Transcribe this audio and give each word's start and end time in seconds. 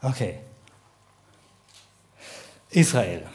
Okay. 0.00 0.38
Israel. 2.70 3.26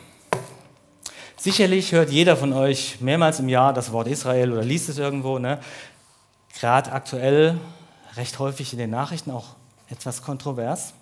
Sicherlich 1.36 1.92
hört 1.92 2.10
jeder 2.10 2.38
von 2.38 2.54
euch 2.54 3.02
mehrmals 3.02 3.40
im 3.42 3.50
Jahr 3.50 3.74
das 3.74 3.92
Wort 3.92 4.08
Israel 4.08 4.54
oder 4.54 4.64
liest 4.64 4.88
es 4.88 4.98
irgendwo. 4.98 5.40
Ne? 5.40 5.60
Gerade 6.58 6.94
aktuell 6.94 7.60
recht 8.16 8.40
häufig 8.40 8.72
in 8.72 8.80
den 8.80 8.92
Nachrichten 8.92 9.32
auch 9.32 9.58
etwas 9.90 10.22
kontrovers. 10.22 10.94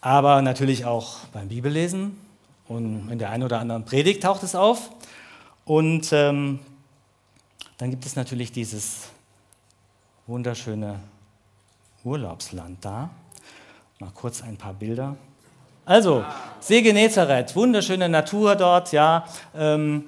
Aber 0.00 0.40
natürlich 0.40 0.86
auch 0.86 1.18
beim 1.34 1.48
Bibellesen 1.48 2.18
und 2.68 3.10
in 3.10 3.18
der 3.18 3.28
einen 3.28 3.42
oder 3.42 3.58
anderen 3.58 3.84
Predigt 3.84 4.22
taucht 4.22 4.42
es 4.44 4.54
auf. 4.54 4.88
Und 5.66 6.10
ähm, 6.12 6.60
dann 7.76 7.90
gibt 7.90 8.06
es 8.06 8.16
natürlich 8.16 8.50
dieses 8.50 9.10
wunderschöne 10.26 11.00
Urlaubsland 12.02 12.82
da. 12.82 13.10
Mal 14.02 14.10
kurz 14.14 14.42
ein 14.42 14.56
paar 14.56 14.74
Bilder. 14.74 15.14
Also, 15.84 16.24
See 16.58 16.82
Genezareth, 16.82 17.54
wunderschöne 17.54 18.08
Natur 18.08 18.56
dort, 18.56 18.90
ja. 18.90 19.24
Ähm, 19.56 20.06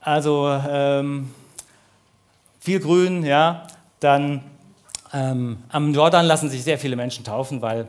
also 0.00 0.50
ähm, 0.68 1.32
viel 2.60 2.78
Grün, 2.78 3.24
ja. 3.24 3.66
Dann 4.00 4.42
ähm, 5.14 5.62
am 5.70 5.94
Jordan 5.94 6.26
lassen 6.26 6.50
sich 6.50 6.62
sehr 6.62 6.78
viele 6.78 6.94
Menschen 6.94 7.24
taufen, 7.24 7.62
weil 7.62 7.88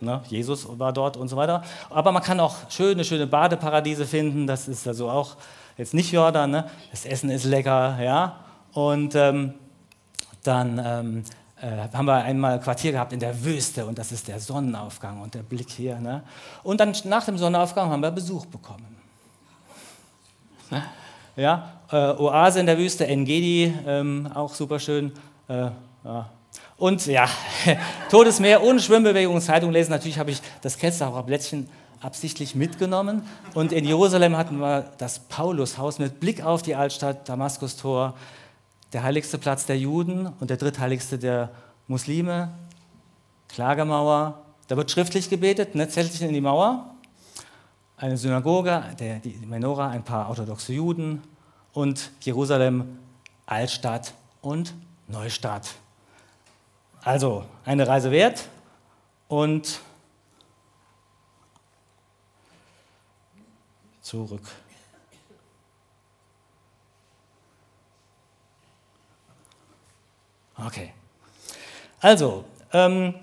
ne, 0.00 0.22
Jesus 0.28 0.66
war 0.78 0.94
dort 0.94 1.18
und 1.18 1.28
so 1.28 1.36
weiter. 1.36 1.62
Aber 1.90 2.10
man 2.10 2.22
kann 2.22 2.40
auch 2.40 2.70
schöne, 2.70 3.04
schöne 3.04 3.26
Badeparadiese 3.26 4.06
finden. 4.06 4.46
Das 4.46 4.66
ist 4.66 4.88
also 4.88 5.10
auch 5.10 5.36
jetzt 5.76 5.92
nicht 5.92 6.10
Jordan. 6.10 6.50
Ne? 6.52 6.70
Das 6.90 7.04
Essen 7.04 7.28
ist 7.28 7.44
lecker, 7.44 7.98
ja. 8.00 8.36
Und 8.72 9.14
ähm, 9.14 9.52
dann 10.42 10.80
ähm, 10.82 11.18
äh, 11.18 11.37
haben 11.60 12.06
wir 12.06 12.22
einmal 12.22 12.54
ein 12.54 12.60
Quartier 12.60 12.92
gehabt 12.92 13.12
in 13.12 13.20
der 13.20 13.44
Wüste 13.44 13.86
und 13.86 13.98
das 13.98 14.12
ist 14.12 14.28
der 14.28 14.38
Sonnenaufgang 14.38 15.20
und 15.20 15.34
der 15.34 15.42
Blick 15.42 15.70
hier. 15.70 15.98
Ne? 15.98 16.22
Und 16.62 16.80
dann 16.80 16.94
nach 17.04 17.24
dem 17.24 17.36
Sonnenaufgang 17.36 17.90
haben 17.90 18.00
wir 18.00 18.10
Besuch 18.10 18.46
bekommen. 18.46 18.96
Ne? 20.70 20.82
Ja, 21.36 21.72
äh, 21.90 21.96
Oase 21.96 22.60
in 22.60 22.66
der 22.66 22.78
Wüste, 22.78 23.06
Engedi, 23.06 23.72
ähm, 23.86 24.28
auch 24.34 24.54
super 24.54 24.78
schön. 24.78 25.12
Äh, 25.48 25.70
ja. 26.04 26.30
Und 26.76 27.06
ja, 27.06 27.28
Todesmeer 28.10 28.62
ohne 28.62 28.80
Schwimmbewegung, 28.80 29.40
Zeitung 29.40 29.72
lesen. 29.72 29.90
Natürlich 29.90 30.18
habe 30.18 30.30
ich 30.30 30.40
das 30.62 30.78
Ketzlacher 30.78 31.24
absichtlich 32.00 32.54
mitgenommen. 32.54 33.22
Und 33.54 33.72
in 33.72 33.84
Jerusalem 33.84 34.36
hatten 34.36 34.58
wir 34.58 34.92
das 34.98 35.18
Paulushaus 35.20 35.98
mit 35.98 36.20
Blick 36.20 36.44
auf 36.44 36.62
die 36.62 36.76
Altstadt, 36.76 37.28
Damaskustor, 37.28 38.14
der 38.92 39.02
heiligste 39.02 39.38
Platz 39.38 39.66
der 39.66 39.78
Juden 39.78 40.26
und 40.40 40.50
der 40.50 40.56
drittheiligste 40.56 41.18
der 41.18 41.50
Muslime, 41.86 42.50
Klagemauer. 43.48 44.42
Da 44.68 44.76
wird 44.76 44.90
schriftlich 44.90 45.30
gebetet, 45.30 45.74
ne, 45.74 45.88
Zeltchen 45.88 46.28
in 46.28 46.34
die 46.34 46.40
Mauer, 46.40 46.94
eine 47.96 48.16
Synagoge, 48.16 48.84
der, 48.98 49.18
die 49.18 49.34
Menora, 49.46 49.88
ein 49.88 50.04
paar 50.04 50.28
orthodoxe 50.28 50.72
Juden 50.72 51.22
und 51.72 52.10
Jerusalem, 52.20 52.98
Altstadt 53.46 54.14
und 54.40 54.74
Neustadt. 55.08 55.74
Also 57.02 57.44
eine 57.64 57.88
Reise 57.88 58.10
wert 58.10 58.48
und 59.28 59.80
zurück. 64.00 64.42
Okay. 70.64 70.92
Also, 72.00 72.44
ähm, 72.72 73.14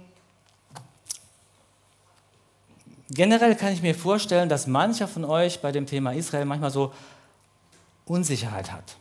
generell 3.10 3.56
kann 3.56 3.74
ich 3.74 3.82
mir 3.82 3.96
vorstellen, 3.96 4.50
dass 4.50 4.68
mancher 4.68 5.08
von 5.08 5.26
euch 5.26 5.62
bei 5.62 5.72
dem 5.72 5.86
Thema 5.86 6.14
Israel 6.14 6.46
manchmal 6.46 6.72
so 6.72 6.94
Unsicherheit 8.06 8.72
hat. 8.72 8.98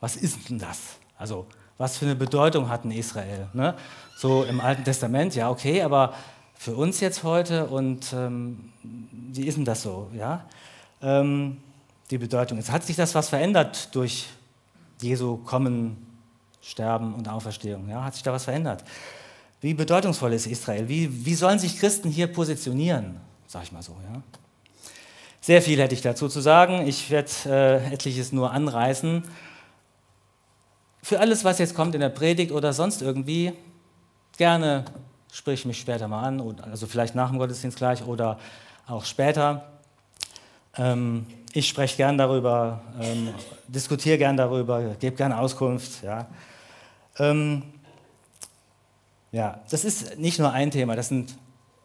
Was 0.00 0.16
ist 0.16 0.48
denn 0.48 0.58
das? 0.58 0.96
Also, 1.16 1.46
was 1.76 1.98
für 1.98 2.06
eine 2.06 2.16
Bedeutung 2.16 2.68
hat 2.68 2.84
ein 2.84 2.90
Israel? 2.90 3.48
Ne? 3.52 3.74
So 4.16 4.44
im 4.44 4.60
Alten 4.60 4.84
Testament, 4.84 5.34
ja, 5.34 5.50
okay, 5.50 5.82
aber 5.82 6.14
für 6.54 6.74
uns 6.74 7.00
jetzt 7.00 7.22
heute 7.22 7.66
und 7.66 8.12
ähm, 8.12 8.72
wie 8.82 9.46
ist 9.46 9.56
denn 9.56 9.64
das 9.64 9.82
so? 9.82 10.10
Ja? 10.12 10.44
Ähm, 11.00 11.58
die 12.10 12.18
Bedeutung. 12.18 12.58
Es 12.58 12.70
hat 12.70 12.84
sich 12.84 12.96
das 12.96 13.14
was 13.14 13.28
verändert 13.28 13.94
durch 13.94 14.28
Jesu 15.00 15.36
Kommen 15.36 16.07
Sterben 16.60 17.14
und 17.14 17.28
Auferstehung. 17.28 17.88
Ja, 17.88 18.04
hat 18.04 18.14
sich 18.14 18.22
da 18.22 18.32
was 18.32 18.44
verändert? 18.44 18.84
Wie 19.60 19.74
bedeutungsvoll 19.74 20.32
ist 20.32 20.46
Israel? 20.46 20.88
Wie, 20.88 21.24
wie 21.24 21.34
sollen 21.34 21.58
sich 21.58 21.78
Christen 21.78 22.10
hier 22.10 22.28
positionieren? 22.28 23.20
Sag 23.46 23.64
ich 23.64 23.72
mal 23.72 23.82
so. 23.82 23.96
Ja. 24.12 24.22
Sehr 25.40 25.62
viel 25.62 25.80
hätte 25.80 25.94
ich 25.94 26.02
dazu 26.02 26.28
zu 26.28 26.40
sagen. 26.40 26.86
Ich 26.86 27.10
werde 27.10 27.30
äh, 27.46 27.92
etliches 27.92 28.32
nur 28.32 28.52
anreißen. 28.52 29.24
Für 31.02 31.20
alles, 31.20 31.44
was 31.44 31.58
jetzt 31.58 31.74
kommt 31.74 31.94
in 31.94 32.00
der 32.00 32.10
Predigt 32.10 32.52
oder 32.52 32.72
sonst 32.72 33.02
irgendwie, 33.02 33.52
gerne 34.36 34.84
sprich 35.32 35.64
mich 35.64 35.78
später 35.78 36.08
mal 36.08 36.22
an, 36.22 36.60
also 36.62 36.86
vielleicht 36.86 37.14
nach 37.14 37.30
dem 37.30 37.38
Gottesdienst 37.38 37.78
gleich 37.78 38.04
oder 38.04 38.38
auch 38.86 39.04
später. 39.04 39.68
Ähm, 40.76 41.26
ich 41.52 41.68
spreche 41.68 41.96
gern 41.96 42.18
darüber, 42.18 42.80
ähm, 43.00 43.34
diskutiere 43.66 44.18
gern 44.18 44.36
darüber, 44.36 44.94
gebe 44.98 45.16
gern 45.16 45.32
Auskunft. 45.32 46.02
Ja. 46.02 46.26
Ähm, 47.18 47.62
ja, 49.32 49.60
das 49.70 49.84
ist 49.84 50.18
nicht 50.18 50.38
nur 50.38 50.52
ein 50.52 50.70
Thema, 50.70 50.96
das 50.96 51.08
sind 51.08 51.36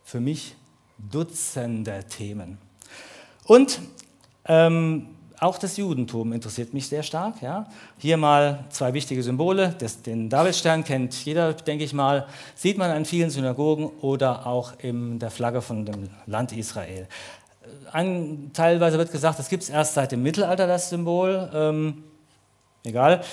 für 0.03 0.19
mich 0.19 0.55
Dutzende 0.97 2.03
Themen. 2.05 2.57
Und 3.45 3.79
ähm, 4.45 5.07
auch 5.39 5.57
das 5.57 5.75
Judentum 5.75 6.31
interessiert 6.31 6.73
mich 6.73 6.87
sehr 6.87 7.03
stark. 7.03 7.41
Ja. 7.41 7.67
Hier 7.97 8.15
mal 8.15 8.63
zwei 8.69 8.93
wichtige 8.93 9.21
Symbole. 9.21 9.75
Das, 9.79 10.01
den 10.01 10.29
Davidstern 10.29 10.85
kennt 10.85 11.13
jeder, 11.25 11.53
denke 11.53 11.83
ich 11.83 11.91
mal. 11.91 12.27
Sieht 12.55 12.77
man 12.77 12.91
an 12.91 13.03
vielen 13.03 13.29
Synagogen 13.29 13.87
oder 14.01 14.47
auch 14.47 14.73
in 14.79 15.19
der 15.19 15.31
Flagge 15.31 15.61
von 15.61 15.85
dem 15.85 16.09
Land 16.25 16.53
Israel. 16.53 17.07
Ein, 17.91 18.51
teilweise 18.53 18.97
wird 18.97 19.11
gesagt, 19.11 19.39
das 19.39 19.49
gibt 19.49 19.63
es 19.63 19.69
erst 19.69 19.93
seit 19.93 20.11
dem 20.11 20.23
Mittelalter, 20.23 20.67
das 20.67 20.89
Symbol. 20.89 21.49
Ähm, 21.53 22.03
egal. 22.83 23.23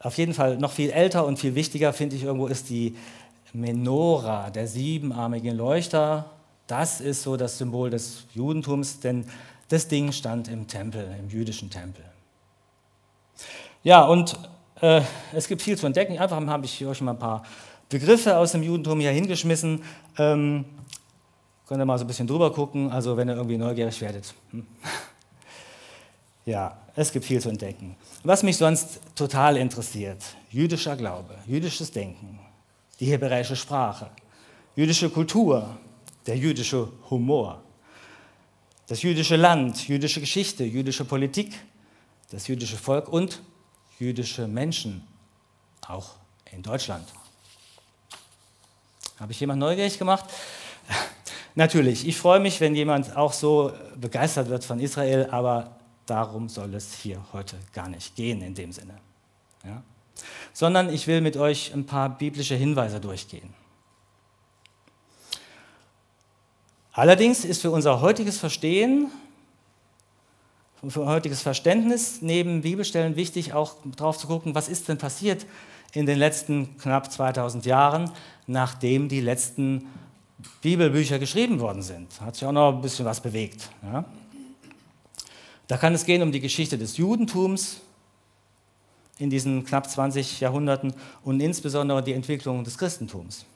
Auf 0.00 0.18
jeden 0.18 0.34
Fall 0.34 0.58
noch 0.58 0.72
viel 0.72 0.90
älter 0.90 1.26
und 1.26 1.38
viel 1.38 1.54
wichtiger, 1.54 1.92
finde 1.92 2.16
ich 2.16 2.24
irgendwo, 2.24 2.46
ist 2.46 2.68
die 2.68 2.96
Menora, 3.52 4.50
der 4.50 4.66
siebenarmige 4.66 5.52
Leuchter. 5.52 6.26
Das 6.66 7.00
ist 7.00 7.22
so 7.22 7.36
das 7.36 7.58
Symbol 7.58 7.90
des 7.90 8.26
Judentums, 8.34 9.00
denn 9.00 9.24
das 9.68 9.88
Ding 9.88 10.12
stand 10.12 10.48
im 10.48 10.66
Tempel, 10.66 11.08
im 11.18 11.28
jüdischen 11.28 11.70
Tempel. 11.70 12.04
Ja, 13.82 14.04
und 14.04 14.38
äh, 14.80 15.00
es 15.32 15.48
gibt 15.48 15.62
viel 15.62 15.78
zu 15.78 15.86
entdecken. 15.86 16.18
Einfach 16.18 16.44
habe 16.46 16.64
ich 16.66 16.84
euch 16.84 17.00
mal 17.00 17.12
ein 17.12 17.18
paar 17.18 17.44
Begriffe 17.88 18.36
aus 18.36 18.52
dem 18.52 18.62
Judentum 18.62 19.00
hier 19.00 19.10
hingeschmissen. 19.10 19.82
Ähm, 20.18 20.64
könnt 21.66 21.80
ihr 21.80 21.84
mal 21.84 21.98
so 21.98 22.04
ein 22.04 22.06
bisschen 22.06 22.26
drüber 22.26 22.52
gucken, 22.52 22.90
also 22.90 23.16
wenn 23.16 23.28
ihr 23.28 23.36
irgendwie 23.36 23.58
neugierig 23.58 24.00
werdet. 24.00 24.34
Hm. 24.50 24.66
Ja, 26.46 26.78
es 26.94 27.10
gibt 27.10 27.24
viel 27.24 27.40
zu 27.40 27.48
entdecken. 27.48 27.96
Was 28.22 28.44
mich 28.44 28.56
sonst 28.56 29.00
total 29.16 29.56
interessiert, 29.56 30.22
jüdischer 30.48 30.94
Glaube, 30.94 31.34
jüdisches 31.44 31.90
Denken, 31.90 32.38
die 33.00 33.06
hebräische 33.06 33.56
Sprache, 33.56 34.10
jüdische 34.76 35.10
Kultur, 35.10 35.76
der 36.24 36.36
jüdische 36.36 36.88
Humor, 37.10 37.62
das 38.86 39.02
jüdische 39.02 39.34
Land, 39.34 39.88
jüdische 39.88 40.20
Geschichte, 40.20 40.62
jüdische 40.62 41.04
Politik, 41.04 41.52
das 42.30 42.46
jüdische 42.46 42.76
Volk 42.76 43.08
und 43.08 43.42
jüdische 43.98 44.46
Menschen, 44.46 45.04
auch 45.88 46.10
in 46.52 46.62
Deutschland. 46.62 47.08
Habe 49.18 49.32
ich 49.32 49.40
jemand 49.40 49.58
neugierig 49.58 49.98
gemacht? 49.98 50.26
Natürlich, 51.56 52.06
ich 52.06 52.18
freue 52.18 52.38
mich, 52.38 52.60
wenn 52.60 52.74
jemand 52.74 53.16
auch 53.16 53.32
so 53.32 53.72
begeistert 53.98 54.50
wird 54.50 54.62
von 54.62 54.78
Israel, 54.78 55.28
aber 55.30 55.76
darum 56.04 56.50
soll 56.50 56.74
es 56.74 56.92
hier 56.92 57.24
heute 57.32 57.56
gar 57.72 57.88
nicht 57.88 58.14
gehen 58.14 58.42
in 58.42 58.54
dem 58.54 58.72
Sinne. 58.72 58.98
Ja? 59.64 59.82
Sondern 60.52 60.92
ich 60.92 61.06
will 61.06 61.22
mit 61.22 61.38
euch 61.38 61.72
ein 61.72 61.86
paar 61.86 62.10
biblische 62.10 62.54
Hinweise 62.54 63.00
durchgehen. 63.00 63.54
Allerdings 66.92 67.42
ist 67.46 67.62
für 67.62 67.70
unser 67.70 68.02
heutiges 68.02 68.36
Verstehen, 68.38 69.10
für 70.80 70.86
unser 70.86 71.06
heutiges 71.06 71.40
Verständnis 71.40 72.20
neben 72.20 72.60
Bibelstellen 72.60 73.16
wichtig, 73.16 73.54
auch 73.54 73.76
darauf 73.96 74.18
zu 74.18 74.26
gucken, 74.26 74.54
was 74.54 74.68
ist 74.68 74.88
denn 74.88 74.98
passiert 74.98 75.46
in 75.92 76.04
den 76.04 76.18
letzten 76.18 76.76
knapp 76.76 77.10
2000 77.10 77.64
Jahren, 77.64 78.12
nachdem 78.46 79.08
die 79.08 79.22
letzten 79.22 79.86
Bibelbücher 80.62 81.18
geschrieben 81.18 81.60
worden 81.60 81.82
sind. 81.82 82.20
Hat 82.20 82.34
sich 82.34 82.44
auch 82.44 82.52
noch 82.52 82.74
ein 82.74 82.82
bisschen 82.82 83.04
was 83.04 83.20
bewegt. 83.20 83.70
Ja? 83.82 84.04
Da 85.66 85.76
kann 85.76 85.94
es 85.94 86.04
gehen 86.04 86.22
um 86.22 86.32
die 86.32 86.40
Geschichte 86.40 86.78
des 86.78 86.96
Judentums 86.96 87.80
in 89.18 89.30
diesen 89.30 89.64
knapp 89.64 89.88
20 89.88 90.40
Jahrhunderten 90.40 90.92
und 91.24 91.40
insbesondere 91.40 92.02
die 92.02 92.12
Entwicklung 92.12 92.64
des 92.64 92.76
Christentums. 92.76 93.46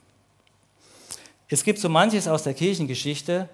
Es 1.47 1.63
gibt 1.63 1.79
so 1.79 1.89
manches 1.89 2.27
aus 2.27 2.43
der 2.43 2.53
Kirchengeschichte, 2.53 3.49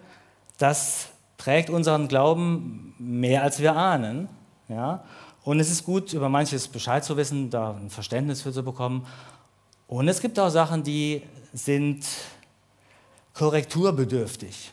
das 0.58 1.08
prägt 1.38 1.70
unseren 1.70 2.08
Glauben 2.08 2.96
mehr 2.98 3.44
als 3.44 3.60
wir 3.60 3.76
ahnen. 3.76 4.30
Ja? 4.70 5.04
Und 5.44 5.60
es 5.60 5.70
ist 5.70 5.84
gut, 5.84 6.14
über 6.14 6.30
manches 6.30 6.68
Bescheid 6.68 7.04
zu 7.04 7.18
wissen, 7.18 7.50
da 7.50 7.72
ein 7.72 7.90
Verständnis 7.90 8.42
für 8.42 8.52
zu 8.52 8.64
bekommen. 8.64 9.06
Und 9.88 10.08
es 10.08 10.20
gibt 10.20 10.40
auch 10.40 10.50
Sachen, 10.50 10.84
die 10.84 11.22
sind 11.54 12.06
korrekturbedürftig. 13.38 14.72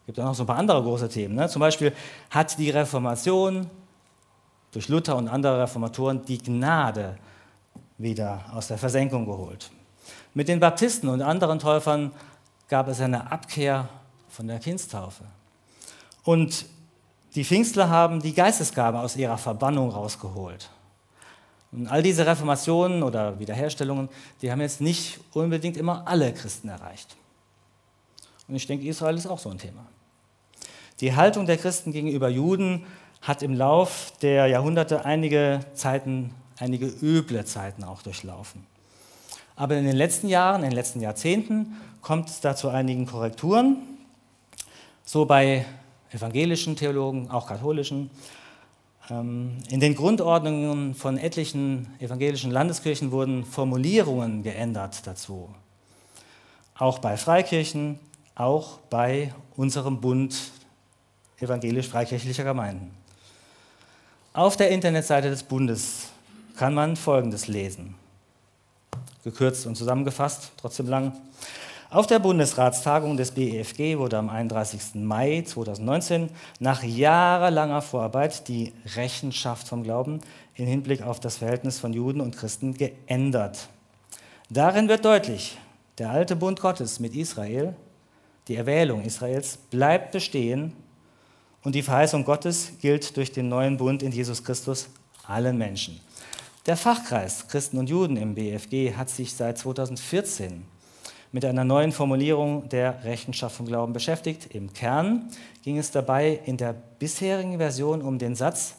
Es 0.00 0.06
gibt 0.06 0.20
auch 0.20 0.24
noch 0.24 0.34
so 0.34 0.44
ein 0.44 0.46
paar 0.46 0.56
andere 0.56 0.82
große 0.82 1.08
Themen. 1.08 1.34
Ne? 1.34 1.48
Zum 1.48 1.60
Beispiel 1.60 1.92
hat 2.30 2.58
die 2.58 2.70
Reformation 2.70 3.68
durch 4.72 4.88
Luther 4.88 5.16
und 5.16 5.28
andere 5.28 5.60
Reformatoren 5.60 6.24
die 6.24 6.38
Gnade 6.38 7.18
wieder 7.98 8.44
aus 8.52 8.68
der 8.68 8.78
Versenkung 8.78 9.26
geholt. 9.26 9.70
Mit 10.32 10.48
den 10.48 10.60
Baptisten 10.60 11.08
und 11.08 11.20
anderen 11.20 11.58
Täufern 11.58 12.12
gab 12.68 12.88
es 12.88 13.00
eine 13.00 13.30
Abkehr 13.30 13.88
von 14.28 14.46
der 14.48 14.58
Kindstaufe. 14.58 15.24
Und 16.24 16.66
die 17.34 17.44
Pfingstler 17.44 17.90
haben 17.90 18.20
die 18.20 18.32
Geistesgabe 18.32 18.98
aus 18.98 19.14
ihrer 19.16 19.36
Verbannung 19.38 19.90
rausgeholt. 19.90 20.70
Und 21.72 21.88
all 21.88 22.02
diese 22.02 22.26
Reformationen 22.26 23.02
oder 23.02 23.38
Wiederherstellungen, 23.38 24.08
die 24.40 24.50
haben 24.50 24.60
jetzt 24.62 24.80
nicht 24.80 25.20
unbedingt 25.34 25.76
immer 25.76 26.06
alle 26.06 26.32
Christen 26.32 26.68
erreicht. 26.68 27.16
Und 28.48 28.54
ich 28.56 28.66
denke, 28.66 28.86
Israel 28.86 29.16
ist 29.16 29.26
auch 29.26 29.38
so 29.38 29.50
ein 29.50 29.58
Thema. 29.58 29.86
Die 31.00 31.14
Haltung 31.14 31.46
der 31.46 31.58
Christen 31.58 31.92
gegenüber 31.92 32.28
Juden 32.28 32.86
hat 33.20 33.42
im 33.42 33.54
Lauf 33.54 34.12
der 34.22 34.46
Jahrhunderte 34.46 35.04
einige 35.04 35.60
Zeiten, 35.74 36.32
einige 36.58 36.86
üble 36.86 37.44
Zeiten 37.44 37.84
auch 37.84 38.02
durchlaufen. 38.02 38.66
Aber 39.56 39.76
in 39.76 39.84
den 39.84 39.96
letzten 39.96 40.28
Jahren, 40.28 40.62
in 40.62 40.70
den 40.70 40.76
letzten 40.76 41.00
Jahrzehnten 41.00 41.76
kommt 42.02 42.28
es 42.28 42.40
da 42.40 42.54
zu 42.54 42.68
einigen 42.68 43.06
Korrekturen. 43.06 43.78
So 45.04 45.24
bei 45.24 45.64
evangelischen 46.12 46.76
Theologen, 46.76 47.30
auch 47.30 47.46
katholischen. 47.46 48.10
Ähm, 49.10 49.58
in 49.70 49.80
den 49.80 49.94
Grundordnungen 49.94 50.94
von 50.94 51.18
etlichen 51.18 51.88
evangelischen 52.00 52.50
Landeskirchen 52.50 53.10
wurden 53.12 53.44
Formulierungen 53.44 54.42
geändert 54.42 55.06
dazu. 55.06 55.48
Auch 56.78 56.98
bei 56.98 57.16
Freikirchen, 57.16 57.98
auch 58.36 58.78
bei 58.90 59.34
unserem 59.56 60.00
Bund 60.00 60.36
evangelisch-freikirchlicher 61.40 62.44
Gemeinden. 62.44 62.94
Auf 64.32 64.56
der 64.56 64.70
Internetseite 64.70 65.30
des 65.30 65.42
Bundes 65.42 66.10
kann 66.56 66.74
man 66.74 66.96
Folgendes 66.96 67.48
lesen. 67.48 67.94
Gekürzt 69.24 69.66
und 69.66 69.76
zusammengefasst, 69.76 70.52
trotzdem 70.56 70.86
lang. 70.86 71.12
Auf 71.88 72.06
der 72.06 72.18
Bundesratstagung 72.18 73.16
des 73.16 73.30
BEFG 73.30 73.96
wurde 73.96 74.18
am 74.18 74.28
31. 74.28 74.96
Mai 74.96 75.42
2019 75.46 76.30
nach 76.58 76.82
jahrelanger 76.82 77.80
Vorarbeit 77.80 78.48
die 78.48 78.72
Rechenschaft 78.96 79.68
vom 79.68 79.82
Glauben 79.82 80.20
im 80.54 80.66
Hinblick 80.66 81.02
auf 81.02 81.20
das 81.20 81.38
Verhältnis 81.38 81.78
von 81.78 81.92
Juden 81.92 82.20
und 82.20 82.36
Christen 82.36 82.74
geändert. 82.74 83.68
Darin 84.50 84.88
wird 84.88 85.04
deutlich, 85.04 85.56
der 85.98 86.10
alte 86.10 86.36
Bund 86.36 86.60
Gottes 86.60 87.00
mit 87.00 87.14
Israel, 87.14 87.74
die 88.48 88.56
Erwählung 88.56 89.02
Israels, 89.04 89.56
bleibt 89.56 90.12
bestehen 90.12 90.72
und 91.64 91.74
die 91.74 91.82
Verheißung 91.82 92.24
Gottes 92.24 92.72
gilt 92.80 93.16
durch 93.16 93.32
den 93.32 93.48
neuen 93.48 93.76
Bund 93.76 94.02
in 94.02 94.12
Jesus 94.12 94.44
Christus 94.44 94.88
allen 95.26 95.58
Menschen. 95.58 96.00
Der 96.66 96.76
Fachkreis 96.76 97.48
Christen 97.48 97.78
und 97.78 97.88
Juden 97.88 98.16
im 98.16 98.34
BFG 98.34 98.94
hat 98.94 99.08
sich 99.10 99.34
seit 99.34 99.58
2014 99.58 100.64
mit 101.32 101.44
einer 101.44 101.64
neuen 101.64 101.92
Formulierung 101.92 102.68
der 102.68 103.04
Rechenschaft 103.04 103.56
vom 103.56 103.66
Glauben 103.66 103.92
beschäftigt. 103.92 104.54
Im 104.54 104.72
Kern 104.72 105.28
ging 105.62 105.78
es 105.78 105.90
dabei 105.90 106.40
in 106.44 106.56
der 106.56 106.72
bisherigen 106.72 107.58
Version 107.58 108.00
um 108.02 108.18
den 108.18 108.34
Satz, 108.34 108.76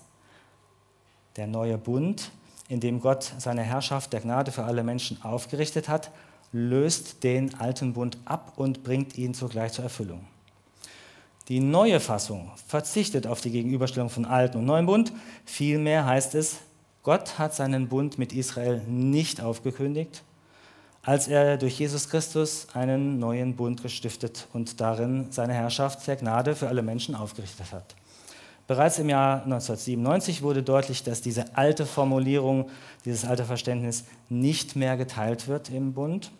der 1.35 1.47
neue 1.47 1.77
Bund, 1.77 2.31
in 2.67 2.79
dem 2.79 2.99
Gott 2.99 3.31
seine 3.37 3.63
Herrschaft 3.63 4.11
der 4.11 4.21
Gnade 4.21 4.51
für 4.51 4.63
alle 4.63 4.83
Menschen 4.83 5.21
aufgerichtet 5.23 5.87
hat, 5.87 6.11
löst 6.51 7.23
den 7.23 7.55
alten 7.55 7.93
Bund 7.93 8.17
ab 8.25 8.53
und 8.55 8.83
bringt 8.83 9.17
ihn 9.17 9.33
zugleich 9.33 9.73
zur 9.73 9.83
Erfüllung. 9.83 10.25
Die 11.47 11.59
neue 11.61 11.99
Fassung 11.99 12.51
verzichtet 12.67 13.25
auf 13.25 13.39
die 13.39 13.51
Gegenüberstellung 13.51 14.09
von 14.09 14.25
alten 14.25 14.57
und 14.57 14.65
neuen 14.65 14.85
Bund. 14.85 15.13
Vielmehr 15.45 16.05
heißt 16.05 16.35
es, 16.35 16.57
Gott 17.03 17.39
hat 17.39 17.55
seinen 17.55 17.87
Bund 17.87 18.17
mit 18.17 18.33
Israel 18.33 18.81
nicht 18.85 19.39
aufgekündigt, 19.39 20.23
als 21.03 21.29
er 21.29 21.57
durch 21.57 21.79
Jesus 21.79 22.09
Christus 22.09 22.67
einen 22.73 23.17
neuen 23.17 23.55
Bund 23.55 23.81
gestiftet 23.81 24.47
und 24.51 24.81
darin 24.81 25.27
seine 25.31 25.53
Herrschaft 25.53 26.05
der 26.05 26.17
Gnade 26.17 26.53
für 26.53 26.67
alle 26.67 26.81
Menschen 26.81 27.15
aufgerichtet 27.15 27.71
hat. 27.71 27.95
Bereits 28.67 28.99
im 28.99 29.07
Jahr 29.07 29.43
1997 29.43 30.41
wurde 30.41 30.61
deutlich, 30.61 31.01
dass 31.01 31.21
diese 31.21 31.55
alte 31.55 31.85
Formulierung, 31.85 32.69
dieses 33.05 33.23
alte 33.23 33.45
Verständnis 33.45 34.03
nicht 34.27 34.75
mehr 34.75 34.97
geteilt 34.97 35.47
wird 35.47 35.69
im 35.69 35.93
Bund. 35.93 36.31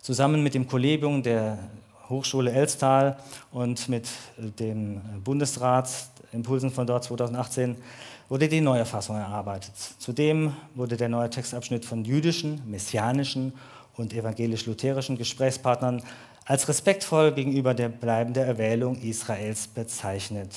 Zusammen 0.00 0.42
mit 0.42 0.54
dem 0.54 0.66
Kollegium 0.66 1.22
der 1.22 1.58
Hochschule 2.08 2.52
Elstal 2.52 3.18
und 3.52 3.88
mit 3.88 4.08
dem 4.36 5.00
Bundesrat 5.22 5.88
Impulsen 6.32 6.70
von 6.70 6.86
dort 6.86 7.04
2018 7.04 7.76
wurde 8.30 8.48
die 8.48 8.60
neue 8.62 8.86
Fassung 8.86 9.16
erarbeitet. 9.16 9.74
Zudem 9.98 10.54
wurde 10.74 10.96
der 10.96 11.10
neue 11.10 11.28
Textabschnitt 11.28 11.84
von 11.84 12.04
jüdischen, 12.04 12.62
messianischen 12.66 13.52
und 13.96 14.14
evangelisch-lutherischen 14.14 15.18
Gesprächspartnern 15.18 16.02
als 16.46 16.66
respektvoll 16.68 17.32
gegenüber 17.32 17.74
der 17.74 17.90
bleibenden 17.90 18.44
Erwählung 18.44 18.96
Israels 19.00 19.66
bezeichnet. 19.68 20.50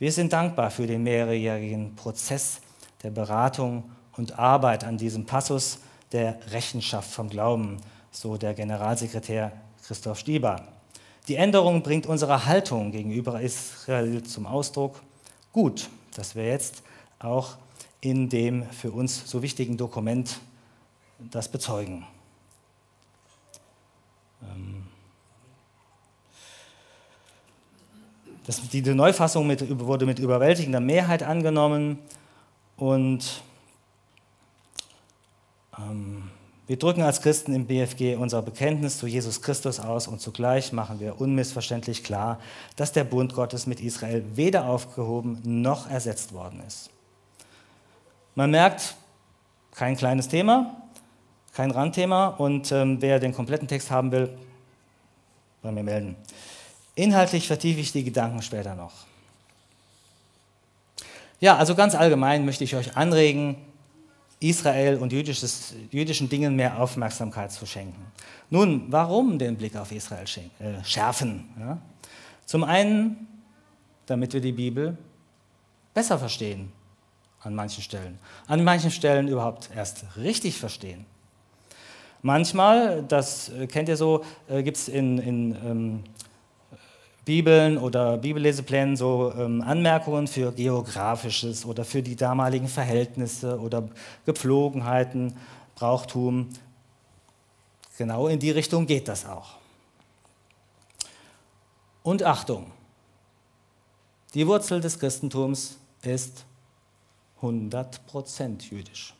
Wir 0.00 0.12
sind 0.12 0.32
dankbar 0.32 0.70
für 0.70 0.86
den 0.86 1.02
mehrjährigen 1.02 1.94
Prozess 1.94 2.62
der 3.02 3.10
Beratung 3.10 3.84
und 4.16 4.38
Arbeit 4.38 4.82
an 4.82 4.96
diesem 4.96 5.26
Passus 5.26 5.78
der 6.12 6.38
Rechenschaft 6.52 7.10
vom 7.10 7.28
Glauben, 7.28 7.76
so 8.10 8.38
der 8.38 8.54
Generalsekretär 8.54 9.52
Christoph 9.86 10.18
Stieber. 10.18 10.66
Die 11.28 11.34
Änderung 11.34 11.82
bringt 11.82 12.06
unsere 12.06 12.46
Haltung 12.46 12.92
gegenüber 12.92 13.42
Israel 13.42 14.22
zum 14.22 14.46
Ausdruck. 14.46 15.02
Gut, 15.52 15.90
dass 16.14 16.34
wir 16.34 16.46
jetzt 16.46 16.82
auch 17.18 17.58
in 18.00 18.30
dem 18.30 18.70
für 18.70 18.92
uns 18.92 19.30
so 19.30 19.42
wichtigen 19.42 19.76
Dokument 19.76 20.40
das 21.18 21.50
bezeugen. 21.50 22.06
Ähm, 24.50 24.79
das, 28.50 28.68
die 28.68 28.82
Neufassung 28.82 29.46
mit, 29.46 29.78
wurde 29.78 30.06
mit 30.06 30.18
überwältigender 30.18 30.80
Mehrheit 30.80 31.22
angenommen 31.22 32.00
und 32.76 33.42
ähm, 35.78 36.30
wir 36.66 36.76
drücken 36.76 37.02
als 37.02 37.22
Christen 37.22 37.54
im 37.54 37.66
BFG 37.66 38.16
unser 38.16 38.42
Bekenntnis 38.42 38.98
zu 38.98 39.06
Jesus 39.06 39.40
Christus 39.42 39.78
aus 39.78 40.08
und 40.08 40.20
zugleich 40.20 40.72
machen 40.72 40.98
wir 40.98 41.20
unmissverständlich 41.20 42.02
klar, 42.02 42.40
dass 42.74 42.90
der 42.90 43.04
Bund 43.04 43.34
Gottes 43.34 43.68
mit 43.68 43.80
Israel 43.80 44.24
weder 44.34 44.66
aufgehoben 44.66 45.40
noch 45.44 45.88
ersetzt 45.88 46.32
worden 46.32 46.60
ist. 46.66 46.90
Man 48.34 48.50
merkt, 48.50 48.96
kein 49.76 49.96
kleines 49.96 50.26
Thema, 50.26 50.74
kein 51.52 51.70
Randthema 51.70 52.26
und 52.26 52.72
ähm, 52.72 53.00
wer 53.00 53.20
den 53.20 53.32
kompletten 53.32 53.68
Text 53.68 53.92
haben 53.92 54.10
will, 54.10 54.36
bei 55.62 55.70
mir 55.70 55.84
melden. 55.84 56.16
Inhaltlich 56.94 57.46
vertiefe 57.46 57.80
ich 57.80 57.92
die 57.92 58.04
Gedanken 58.04 58.42
später 58.42 58.74
noch. 58.74 58.92
Ja, 61.40 61.56
also 61.56 61.74
ganz 61.74 61.94
allgemein 61.94 62.44
möchte 62.44 62.64
ich 62.64 62.76
euch 62.76 62.96
anregen, 62.96 63.56
Israel 64.40 64.96
und 64.96 65.12
jüdischen 65.12 66.28
Dingen 66.28 66.56
mehr 66.56 66.80
Aufmerksamkeit 66.80 67.52
zu 67.52 67.66
schenken. 67.66 68.02
Nun, 68.48 68.86
warum 68.88 69.38
den 69.38 69.56
Blick 69.56 69.76
auf 69.76 69.92
Israel 69.92 70.24
äh, 70.58 70.82
schärfen? 70.82 71.48
Ja? 71.58 71.78
Zum 72.46 72.64
einen, 72.64 73.28
damit 74.06 74.32
wir 74.32 74.40
die 74.40 74.52
Bibel 74.52 74.96
besser 75.92 76.18
verstehen 76.18 76.72
an 77.42 77.54
manchen 77.54 77.82
Stellen. 77.82 78.18
An 78.46 78.64
manchen 78.64 78.90
Stellen 78.90 79.28
überhaupt 79.28 79.70
erst 79.74 80.04
richtig 80.16 80.58
verstehen. 80.58 81.06
Manchmal, 82.22 83.02
das 83.02 83.50
äh, 83.50 83.66
kennt 83.66 83.88
ihr 83.88 83.96
so, 83.96 84.24
äh, 84.48 84.62
gibt 84.62 84.76
es 84.76 84.88
in, 84.88 85.18
in 85.18 85.56
ähm, 85.64 86.04
Bibeln 87.30 87.78
oder 87.78 88.18
Bibelleseplänen 88.18 88.96
so 88.96 89.32
ähm, 89.38 89.62
Anmerkungen 89.62 90.26
für 90.26 90.50
geografisches 90.50 91.64
oder 91.64 91.84
für 91.84 92.02
die 92.02 92.16
damaligen 92.16 92.66
Verhältnisse 92.66 93.60
oder 93.60 93.88
Gepflogenheiten, 94.26 95.36
Brauchtum. 95.76 96.48
Genau 97.96 98.26
in 98.26 98.40
die 98.40 98.50
Richtung 98.50 98.84
geht 98.84 99.06
das 99.06 99.26
auch. 99.26 99.58
Und 102.02 102.24
Achtung, 102.24 102.72
die 104.34 104.44
Wurzel 104.44 104.80
des 104.80 104.98
Christentums 104.98 105.76
ist 106.02 106.44
100% 107.42 108.72
jüdisch. 108.72 109.14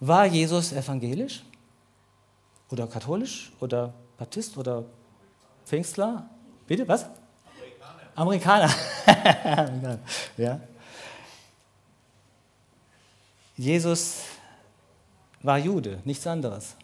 War 0.00 0.26
Jesus 0.26 0.72
evangelisch? 0.72 1.44
Oder 2.70 2.88
katholisch? 2.88 3.52
Oder 3.60 3.94
Baptist? 4.16 4.58
Oder 4.58 4.84
Pfingstler? 5.68 6.28
Bitte, 6.66 6.88
was? 6.88 7.04
Amerikaner. 8.14 8.70
Amerikaner. 9.06 9.98
ja. 10.38 10.60
Jesus 13.54 14.22
war 15.42 15.58
Jude, 15.58 16.00
nichts 16.04 16.26
anderes. 16.26 16.74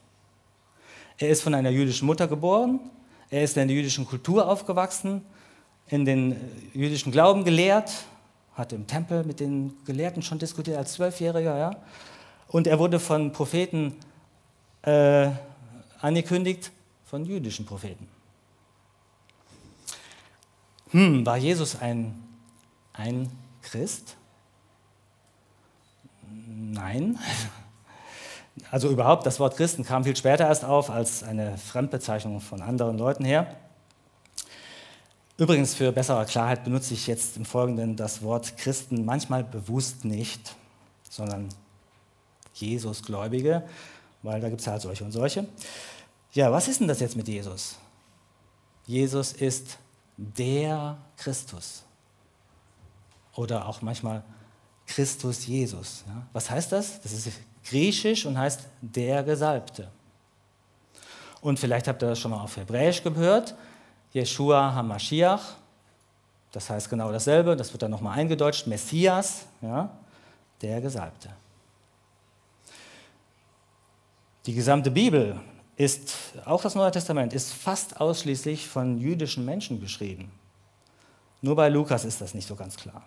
Er 1.17 1.31
ist 1.31 1.43
von 1.43 1.55
einer 1.55 1.71
jüdischen 1.71 2.07
Mutter 2.07 2.29
geboren, 2.29 2.79
er 3.31 3.43
ist 3.43 3.57
in 3.57 3.69
der 3.69 3.77
jüdischen 3.77 4.05
Kultur 4.05 4.47
aufgewachsen, 4.47 5.25
in 5.89 6.05
den 6.05 6.37
jüdischen 6.75 7.11
Glauben 7.11 7.45
gelehrt, 7.45 7.91
hat 8.55 8.73
im 8.73 8.87
Tempel 8.87 9.25
mit 9.25 9.41
den 9.41 9.73
Gelehrten 9.87 10.23
schon 10.23 10.39
diskutiert 10.39 10.77
als 10.77 10.93
Zwölfjähriger, 10.93 11.57
ja. 11.57 11.71
Und 12.49 12.67
er 12.67 12.79
wurde 12.79 13.01
von 13.01 13.33
Propheten 13.33 13.95
äh, 14.83 15.31
angekündigt, 16.01 16.71
von 17.07 17.25
jüdischen 17.25 17.65
Propheten. 17.65 18.09
Hm, 20.95 21.27
war 21.27 21.37
Jesus 21.37 21.81
ein, 21.81 22.15
ein 22.93 23.29
Christ? 23.63 24.17
Nein. 26.23 27.19
Also 28.71 28.89
überhaupt, 28.89 29.27
das 29.27 29.41
Wort 29.41 29.57
Christen 29.57 29.85
kam 29.85 30.05
viel 30.05 30.15
später 30.15 30.47
erst 30.47 30.65
auf 30.65 30.89
als 30.89 31.25
eine 31.25 31.59
Fremdbezeichnung 31.59 32.41
von 32.41 32.63
anderen 32.63 32.97
Leuten 32.99 33.25
her. 33.25 33.57
Übrigens, 35.37 35.75
für 35.75 35.91
bessere 35.91 36.25
Klarheit 36.25 36.63
benutze 36.63 36.95
ich 36.95 37.09
jetzt 37.09 37.37
im 37.37 37.45
Folgenden 37.45 37.97
das 37.97 38.23
Wort 38.23 38.57
Christen 38.57 39.05
manchmal 39.05 39.43
bewusst 39.43 40.05
nicht, 40.05 40.55
sondern 41.11 41.49
Jesusgläubige, 42.55 43.65
weil 44.23 44.41
da 44.41 44.49
gibt 44.49 44.61
es 44.61 44.67
halt 44.69 44.83
solche 44.83 45.05
und 45.05 45.11
solche. 45.11 45.47
Ja, 46.33 46.53
was 46.53 46.69
ist 46.69 46.81
denn 46.81 46.89
das 46.89 47.01
jetzt 47.01 47.17
mit 47.17 47.27
Jesus? 47.27 47.77
Jesus 48.87 49.33
ist 49.33 49.79
der 50.17 50.97
Christus. 51.17 51.85
Oder 53.35 53.67
auch 53.67 53.83
manchmal 53.83 54.23
Christus 54.87 55.47
Jesus. 55.47 56.05
Ja? 56.07 56.27
Was 56.33 56.51
heißt 56.51 56.73
das? 56.73 57.01
Das 57.01 57.13
ist 57.13 57.33
griechisch 57.65 58.27
und 58.27 58.39
heißt 58.39 58.67
der 58.81 59.23
Gesalbte. 59.23 59.91
Und 61.41 61.59
vielleicht 61.59 61.89
habt 61.89 62.03
ihr 62.03 62.09
das 62.09 62.19
schon 62.19 62.31
mal 62.31 62.41
auf 62.41 62.57
Hebräisch 62.57 63.03
gehört. 63.03 63.55
Yeshua 64.15 64.75
HaMashiach, 64.75 65.43
das 66.53 66.71
heißt 66.71 66.89
genau 66.89 67.11
dasselbe, 67.11 67.57
das 67.57 67.73
wird 67.73 67.83
dann 67.83 67.91
nochmal 67.91 68.17
eingedeutscht, 68.17 68.69
Messias, 68.69 69.47
ja, 69.61 69.91
der 70.63 70.81
Gesalbte. 70.81 71.31
Die 74.47 74.55
gesamte 74.55 74.91
Bibel 74.91 75.41
ist, 75.77 76.15
auch 76.45 76.63
das 76.63 76.75
Neue 76.75 76.91
Testament, 76.91 77.33
ist 77.33 77.53
fast 77.53 78.01
ausschließlich 78.01 78.69
von 78.69 78.99
jüdischen 78.99 79.45
Menschen 79.45 79.81
geschrieben. 79.81 80.31
Nur 81.43 81.57
bei 81.57 81.69
Lukas 81.69 82.05
ist 82.05 82.21
das 82.21 82.35
nicht 82.35 82.47
so 82.47 82.55
ganz 82.55 82.77
klar. 82.77 83.03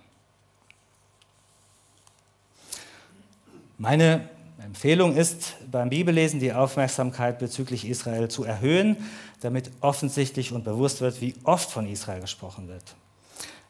Meine 3.77 4.29
Empfehlung 4.63 5.15
ist, 5.15 5.55
beim 5.71 5.89
Bibellesen 5.89 6.39
die 6.39 6.51
Aufmerksamkeit 6.51 7.39
bezüglich 7.39 7.87
Israel 7.87 8.27
zu 8.27 8.43
erhöhen, 8.43 8.97
damit 9.41 9.71
offensichtlich 9.81 10.51
und 10.51 10.63
bewusst 10.63 10.99
wird, 10.99 11.21
wie 11.21 11.35
oft 11.43 11.69
von 11.69 11.87
Israel 11.87 12.21
gesprochen 12.21 12.67
wird. 12.67 12.95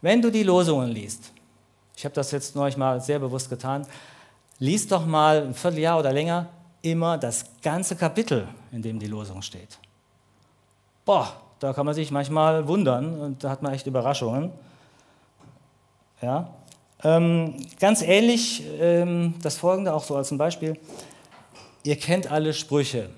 Wenn 0.02 0.22
du 0.22 0.32
die 0.32 0.44
Losungen 0.44 0.90
liest, 0.90 1.32
ich 1.96 2.06
habe 2.06 2.16
das 2.16 2.32
jetzt 2.32 2.56
neulich 2.56 2.78
mal 2.78 3.02
sehr 3.02 3.20
bewusst 3.20 3.50
getan, 3.50 3.86
lies 4.60 4.88
doch 4.88 5.06
mal 5.06 5.44
ein 5.44 5.54
Vierteljahr 5.54 6.00
oder 6.00 6.14
länger 6.14 6.48
immer 6.82 7.18
das 7.18 7.46
ganze 7.62 7.96
Kapitel, 7.96 8.48
in 8.72 8.82
dem 8.82 9.00
die 9.00 9.08
Losung 9.08 9.42
steht. 9.42 9.80
Boah, 11.06 11.34
da 11.60 11.74
kann 11.74 11.86
man 11.86 11.96
sich 11.96 12.12
manchmal 12.12 12.68
wundern 12.68 13.20
und 13.20 13.44
da 13.44 13.50
hat 13.50 13.62
man 13.62 13.74
echt 13.74 13.88
Überraschungen. 13.88 14.52
Ja? 16.22 16.54
Ähm, 17.04 17.56
ganz 17.80 18.02
ähnlich 18.02 18.64
ähm, 18.80 19.36
das 19.42 19.58
folgende 19.58 19.94
auch 19.94 20.04
so 20.04 20.16
als 20.16 20.32
ein 20.32 20.38
Beispiel. 20.38 20.78
Ihr 21.84 21.96
kennt 21.96 22.32
alle 22.32 22.54
Sprüche, 22.54 23.10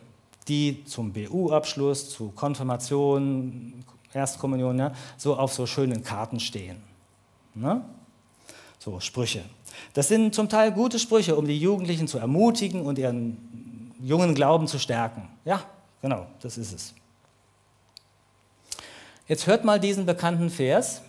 die 0.47 0.83
zum 0.85 1.13
BU-Abschluss, 1.13 2.09
zu 2.09 2.29
Konfirmation, 2.31 3.85
Erstkommunion, 4.13 4.77
ja, 4.77 4.91
so 5.17 5.35
auf 5.35 5.53
so 5.53 5.65
schönen 5.65 6.03
Karten 6.03 6.39
stehen. 6.39 6.77
Ne? 7.53 7.81
So 8.79 8.99
Sprüche. 8.99 9.43
Das 9.93 10.07
sind 10.07 10.33
zum 10.33 10.49
Teil 10.49 10.71
gute 10.71 10.99
Sprüche, 10.99 11.35
um 11.35 11.45
die 11.45 11.57
Jugendlichen 11.57 12.07
zu 12.07 12.17
ermutigen 12.17 12.81
und 12.81 12.97
ihren 12.97 13.48
jungen 13.99 14.35
Glauben 14.35 14.67
zu 14.67 14.79
stärken. 14.79 15.29
Ja, 15.45 15.63
genau, 16.01 16.27
das 16.41 16.57
ist 16.57 16.73
es. 16.73 16.93
Jetzt 19.27 19.45
hört 19.45 19.63
mal 19.63 19.79
diesen 19.79 20.05
bekannten 20.05 20.49
Vers. 20.49 21.01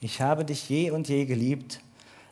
Ich 0.00 0.20
habe 0.20 0.44
dich 0.44 0.68
je 0.68 0.90
und 0.90 1.08
je 1.08 1.24
geliebt, 1.24 1.80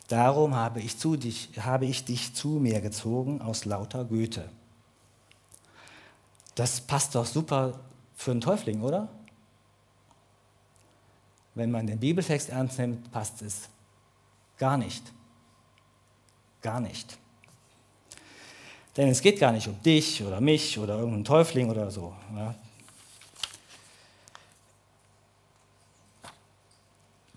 darum 0.07 0.55
habe 0.55 0.79
ich, 0.79 0.99
zu 0.99 1.15
dich, 1.15 1.49
habe 1.59 1.85
ich 1.85 2.05
dich 2.05 2.35
zu 2.35 2.49
mir 2.49 2.81
gezogen 2.81 3.41
aus 3.41 3.65
lauter 3.65 4.05
Güte. 4.05 4.49
Das 6.55 6.81
passt 6.81 7.15
doch 7.15 7.25
super 7.25 7.79
für 8.15 8.31
einen 8.31 8.41
Täufling, 8.41 8.81
oder? 8.81 9.09
Wenn 11.55 11.71
man 11.71 11.87
den 11.87 11.99
Bibeltext 11.99 12.49
ernst 12.49 12.77
nimmt, 12.77 13.11
passt 13.11 13.41
es 13.41 13.69
gar 14.57 14.77
nicht. 14.77 15.11
Gar 16.61 16.79
nicht. 16.79 17.17
Denn 18.95 19.09
es 19.09 19.21
geht 19.21 19.39
gar 19.39 19.51
nicht 19.51 19.67
um 19.67 19.81
dich 19.81 20.23
oder 20.23 20.39
mich 20.39 20.77
oder 20.77 20.95
irgendeinen 20.95 21.25
Täufling 21.25 21.69
oder 21.69 21.89
so. 21.89 22.13
Ja. 22.35 22.55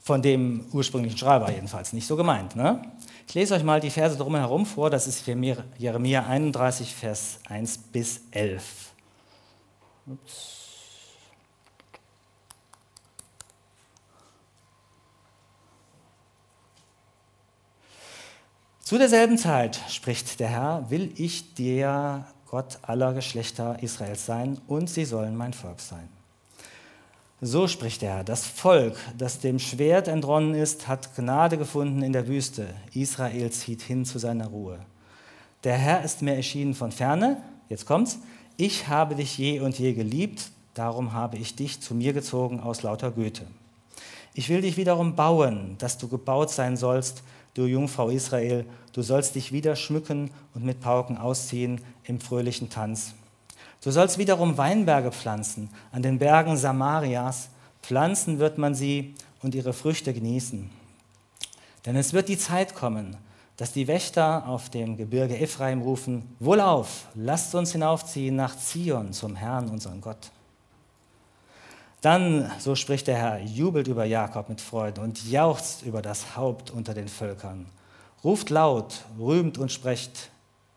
Von 0.03 0.23
dem 0.23 0.67
ursprünglichen 0.73 1.19
Schreiber 1.19 1.51
jedenfalls 1.51 1.93
nicht 1.93 2.07
so 2.07 2.15
gemeint. 2.15 2.55
Ne? 2.55 2.83
Ich 3.27 3.35
lese 3.35 3.55
euch 3.55 3.65
mal 3.65 3.81
die 3.81 3.91
Verse 3.91 4.17
drumherum 4.17 4.67
vor. 4.67 4.91
Das 4.91 5.07
ist 5.07 5.27
Jeremia 5.27 6.27
31, 6.27 6.95
Vers 6.95 7.41
1 7.49 7.79
bis 7.79 8.21
11. 8.31 8.93
Ups. 10.07 10.66
Zu 18.87 18.99
derselben 18.99 19.37
Zeit, 19.37 19.81
spricht 19.89 20.39
der 20.39 20.47
Herr, 20.47 20.91
will 20.91 21.13
ich 21.17 21.55
der 21.55 22.25
Gott 22.49 22.79
aller 22.83 23.15
Geschlechter 23.15 23.83
Israels 23.83 24.27
sein 24.27 24.59
und 24.69 24.89
sie 24.89 25.05
sollen 25.05 25.37
mein 25.37 25.55
Volk 25.55 25.81
sein. 25.81 26.09
So 27.41 27.67
spricht 27.67 28.03
der 28.03 28.19
Herr, 28.19 28.23
das 28.23 28.47
Volk, 28.47 28.97
das 29.19 29.41
dem 29.41 29.59
Schwert 29.59 30.07
entronnen 30.07 30.55
ist, 30.55 30.87
hat 30.87 31.17
Gnade 31.17 31.59
gefunden 31.59 32.01
in 32.01 32.13
der 32.13 32.29
Wüste. 32.29 32.69
Israel 32.95 33.51
zieht 33.51 33.83
hin 33.83 34.05
zu 34.05 34.21
seiner 34.21 34.47
Ruhe. 34.47 34.79
Der 35.65 35.77
Herr 35.77 36.05
ist 36.05 36.23
mir 36.23 36.37
erschienen 36.37 36.75
von 36.75 36.93
ferne, 36.93 37.43
jetzt 37.69 37.87
kommt's, 37.87 38.21
ich 38.57 38.87
habe 38.87 39.17
dich 39.17 39.37
je 39.37 39.59
und 39.59 39.77
je 39.81 39.95
geliebt, 39.95 40.53
darum 40.75 41.13
habe 41.13 41.39
ich 41.39 41.57
dich 41.57 41.81
zu 41.81 41.93
mir 41.93 42.13
gezogen 42.13 42.61
aus 42.61 42.85
lauter 42.85 43.11
Güte. 43.11 43.49
Ich 44.33 44.49
will 44.49 44.61
dich 44.61 44.77
wiederum 44.77 45.17
bauen, 45.17 45.75
dass 45.79 45.99
du 45.99 46.07
gebaut 46.07 46.51
sein 46.51 46.77
sollst, 46.77 47.25
du 47.57 47.65
Jungfrau 47.65 48.11
Israel, 48.11 48.67
du 48.93 49.03
sollst 49.03 49.35
dich 49.35 49.53
wieder 49.53 49.77
schmücken 49.77 50.31
und 50.55 50.65
mit 50.65 50.81
Pauken 50.81 51.17
ausziehen 51.17 51.81
im 52.05 52.21
fröhlichen 52.21 52.71
Tanz. 52.71 53.15
Du 53.83 53.91
sollst 53.91 54.19
wiederum 54.19 54.59
Weinberge 54.59 55.13
pflanzen, 55.13 55.71
an 55.93 56.03
den 56.03 56.19
Bergen 56.19 56.57
Samarias. 56.57 57.49
Pflanzen 57.83 58.39
wird 58.39 58.59
man 58.59 58.75
sie 58.75 59.15
und 59.43 59.55
ihre 59.55 59.73
Früchte 59.73 60.13
genießen. 60.13 60.71
Denn 61.85 61.97
es 61.97 62.13
wird 62.13 62.29
die 62.29 62.39
Zeit 62.39 62.75
kommen, 62.75 63.17
dass 63.57 63.73
die 63.73 63.87
Wächter 63.87 64.47
auf 64.49 64.69
dem 64.71 64.97
Gebirge 64.97 65.39
Ephraim 65.39 65.81
rufen, 65.81 66.37
Wohlauf, 66.41 67.07
lasst 67.15 67.55
uns 67.55 67.73
hinaufziehen 67.73 68.37
nach 68.37 68.57
Zion 68.59 69.13
zum 69.13 69.37
Herrn, 69.37 69.71
unseren 69.71 70.01
Gott. 70.01 70.31
Dann, 72.07 72.53
so 72.61 72.77
spricht 72.77 73.09
der 73.09 73.17
Herr, 73.17 73.41
jubelt 73.41 73.89
über 73.89 74.05
Jakob 74.05 74.49
mit 74.49 74.61
Freuden 74.61 75.03
und 75.03 75.29
jauchzt 75.29 75.83
über 75.83 76.03
das 76.03 76.37
Haupt 76.37 76.71
unter 76.71 76.95
den 76.95 77.09
Völkern. 77.09 77.67
Ruft 78.23 78.49
laut, 78.51 79.05
rühmt 79.19 79.59
und 79.59 79.73
sprecht, 79.73 80.31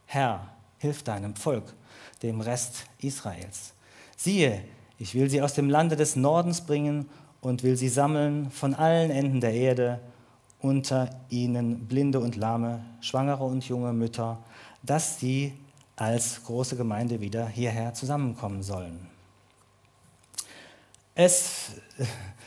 Herr, 0.07 0.47
hilf 0.79 1.03
deinem 1.03 1.35
Volk, 1.35 1.75
dem 2.23 2.41
Rest 2.41 2.85
Israels. 2.97 3.73
Siehe, 4.17 4.63
ich 4.97 5.13
will 5.13 5.29
sie 5.29 5.43
aus 5.43 5.53
dem 5.53 5.69
Lande 5.69 5.95
des 5.95 6.15
Nordens 6.15 6.61
bringen 6.61 7.07
und 7.41 7.61
will 7.61 7.77
sie 7.77 7.89
sammeln 7.89 8.49
von 8.49 8.73
allen 8.73 9.11
Enden 9.11 9.39
der 9.39 9.53
Erde, 9.53 9.99
unter 10.59 11.11
ihnen 11.29 11.85
Blinde 11.85 12.21
und 12.21 12.37
Lahme, 12.37 12.83
Schwangere 13.01 13.43
und 13.43 13.63
junge 13.69 13.93
Mütter, 13.93 14.39
dass 14.81 15.19
sie 15.19 15.53
als 15.95 16.43
große 16.43 16.75
Gemeinde 16.75 17.21
wieder 17.21 17.47
hierher 17.47 17.93
zusammenkommen 17.93 18.63
sollen. 18.63 19.08
Es, 21.21 21.71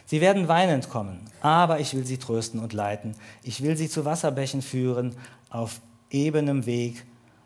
sie 0.07 0.23
werden 0.23 0.49
weinend 0.49 0.88
kommen, 0.88 1.21
aber 1.43 1.81
ich 1.81 1.93
will 1.93 2.07
sie 2.07 2.17
trösten 2.17 2.59
und 2.59 2.73
leiten. 2.73 3.14
Ich 3.43 3.62
will 3.62 3.76
sie 3.76 3.91
zu 3.91 4.07
Wasserbächen 4.07 4.62
führen 4.62 5.14
auf 5.50 5.81
ebenem 6.11 6.64
Weg 6.64 7.05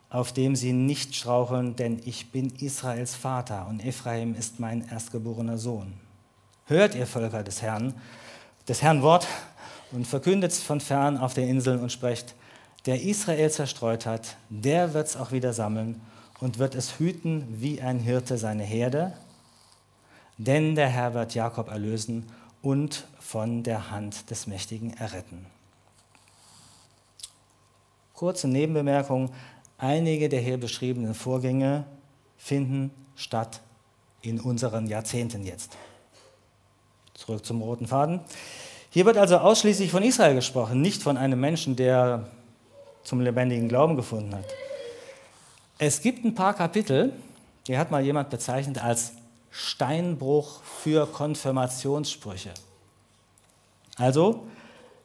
auf 0.09 0.31
dem 0.31 0.55
sie 0.55 0.73
nicht 0.73 1.15
straucheln, 1.15 1.75
denn 1.75 2.01
ich 2.05 2.31
bin 2.31 2.53
Israels 2.59 3.15
Vater 3.15 3.67
und 3.67 3.85
Ephraim 3.85 4.35
ist 4.35 4.59
mein 4.59 4.87
erstgeborener 4.87 5.57
Sohn. 5.57 5.93
Hört 6.65 6.95
ihr 6.95 7.07
Völker 7.07 7.43
des 7.43 7.61
Herrn, 7.61 7.93
des 8.67 8.81
Herrn 8.81 9.01
Wort 9.01 9.27
und 9.91 10.07
verkündet 10.07 10.51
es 10.51 10.63
von 10.63 10.79
fern 10.79 11.17
auf 11.17 11.33
den 11.33 11.49
Inseln 11.49 11.81
und 11.81 11.91
sprecht, 11.91 12.35
der 12.85 13.01
Israel 13.01 13.51
zerstreut 13.51 14.05
hat, 14.05 14.37
der 14.49 14.93
wird 14.93 15.07
es 15.07 15.17
auch 15.17 15.33
wieder 15.33 15.51
sammeln 15.51 16.01
und 16.39 16.57
wird 16.57 16.75
es 16.75 16.99
hüten 16.99 17.45
wie 17.49 17.81
ein 17.81 17.99
Hirte 17.99 18.37
seine 18.37 18.63
Herde, 18.63 19.13
denn 20.37 20.75
der 20.75 20.87
Herr 20.87 21.13
wird 21.13 21.33
Jakob 21.33 21.69
erlösen 21.69 22.25
und 22.61 23.07
von 23.19 23.63
der 23.63 23.91
Hand 23.91 24.29
des 24.29 24.47
Mächtigen 24.47 24.93
erretten. 24.93 25.45
Kurze 28.13 28.47
Nebenbemerkung, 28.47 29.31
einige 29.77 30.29
der 30.29 30.41
hier 30.41 30.57
beschriebenen 30.57 31.13
Vorgänge 31.13 31.85
finden 32.37 32.91
statt 33.15 33.61
in 34.21 34.39
unseren 34.39 34.87
Jahrzehnten 34.87 35.43
jetzt. 35.43 35.77
Zurück 37.13 37.45
zum 37.45 37.61
roten 37.61 37.87
Faden. 37.87 38.21
Hier 38.89 39.05
wird 39.05 39.17
also 39.17 39.37
ausschließlich 39.37 39.91
von 39.91 40.03
Israel 40.03 40.35
gesprochen, 40.35 40.81
nicht 40.81 41.03
von 41.03 41.17
einem 41.17 41.39
Menschen, 41.39 41.75
der 41.75 42.27
zum 43.03 43.21
lebendigen 43.21 43.69
Glauben 43.69 43.95
gefunden 43.95 44.35
hat. 44.35 44.45
Es 45.77 46.01
gibt 46.01 46.25
ein 46.25 46.33
paar 46.33 46.53
Kapitel, 46.53 47.13
die 47.67 47.77
hat 47.77 47.91
mal 47.91 48.03
jemand 48.03 48.29
bezeichnet 48.29 48.83
als 48.83 49.13
Steinbruch 49.57 50.61
für 50.61 51.07
Konfirmationssprüche. 51.07 52.53
Also, 53.97 54.45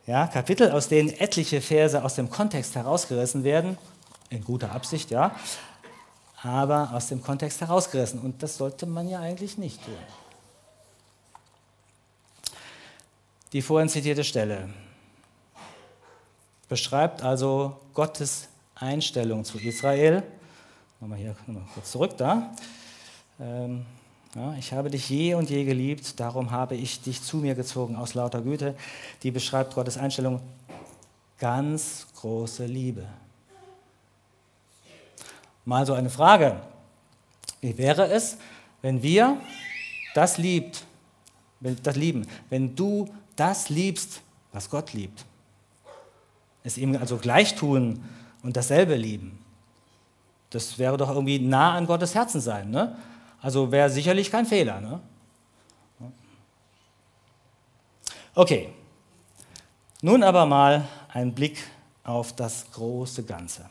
ja, 0.07 0.27
Kapitel, 0.27 0.71
aus 0.71 0.89
denen 0.89 1.09
etliche 1.09 1.63
Verse 1.63 2.05
aus 2.05 2.17
dem 2.17 2.29
Kontext 2.29 2.75
herausgerissen 2.75 3.45
werden, 3.45 3.79
in 4.29 4.45
guter 4.45 4.73
Absicht, 4.73 5.11
ja, 5.11 5.35
aber 6.43 6.91
aus 6.93 7.09
dem 7.09 7.23
Kontext 7.23 7.61
herausgerissen. 7.63 8.21
Und 8.21 8.43
das 8.43 8.57
sollte 8.57 8.85
man 8.85 9.09
ja 9.09 9.21
eigentlich 9.21 9.57
nicht 9.57 9.83
tun. 9.85 9.95
Die 13.53 13.63
vorhin 13.63 13.89
zitierte 13.89 14.25
Stelle 14.25 14.69
beschreibt 16.69 17.23
also 17.23 17.79
Gottes 17.95 18.49
Einstellung 18.75 19.45
zu 19.45 19.59
Israel 19.59 20.23
Nochmal 21.03 21.19
hier 21.19 21.35
nochmal 21.49 21.65
kurz 21.75 21.91
zurück 21.91 22.17
da. 22.17 22.55
Ähm, 23.41 23.85
ich 24.59 24.73
habe 24.73 24.89
dich 24.89 25.11
je 25.11 25.35
und 25.35 25.51
je 25.51 25.65
geliebt, 25.65 26.19
darum 26.19 26.51
habe 26.51 26.75
ich 26.75 27.03
dich 27.03 27.23
zu 27.23 27.37
mir 27.37 27.55
gezogen 27.55 27.97
aus 27.97 28.15
lauter 28.15 28.41
Güte. 28.41 28.75
Die 29.23 29.31
beschreibt 29.31 29.75
Gottes 29.75 29.99
Einstellung 29.99 30.41
ganz 31.39 32.07
große 32.17 32.65
Liebe. 32.65 33.05
Mal 35.67 35.85
so 35.85 35.93
eine 35.93 36.09
Frage. 36.09 36.63
Wie 37.61 37.77
wäre 37.77 38.07
es, 38.09 38.39
wenn 38.81 39.03
wir 39.03 39.37
das 40.15 40.39
liebt, 40.39 40.87
das 41.61 41.97
lieben, 41.97 42.27
wenn 42.49 42.75
du 42.75 43.13
das 43.37 43.69
liebst, 43.69 44.23
was 44.51 44.71
Gott 44.71 44.95
liebt? 44.95 45.27
Es 46.65 46.79
ihm 46.79 46.97
also 46.97 47.19
gleich 47.19 47.55
tun 47.55 48.03
und 48.43 48.57
dasselbe 48.57 48.97
lieben. 48.97 49.39
Das 50.49 50.79
wäre 50.79 50.97
doch 50.97 51.11
irgendwie 51.11 51.39
nah 51.39 51.75
an 51.75 51.87
Gottes 51.87 52.15
Herzen 52.15 52.41
sein. 52.41 52.71
Ne? 52.71 52.97
Also 53.43 53.71
wäre 53.73 53.91
sicherlich 53.91 54.31
kein 54.31 54.47
Fehler. 54.47 54.81
Ne? 54.81 55.01
Okay, 58.35 58.73
nun 60.01 60.23
aber 60.23 60.47
mal 60.47 60.89
ein 61.09 61.35
Blick 61.35 61.63
auf 62.05 62.35
das 62.35 62.71
große 62.73 63.25
Ganze. 63.25 63.69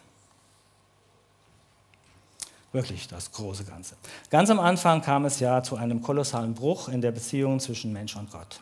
Wirklich 2.71 3.07
das 3.07 3.31
große 3.31 3.65
Ganze. 3.65 3.95
Ganz 4.29 4.49
am 4.49 4.59
Anfang 4.59 5.01
kam 5.01 5.25
es 5.25 5.39
ja 5.39 5.63
zu 5.63 5.75
einem 5.75 6.01
kolossalen 6.01 6.53
Bruch 6.53 6.88
in 6.89 7.01
der 7.01 7.12
Beziehung 7.12 7.60
zwischen 7.60 7.91
Mensch 7.91 8.15
und 8.15 8.31
Gott. 8.31 8.62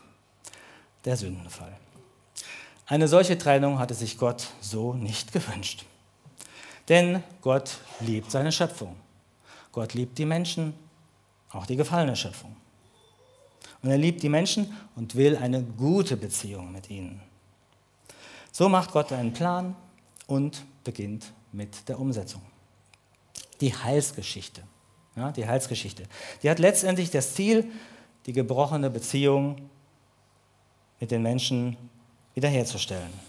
Der 1.06 1.18
Sündenfall. 1.18 1.76
Eine 2.88 3.08
solche 3.08 3.38
Trennung 3.38 3.78
hatte 3.78 3.94
sich 3.94 4.18
Gott 4.18 4.48
so 4.62 4.94
nicht 4.94 5.32
gewünscht. 5.32 5.86
Denn 6.88 7.24
Gott 7.42 7.78
liebt 8.00 8.32
seine 8.32 8.52
Schöpfung. 8.52 8.96
Gott 9.72 9.94
liebt 9.94 10.18
die 10.18 10.26
Menschen, 10.26 10.74
auch 11.52 11.66
die 11.66 11.76
gefallene 11.76 12.16
Schöpfung. 12.16 12.56
Und 13.82 13.90
er 13.90 13.98
liebt 13.98 14.22
die 14.24 14.30
Menschen 14.30 14.76
und 14.96 15.16
will 15.16 15.38
eine 15.38 15.64
gute 15.64 16.18
Beziehung 16.18 16.72
mit 16.72 16.90
ihnen. 16.90 17.22
So 18.52 18.68
macht 18.68 18.92
Gott 18.92 19.12
einen 19.12 19.34
Plan 19.34 19.76
und 20.28 20.66
beginnt 20.84 21.32
mit 21.52 21.88
der 21.88 22.00
Umsetzung. 22.00 22.42
Die 23.62 23.74
Heilsgeschichte. 23.74 24.64
Ja, 25.16 25.32
die 25.32 25.48
Heilsgeschichte. 25.48 26.04
Die 26.44 26.50
hat 26.50 26.60
letztendlich 26.60 27.10
das 27.12 27.34
Ziel, 27.34 27.72
die 28.26 28.34
gebrochene 28.34 28.90
Beziehung 28.90 29.70
mit 31.00 31.12
den 31.12 31.24
Menschen 31.24 31.78
wiederherzustellen. 32.36 33.29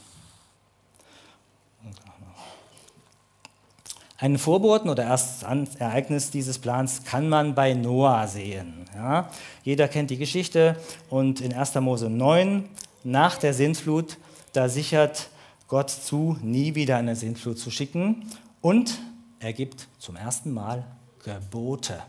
Einen 4.20 4.37
Vorboten 4.37 4.90
oder 4.90 5.04
erstes 5.04 5.42
Ereignis 5.78 6.30
dieses 6.30 6.59
Plans 6.59 7.04
kann 7.04 7.30
man 7.30 7.54
bei 7.54 7.72
Noah 7.72 8.28
sehen. 8.28 8.85
Ja? 8.94 9.30
Jeder 9.64 9.88
kennt 9.88 10.11
die 10.11 10.18
Geschichte 10.18 10.76
und 11.09 11.40
in 11.40 11.54
1. 11.54 11.76
Mose 11.76 12.11
9, 12.11 12.68
nach 13.02 13.38
der 13.38 13.54
Sintflut, 13.54 14.18
da 14.52 14.68
sichert 14.68 15.30
Gott 15.68 15.88
zu, 15.88 16.37
nie 16.42 16.74
wieder 16.74 16.98
eine 16.98 17.16
Sintflut 17.16 17.59
zu 17.59 17.70
schicken 17.70 18.26
und 18.61 18.98
er 19.38 19.54
gibt 19.54 19.88
zum 19.98 20.16
ersten 20.16 20.52
Mal 20.52 20.85
Gebote. 21.24 22.02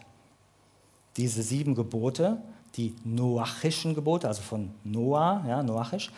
Diese 1.16 1.42
sieben 1.44 1.76
Gebote, 1.76 2.42
die 2.76 2.94
noachischen 3.06 3.96
Gebote, 3.96 4.28
also 4.28 4.42
von 4.42 4.72
Noah, 4.84 5.46
ja, 5.48 5.64
noachisch, 5.64 6.12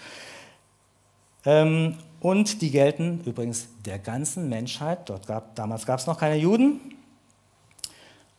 ähm, 1.46 1.98
und 2.24 2.62
die 2.62 2.72
gelten 2.72 3.22
übrigens 3.26 3.68
der 3.86 4.00
ganzen 4.00 4.48
Menschheit. 4.48 5.10
Dort 5.10 5.28
gab, 5.28 5.56
damals 5.56 5.86
gab 5.86 6.00
es 6.00 6.08
noch 6.08 6.18
keine 6.18 6.38
Juden. 6.38 6.80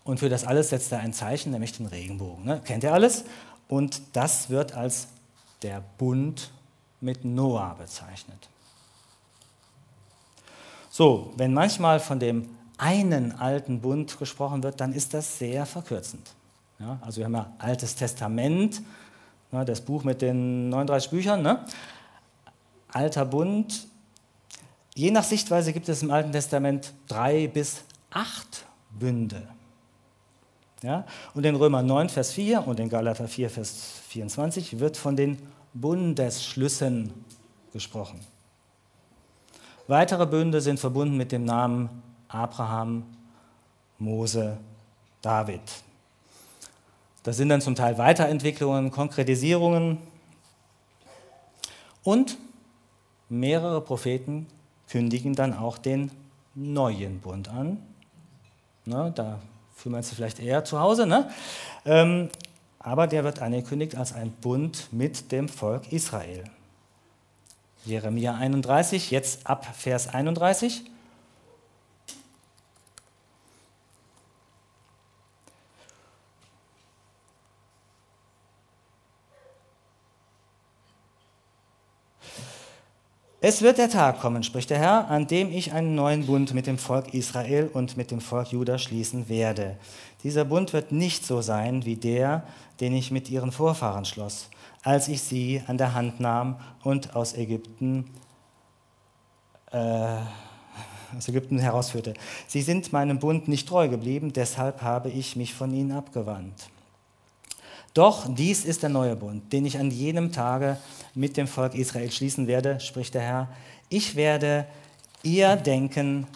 Und 0.04 0.18
für 0.20 0.30
das 0.30 0.44
alles 0.44 0.70
setzt 0.70 0.90
er 0.90 1.00
ein 1.00 1.12
Zeichen, 1.12 1.52
nämlich 1.52 1.72
den 1.72 1.86
Regenbogen. 1.86 2.46
Ne? 2.46 2.62
Kennt 2.64 2.82
ihr 2.82 2.94
alles? 2.94 3.24
Und 3.68 4.00
das 4.14 4.48
wird 4.48 4.74
als 4.74 5.08
der 5.62 5.82
Bund 5.98 6.50
mit 7.02 7.26
Noah 7.26 7.76
bezeichnet. 7.78 8.48
So, 10.88 11.34
wenn 11.36 11.52
manchmal 11.52 12.00
von 12.00 12.18
dem 12.18 12.48
einen 12.78 13.32
alten 13.32 13.80
Bund 13.80 14.18
gesprochen 14.18 14.62
wird, 14.62 14.80
dann 14.80 14.94
ist 14.94 15.12
das 15.12 15.38
sehr 15.38 15.66
verkürzend. 15.66 16.30
Ja, 16.78 16.98
also 17.02 17.18
wir 17.18 17.26
haben 17.26 17.34
ja 17.34 17.52
Altes 17.58 17.94
Testament, 17.94 18.80
ne, 19.52 19.64
das 19.64 19.82
Buch 19.82 20.04
mit 20.04 20.22
den 20.22 20.70
39 20.70 21.10
Büchern. 21.10 21.42
Ne? 21.42 21.64
Alter 22.94 23.24
Bund. 23.24 23.86
Je 24.94 25.10
nach 25.10 25.24
Sichtweise 25.24 25.72
gibt 25.72 25.88
es 25.88 26.02
im 26.02 26.10
Alten 26.10 26.32
Testament 26.32 26.94
drei 27.08 27.48
bis 27.48 27.82
acht 28.10 28.64
Bünde. 28.90 29.48
Ja? 30.82 31.04
Und 31.34 31.44
in 31.44 31.56
Römer 31.56 31.82
9, 31.82 32.08
Vers 32.08 32.32
4 32.32 32.66
und 32.66 32.78
in 32.78 32.88
Galater 32.88 33.26
4, 33.26 33.50
Vers 33.50 34.00
24 34.08 34.78
wird 34.78 34.96
von 34.96 35.16
den 35.16 35.38
Bundesschlüssen 35.72 37.12
gesprochen. 37.72 38.20
Weitere 39.88 40.26
Bünde 40.26 40.60
sind 40.60 40.78
verbunden 40.78 41.16
mit 41.16 41.32
dem 41.32 41.44
Namen 41.44 41.90
Abraham, 42.28 43.04
Mose, 43.98 44.56
David. 45.20 45.60
Das 47.24 47.38
sind 47.38 47.48
dann 47.48 47.60
zum 47.60 47.74
Teil 47.74 47.98
Weiterentwicklungen, 47.98 48.90
Konkretisierungen. 48.90 49.98
Und 52.04 52.36
mehrere 53.28 53.80
Propheten 53.80 54.46
kündigen 54.88 55.34
dann 55.34 55.54
auch 55.54 55.78
den 55.78 56.10
neuen 56.54 57.20
Bund 57.20 57.48
an. 57.48 57.78
Na, 58.84 59.10
da 59.10 59.40
fühlt 59.74 59.92
man 59.92 60.02
sich 60.02 60.14
vielleicht 60.14 60.40
eher 60.40 60.64
zu 60.64 60.78
Hause. 60.78 61.06
Ne? 61.06 61.30
Ähm, 61.84 62.28
aber 62.78 63.06
der 63.06 63.24
wird 63.24 63.40
angekündigt 63.40 63.96
als 63.96 64.12
ein 64.12 64.30
Bund 64.30 64.88
mit 64.92 65.32
dem 65.32 65.48
Volk 65.48 65.90
Israel. 65.92 66.44
Jeremia 67.84 68.34
31, 68.34 69.10
jetzt 69.10 69.46
ab 69.46 69.66
Vers 69.74 70.08
31. 70.08 70.84
Es 83.46 83.60
wird 83.60 83.76
der 83.76 83.90
Tag 83.90 84.20
kommen, 84.20 84.42
spricht 84.42 84.70
der 84.70 84.78
Herr, 84.78 85.10
an 85.10 85.26
dem 85.26 85.52
ich 85.52 85.74
einen 85.74 85.94
neuen 85.94 86.24
Bund 86.24 86.54
mit 86.54 86.66
dem 86.66 86.78
Volk 86.78 87.12
Israel 87.12 87.68
und 87.70 87.94
mit 87.94 88.10
dem 88.10 88.22
Volk 88.22 88.52
Juda 88.52 88.78
schließen 88.78 89.28
werde. 89.28 89.76
Dieser 90.22 90.46
Bund 90.46 90.72
wird 90.72 90.92
nicht 90.92 91.26
so 91.26 91.42
sein 91.42 91.84
wie 91.84 91.96
der, 91.96 92.44
den 92.80 92.94
ich 92.94 93.10
mit 93.10 93.28
ihren 93.28 93.52
Vorfahren 93.52 94.06
schloss, 94.06 94.48
als 94.82 95.08
ich 95.08 95.20
sie 95.20 95.60
an 95.66 95.76
der 95.76 95.92
Hand 95.92 96.20
nahm 96.20 96.58
und 96.84 97.14
aus 97.14 97.34
Ägypten, 97.34 98.06
äh, 99.72 99.76
aus 101.14 101.28
Ägypten 101.28 101.58
herausführte. 101.58 102.14
Sie 102.46 102.62
sind 102.62 102.94
meinem 102.94 103.18
Bund 103.18 103.46
nicht 103.46 103.68
treu 103.68 103.88
geblieben, 103.88 104.32
deshalb 104.32 104.80
habe 104.80 105.10
ich 105.10 105.36
mich 105.36 105.52
von 105.52 105.70
ihnen 105.74 105.92
abgewandt. 105.92 106.70
Doch 107.94 108.26
dies 108.28 108.64
ist 108.64 108.82
der 108.82 108.90
neue 108.90 109.14
Bund, 109.14 109.52
den 109.52 109.64
ich 109.64 109.78
an 109.78 109.92
jenem 109.92 110.32
Tage 110.32 110.78
mit 111.14 111.36
dem 111.36 111.46
Volk 111.46 111.76
Israel 111.76 112.10
schließen 112.10 112.48
werde, 112.48 112.80
spricht 112.80 113.14
der 113.14 113.22
Herr. 113.22 113.48
Ich 113.88 114.16
werde 114.16 114.66
ihr 115.22 115.54
Denken, 115.54 116.26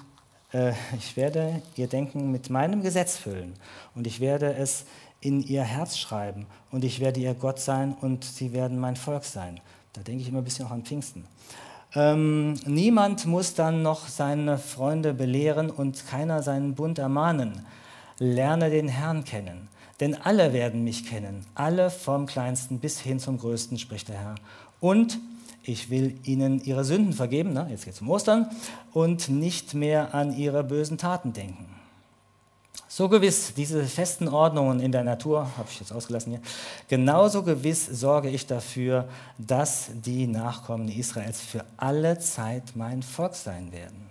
äh, 0.53 0.73
ich 0.97 1.17
werde 1.17 1.61
ihr 1.75 1.89
Denken 1.89 2.31
mit 2.31 2.49
meinem 2.49 2.81
Gesetz 2.81 3.17
füllen 3.17 3.55
und 3.97 4.07
ich 4.07 4.21
werde 4.21 4.55
es 4.55 4.85
in 5.21 5.43
ihr 5.43 5.65
Herz 5.65 5.99
schreiben 5.99 6.47
und 6.71 6.85
ich 6.85 7.01
werde 7.01 7.19
ihr 7.19 7.35
Gott 7.35 7.59
sein 7.59 7.97
und 8.01 8.25
sie 8.25 8.53
werden 8.53 8.79
mein 8.79 8.95
Volk 8.95 9.25
sein. 9.25 9.61
Da 9.95 10.03
denke 10.03 10.23
ich 10.23 10.29
immer 10.29 10.39
ein 10.39 10.45
bisschen 10.45 10.67
auch 10.67 10.71
an 10.71 10.85
Pfingsten. 10.85 11.25
Ähm, 11.95 12.55
niemand 12.67 13.27
muss 13.27 13.55
dann 13.55 13.83
noch 13.83 14.07
seine 14.07 14.59
Freunde 14.59 15.13
belehren 15.13 15.71
und 15.71 16.07
keiner 16.07 16.45
seinen 16.45 16.77
Bund 16.77 17.01
ermahnen. 17.01 17.67
Lerne 18.21 18.71
den 18.71 18.87
Herrn 18.87 19.25
kennen. 19.25 19.69
Denn 20.01 20.15
alle 20.15 20.53
werden 20.53 20.85
mich 20.85 21.07
kennen, 21.07 21.45
alle 21.55 21.91
vom 21.91 22.27
kleinsten 22.27 22.79
bis 22.79 23.01
hin 23.01 23.19
zum 23.19 23.39
größten, 23.39 23.79
spricht 23.79 24.09
der 24.09 24.19
Herr. 24.19 24.35
Und 24.81 25.19
ich 25.65 25.91
will 25.91 26.19
ihnen 26.25 26.61
ihre 26.61 26.85
Sünden 26.85 27.13
vergeben, 27.13 27.53
ne? 27.53 27.67
jetzt 27.71 27.85
geht 27.85 27.95
es 27.95 28.01
um 28.01 28.09
Ostern, 28.09 28.49
und 28.93 29.29
nicht 29.29 29.75
mehr 29.75 30.15
an 30.15 30.37
ihre 30.37 30.65
bösen 30.65 30.99
Taten 30.99 31.33
denken. 31.33 31.67
So 32.91 33.09
gewiss, 33.09 33.53
diese 33.55 33.85
festen 33.85 34.29
Ordnungen 34.29 34.81
in 34.81 34.93
der 34.93 35.05
Natur, 35.05 35.47
habe 35.59 35.69
ich 35.71 35.79
jetzt 35.79 35.93
ausgelassen 35.93 36.33
hier, 36.33 36.41
genauso 36.89 37.43
gewiss 37.43 37.85
sorge 37.87 38.31
ich 38.31 38.47
dafür, 38.47 39.09
dass 39.37 39.91
die 39.93 40.27
Nachkommen 40.27 40.89
Israels 40.89 41.41
für 41.41 41.65
alle 41.77 42.19
Zeit 42.19 42.75
mein 42.75 43.03
Volk 43.03 43.35
sein 43.35 43.71
werden. 43.73 44.08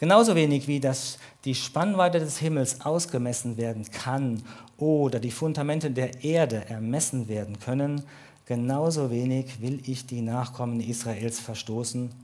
Genauso 0.00 0.34
wenig 0.34 0.66
wie 0.66 0.80
das 0.80 1.18
die 1.44 1.54
Spannweite 1.54 2.20
des 2.20 2.38
Himmels 2.38 2.80
ausgemessen 2.80 3.58
werden 3.58 3.84
kann 3.90 4.42
oder 4.78 5.20
die 5.20 5.30
Fundamente 5.30 5.90
der 5.90 6.24
Erde 6.24 6.64
ermessen 6.70 7.28
werden 7.28 7.58
können, 7.60 8.02
genauso 8.46 9.10
wenig 9.10 9.60
will 9.60 9.82
ich 9.84 10.06
die 10.06 10.22
Nachkommen 10.22 10.80
Israels 10.80 11.38
verstoßen, 11.38 12.14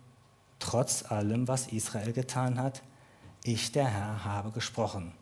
trotz 0.59 1.05
allem, 1.11 1.49
was 1.49 1.67
Israel 1.67 2.15
getan 2.15 2.59
hat. 2.59 2.83
Ich, 3.45 3.73
der 3.73 3.87
Herr, 3.87 4.25
habe 4.25 4.53
gesprochen. 4.53 5.13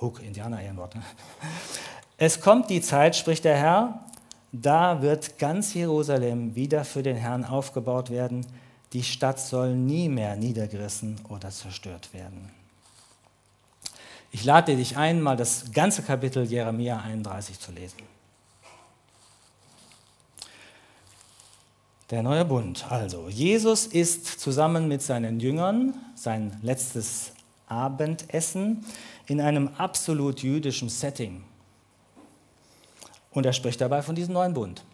Huck, 0.00 0.22
Indianer 0.22 0.62
Ehrenwort. 0.62 0.94
Ne? 0.94 1.02
Es 2.16 2.40
kommt 2.40 2.70
die 2.70 2.80
Zeit, 2.80 3.16
spricht 3.16 3.44
der 3.44 3.56
Herr, 3.56 4.04
da 4.52 5.02
wird 5.02 5.38
ganz 5.38 5.74
Jerusalem 5.74 6.54
wieder 6.54 6.84
für 6.84 7.02
den 7.02 7.16
Herrn 7.16 7.44
aufgebaut 7.44 8.10
werden. 8.10 8.46
Die 8.92 9.04
Stadt 9.04 9.38
soll 9.38 9.76
nie 9.76 10.08
mehr 10.08 10.34
niedergerissen 10.34 11.20
oder 11.28 11.50
zerstört 11.50 12.12
werden. 12.12 12.50
Ich 14.32 14.44
lade 14.44 14.76
dich 14.76 14.96
ein, 14.96 15.20
mal 15.20 15.36
das 15.36 15.72
ganze 15.72 16.02
Kapitel 16.02 16.44
Jeremia 16.44 17.00
31 17.00 17.58
zu 17.58 17.72
lesen. 17.72 17.98
Der 22.10 22.24
neue 22.24 22.44
Bund. 22.44 22.84
Also, 22.90 23.28
Jesus 23.28 23.86
ist 23.86 24.40
zusammen 24.40 24.88
mit 24.88 25.02
seinen 25.02 25.38
Jüngern 25.38 25.94
sein 26.16 26.58
letztes 26.62 27.32
Abendessen 27.68 28.84
in 29.26 29.40
einem 29.40 29.68
absolut 29.78 30.42
jüdischen 30.42 30.88
Setting. 30.88 31.44
Und 33.30 33.46
er 33.46 33.52
spricht 33.52 33.80
dabei 33.80 34.02
von 34.02 34.16
diesem 34.16 34.34
neuen 34.34 34.54
Bund. 34.54 34.84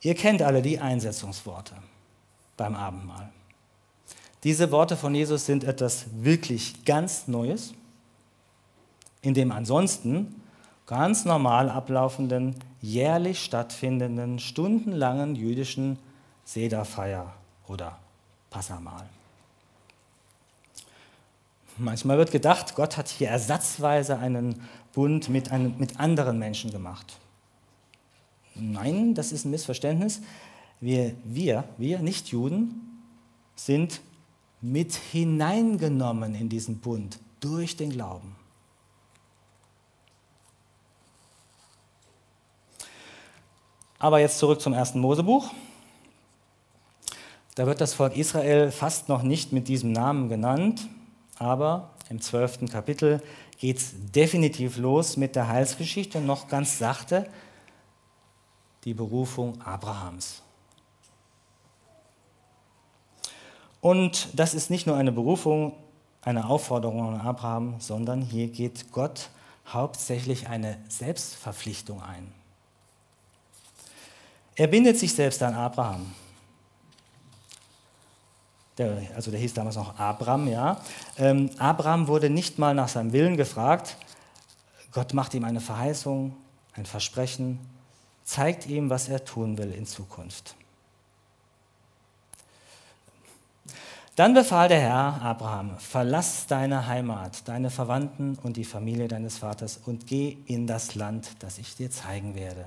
Ihr 0.00 0.14
kennt 0.14 0.40
alle 0.40 0.62
die 0.62 0.78
Einsetzungsworte 0.78 1.74
beim 2.58 2.76
Abendmahl. 2.76 3.30
Diese 4.44 4.70
Worte 4.70 4.98
von 4.98 5.14
Jesus 5.14 5.46
sind 5.46 5.64
etwas 5.64 6.06
wirklich 6.12 6.84
ganz 6.84 7.26
Neues 7.26 7.72
in 9.22 9.32
dem 9.34 9.50
ansonsten 9.50 10.40
ganz 10.86 11.24
normal 11.24 11.70
ablaufenden, 11.70 12.54
jährlich 12.80 13.42
stattfindenden, 13.42 14.38
stundenlangen 14.38 15.34
jüdischen 15.34 15.98
Sederfeier 16.44 17.32
oder 17.66 17.98
Passamal. 18.50 19.06
Manchmal 21.76 22.18
wird 22.18 22.30
gedacht, 22.30 22.74
Gott 22.74 22.96
hat 22.96 23.08
hier 23.08 23.28
ersatzweise 23.28 24.18
einen 24.18 24.62
Bund 24.94 25.28
mit, 25.28 25.52
einem, 25.52 25.74
mit 25.78 26.00
anderen 26.00 26.38
Menschen 26.38 26.70
gemacht. 26.70 27.18
Nein, 28.54 29.14
das 29.14 29.30
ist 29.30 29.44
ein 29.44 29.50
Missverständnis. 29.50 30.20
Wir, 30.80 31.14
wir, 31.24 31.64
wir 31.76 31.98
Nichtjuden, 31.98 33.02
sind 33.56 34.00
mit 34.60 34.94
hineingenommen 34.94 36.34
in 36.34 36.48
diesen 36.48 36.78
Bund 36.78 37.18
durch 37.40 37.76
den 37.76 37.90
Glauben. 37.90 38.36
Aber 43.98 44.20
jetzt 44.20 44.38
zurück 44.38 44.60
zum 44.60 44.72
ersten 44.72 45.00
Mosebuch. 45.00 45.50
Da 47.56 47.66
wird 47.66 47.80
das 47.80 47.94
Volk 47.94 48.16
Israel 48.16 48.70
fast 48.70 49.08
noch 49.08 49.22
nicht 49.22 49.52
mit 49.52 49.66
diesem 49.66 49.90
Namen 49.90 50.28
genannt, 50.28 50.86
aber 51.38 51.90
im 52.08 52.20
zwölften 52.20 52.68
Kapitel 52.68 53.20
geht 53.58 53.78
es 53.78 53.92
definitiv 54.12 54.76
los 54.76 55.16
mit 55.16 55.34
der 55.34 55.48
Heilsgeschichte, 55.48 56.20
noch 56.20 56.46
ganz 56.46 56.78
sachte, 56.78 57.28
die 58.84 58.94
Berufung 58.94 59.60
Abrahams. 59.60 60.42
Und 63.80 64.28
das 64.38 64.54
ist 64.54 64.70
nicht 64.70 64.86
nur 64.86 64.96
eine 64.96 65.12
Berufung, 65.12 65.72
eine 66.22 66.48
Aufforderung 66.48 67.14
an 67.14 67.20
Abraham, 67.20 67.76
sondern 67.78 68.22
hier 68.22 68.48
geht 68.48 68.92
Gott 68.92 69.30
hauptsächlich 69.66 70.48
eine 70.48 70.78
Selbstverpflichtung 70.88 72.02
ein. 72.02 72.32
Er 74.56 74.66
bindet 74.66 74.98
sich 74.98 75.14
selbst 75.14 75.42
an 75.42 75.54
Abraham. 75.54 76.12
Der, 78.76 78.96
also 79.14 79.30
der 79.30 79.40
hieß 79.40 79.54
damals 79.54 79.76
noch 79.76 79.98
Abram, 79.98 80.48
ja. 80.48 80.80
Ähm, 81.16 81.50
Abraham 81.58 82.06
wurde 82.06 82.30
nicht 82.30 82.58
mal 82.58 82.74
nach 82.74 82.88
seinem 82.88 83.12
Willen 83.12 83.36
gefragt. 83.36 83.96
Gott 84.92 85.14
macht 85.14 85.34
ihm 85.34 85.44
eine 85.44 85.60
Verheißung, 85.60 86.34
ein 86.74 86.86
Versprechen, 86.86 87.58
zeigt 88.24 88.66
ihm, 88.66 88.88
was 88.88 89.08
er 89.08 89.24
tun 89.24 89.58
will 89.58 89.72
in 89.72 89.86
Zukunft. 89.86 90.54
Dann 94.18 94.34
befahl 94.34 94.66
der 94.66 94.80
Herr 94.80 95.22
Abraham, 95.22 95.78
verlass 95.78 96.48
deine 96.48 96.88
Heimat, 96.88 97.46
deine 97.46 97.70
Verwandten 97.70 98.36
und 98.42 98.56
die 98.56 98.64
Familie 98.64 99.06
deines 99.06 99.38
Vaters 99.38 99.78
und 99.86 100.08
geh 100.08 100.38
in 100.46 100.66
das 100.66 100.96
Land, 100.96 101.36
das 101.38 101.58
ich 101.58 101.76
dir 101.76 101.88
zeigen 101.92 102.34
werde. 102.34 102.64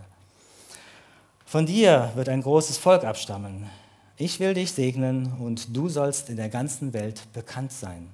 Von 1.45 1.65
dir 1.65 2.13
wird 2.15 2.29
ein 2.29 2.41
großes 2.41 2.77
Volk 2.77 3.03
abstammen. 3.03 3.69
Ich 4.15 4.39
will 4.39 4.53
dich 4.53 4.71
segnen 4.71 5.33
und 5.39 5.75
du 5.75 5.89
sollst 5.89 6.29
in 6.29 6.37
der 6.37 6.47
ganzen 6.47 6.93
Welt 6.93 7.21
bekannt 7.33 7.73
sein. 7.73 8.07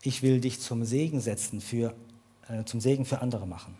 Ich 0.00 0.22
will 0.22 0.40
dich 0.40 0.58
zum 0.58 0.82
Segen 0.86 1.20
setzen, 1.20 1.60
für, 1.60 1.92
äh, 2.48 2.64
zum 2.64 2.80
Segen 2.80 3.04
für 3.04 3.20
andere 3.20 3.46
machen. 3.46 3.76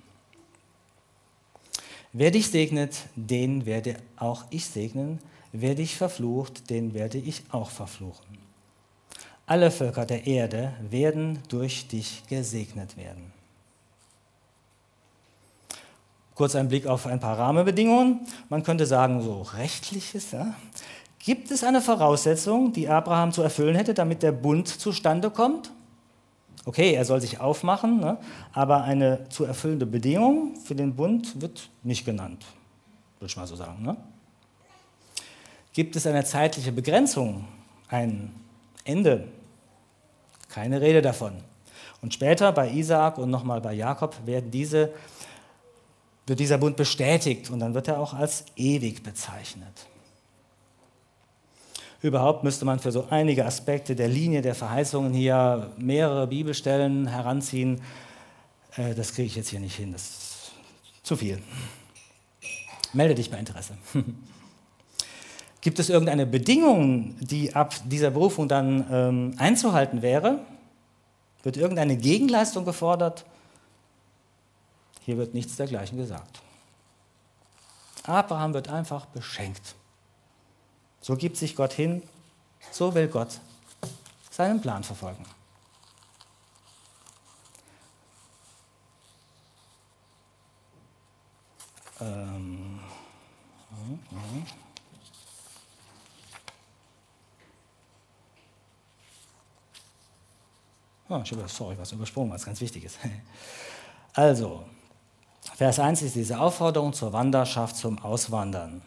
Wer 2.12 2.30
dich 2.30 2.50
segnet, 2.50 2.94
den 3.14 3.64
werde 3.64 3.96
auch 4.16 4.44
ich 4.50 4.66
segnen. 4.66 5.18
Wer 5.50 5.74
dich 5.74 5.96
verflucht, 5.96 6.68
den 6.68 6.92
werde 6.92 7.16
ich 7.16 7.42
auch 7.50 7.70
verfluchen. 7.70 8.45
Alle 9.46 9.70
Völker 9.70 10.04
der 10.04 10.26
Erde 10.26 10.72
werden 10.90 11.38
durch 11.48 11.86
dich 11.86 12.24
gesegnet 12.28 12.96
werden. 12.96 13.32
Kurz 16.34 16.54
ein 16.54 16.68
Blick 16.68 16.86
auf 16.86 17.06
ein 17.06 17.20
paar 17.20 17.38
Rahmenbedingungen. 17.38 18.26
Man 18.48 18.62
könnte 18.62 18.84
sagen, 18.84 19.22
so 19.22 19.42
rechtliches. 19.42 20.32
Ja. 20.32 20.54
Gibt 21.18 21.50
es 21.50 21.64
eine 21.64 21.80
Voraussetzung, 21.80 22.72
die 22.72 22.88
Abraham 22.88 23.32
zu 23.32 23.42
erfüllen 23.42 23.74
hätte, 23.74 23.94
damit 23.94 24.22
der 24.22 24.32
Bund 24.32 24.68
zustande 24.68 25.30
kommt? 25.30 25.72
Okay, 26.66 26.94
er 26.94 27.04
soll 27.04 27.20
sich 27.20 27.40
aufmachen, 27.40 28.00
ne? 28.00 28.18
aber 28.52 28.82
eine 28.82 29.28
zu 29.28 29.44
erfüllende 29.44 29.86
Bedingung 29.86 30.56
für 30.56 30.74
den 30.74 30.96
Bund 30.96 31.40
wird 31.40 31.70
nicht 31.84 32.04
genannt, 32.04 32.44
würde 33.20 33.30
ich 33.30 33.36
mal 33.36 33.46
so 33.46 33.54
sagen. 33.54 33.84
Ne? 33.84 33.96
Gibt 35.72 35.94
es 35.94 36.08
eine 36.08 36.24
zeitliche 36.24 36.72
Begrenzung, 36.72 37.46
ein 37.88 38.32
Ende? 38.84 39.28
Keine 40.56 40.80
Rede 40.80 41.02
davon. 41.02 41.34
Und 42.00 42.14
später 42.14 42.50
bei 42.50 42.70
Isaak 42.70 43.18
und 43.18 43.28
nochmal 43.28 43.60
bei 43.60 43.74
Jakob 43.74 44.16
werden 44.24 44.50
diese 44.50 44.94
wird 46.26 46.40
dieser 46.40 46.56
Bund 46.56 46.78
bestätigt 46.78 47.50
und 47.50 47.60
dann 47.60 47.74
wird 47.74 47.88
er 47.88 48.00
auch 48.00 48.14
als 48.14 48.46
ewig 48.56 49.02
bezeichnet. 49.02 49.86
Überhaupt 52.00 52.42
müsste 52.42 52.64
man 52.64 52.80
für 52.80 52.90
so 52.90 53.06
einige 53.10 53.44
Aspekte 53.44 53.94
der 53.94 54.08
Linie 54.08 54.40
der 54.40 54.54
Verheißungen 54.54 55.12
hier 55.12 55.72
mehrere 55.76 56.26
Bibelstellen 56.26 57.06
heranziehen. 57.06 57.82
Äh, 58.76 58.94
das 58.94 59.12
kriege 59.12 59.26
ich 59.26 59.36
jetzt 59.36 59.50
hier 59.50 59.60
nicht 59.60 59.76
hin, 59.76 59.92
das 59.92 60.02
ist 60.02 60.52
zu 61.02 61.16
viel. 61.16 61.38
Melde 62.94 63.14
dich 63.14 63.30
bei 63.30 63.38
Interesse. 63.38 63.74
Gibt 65.66 65.80
es 65.80 65.88
irgendeine 65.88 66.26
Bedingung, 66.26 67.16
die 67.18 67.56
ab 67.56 67.74
dieser 67.86 68.12
Berufung 68.12 68.46
dann 68.46 68.86
ähm, 68.88 69.34
einzuhalten 69.36 70.00
wäre? 70.00 70.38
Wird 71.42 71.56
irgendeine 71.56 71.96
Gegenleistung 71.96 72.64
gefordert? 72.64 73.24
Hier 75.00 75.16
wird 75.16 75.34
nichts 75.34 75.56
dergleichen 75.56 75.98
gesagt. 75.98 76.40
Abraham 78.04 78.54
wird 78.54 78.68
einfach 78.68 79.06
beschenkt. 79.06 79.74
So 81.00 81.16
gibt 81.16 81.36
sich 81.36 81.56
Gott 81.56 81.72
hin, 81.72 82.00
so 82.70 82.94
will 82.94 83.08
Gott 83.08 83.40
seinen 84.30 84.60
Plan 84.60 84.84
verfolgen. 84.84 85.26
Ähm, 92.00 92.78
Oh, 101.08 101.20
ich 101.22 101.30
habe, 101.30 101.48
sorry, 101.48 101.76
was 101.78 101.92
übersprungen, 101.92 102.32
was 102.32 102.44
ganz 102.44 102.60
wichtig 102.60 102.84
ist. 102.84 102.98
Also, 104.12 104.64
Vers 105.56 105.78
1 105.78 106.00
ist 106.00 106.14
diese 106.14 106.40
Aufforderung 106.40 106.94
zur 106.94 107.12
Wanderschaft, 107.12 107.76
zum 107.76 107.98
Auswandern. 107.98 108.80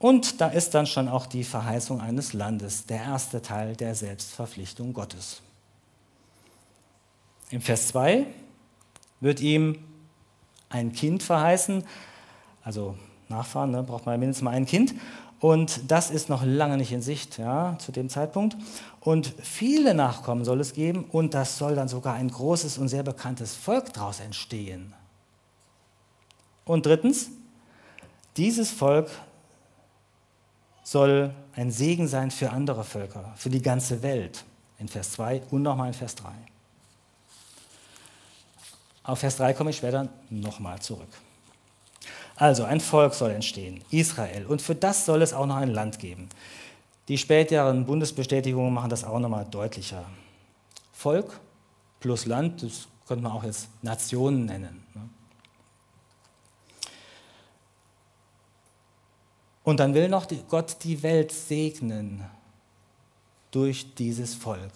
Und 0.00 0.40
da 0.40 0.48
ist 0.48 0.74
dann 0.74 0.86
schon 0.86 1.08
auch 1.08 1.26
die 1.26 1.44
Verheißung 1.44 2.00
eines 2.00 2.32
Landes, 2.32 2.86
der 2.86 3.02
erste 3.02 3.40
Teil 3.40 3.76
der 3.76 3.94
Selbstverpflichtung 3.94 4.94
Gottes. 4.94 5.42
Im 7.50 7.60
Vers 7.60 7.88
2 7.88 8.26
wird 9.20 9.40
ihm 9.40 9.78
ein 10.68 10.92
Kind 10.92 11.22
verheißen, 11.22 11.84
also 12.64 12.96
Nachfahren, 13.28 13.70
ne, 13.70 13.82
braucht 13.82 14.06
man 14.06 14.18
mindestens 14.18 14.42
mal 14.42 14.52
ein 14.52 14.66
Kind. 14.66 14.94
Und 15.40 15.90
das 15.90 16.10
ist 16.10 16.28
noch 16.28 16.44
lange 16.44 16.76
nicht 16.76 16.92
in 16.92 17.00
Sicht 17.00 17.38
ja, 17.38 17.76
zu 17.78 17.92
dem 17.92 18.10
Zeitpunkt. 18.10 18.56
Und 19.00 19.34
viele 19.42 19.94
Nachkommen 19.94 20.44
soll 20.44 20.60
es 20.60 20.74
geben 20.74 21.04
und 21.04 21.32
das 21.32 21.56
soll 21.56 21.74
dann 21.74 21.88
sogar 21.88 22.14
ein 22.14 22.30
großes 22.30 22.76
und 22.76 22.88
sehr 22.88 23.02
bekanntes 23.02 23.54
Volk 23.54 23.92
daraus 23.94 24.20
entstehen. 24.20 24.92
Und 26.66 26.84
drittens, 26.84 27.30
dieses 28.36 28.70
Volk 28.70 29.10
soll 30.84 31.34
ein 31.56 31.70
Segen 31.70 32.06
sein 32.06 32.30
für 32.30 32.50
andere 32.50 32.84
Völker, 32.84 33.32
für 33.36 33.48
die 33.48 33.62
ganze 33.62 34.02
Welt, 34.02 34.44
in 34.78 34.88
Vers 34.88 35.12
2 35.12 35.42
und 35.50 35.62
nochmal 35.62 35.88
in 35.88 35.94
Vers 35.94 36.16
3. 36.16 36.30
Auf 39.04 39.20
Vers 39.20 39.36
3 39.36 39.54
komme 39.54 39.70
ich 39.70 39.78
später 39.78 40.08
nochmal 40.28 40.80
zurück. 40.80 41.08
Also 42.40 42.64
ein 42.64 42.80
Volk 42.80 43.12
soll 43.12 43.32
entstehen, 43.32 43.84
Israel, 43.90 44.46
und 44.46 44.62
für 44.62 44.74
das 44.74 45.04
soll 45.04 45.20
es 45.20 45.34
auch 45.34 45.44
noch 45.44 45.56
ein 45.56 45.68
Land 45.68 45.98
geben. 45.98 46.30
Die 47.08 47.18
späteren 47.18 47.84
Bundesbestätigungen 47.84 48.72
machen 48.72 48.88
das 48.88 49.04
auch 49.04 49.18
nochmal 49.18 49.44
deutlicher. 49.44 50.06
Volk 50.90 51.38
plus 52.00 52.24
Land, 52.24 52.62
das 52.62 52.88
könnte 53.06 53.24
man 53.24 53.32
auch 53.32 53.44
jetzt 53.44 53.68
Nationen 53.82 54.46
nennen. 54.46 54.86
Ne? 54.94 55.06
Und 59.62 59.78
dann 59.78 59.92
will 59.92 60.08
noch 60.08 60.26
Gott 60.48 60.78
die 60.82 61.02
Welt 61.02 61.32
segnen 61.32 62.24
durch 63.50 63.94
dieses 63.94 64.34
Volk. 64.34 64.72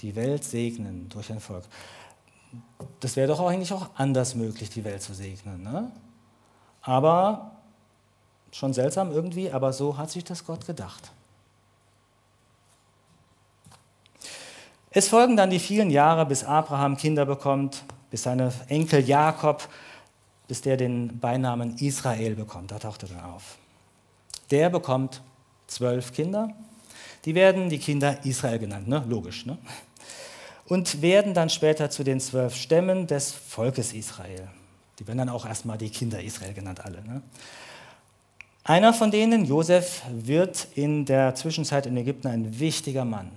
Die 0.00 0.14
Welt 0.14 0.44
segnen 0.44 1.08
durch 1.08 1.32
ein 1.32 1.40
Volk. 1.40 1.64
Das 3.00 3.16
wäre 3.16 3.28
doch 3.28 3.40
eigentlich 3.40 3.72
auch 3.72 3.88
anders 3.94 4.34
möglich, 4.34 4.68
die 4.68 4.84
Welt 4.84 5.00
zu 5.00 5.14
segnen. 5.14 5.62
Ne? 5.62 5.90
Aber 6.82 7.52
schon 8.50 8.72
seltsam 8.74 9.10
irgendwie, 9.10 9.50
aber 9.50 9.72
so 9.72 9.96
hat 9.96 10.10
sich 10.10 10.24
das 10.24 10.44
Gott 10.44 10.66
gedacht. 10.66 11.10
Es 14.90 15.08
folgen 15.08 15.36
dann 15.36 15.48
die 15.48 15.58
vielen 15.58 15.90
Jahre, 15.90 16.26
bis 16.26 16.44
Abraham 16.44 16.98
Kinder 16.98 17.24
bekommt, 17.24 17.82
bis 18.10 18.24
seine 18.24 18.52
Enkel 18.68 19.00
Jakob, 19.00 19.66
bis 20.48 20.60
der 20.60 20.76
den 20.76 21.18
Beinamen 21.18 21.78
Israel 21.78 22.34
bekommt. 22.34 22.72
Da 22.72 22.78
taucht 22.78 23.04
er 23.04 23.08
dann 23.08 23.24
auf. 23.24 23.56
Der 24.50 24.68
bekommt 24.68 25.22
zwölf 25.66 26.12
Kinder. 26.12 26.50
Die 27.24 27.34
werden 27.34 27.70
die 27.70 27.78
Kinder 27.78 28.22
Israel 28.26 28.58
genannt, 28.58 28.86
ne? 28.86 29.02
logisch. 29.08 29.46
Ne? 29.46 29.56
Und 30.66 31.00
werden 31.00 31.32
dann 31.32 31.48
später 31.48 31.88
zu 31.88 32.04
den 32.04 32.20
zwölf 32.20 32.54
Stämmen 32.54 33.06
des 33.06 33.32
Volkes 33.32 33.94
Israel. 33.94 34.48
Die 34.98 35.06
werden 35.06 35.18
dann 35.18 35.28
auch 35.28 35.46
erstmal 35.46 35.78
die 35.78 35.90
Kinder 35.90 36.22
Israel 36.22 36.52
genannt, 36.52 36.84
alle. 36.84 37.02
Ne? 37.02 37.22
Einer 38.64 38.94
von 38.94 39.10
denen, 39.10 39.44
Josef, 39.44 40.02
wird 40.08 40.68
in 40.74 41.04
der 41.04 41.34
Zwischenzeit 41.34 41.86
in 41.86 41.96
Ägypten 41.96 42.28
ein 42.28 42.60
wichtiger 42.60 43.04
Mann, 43.04 43.30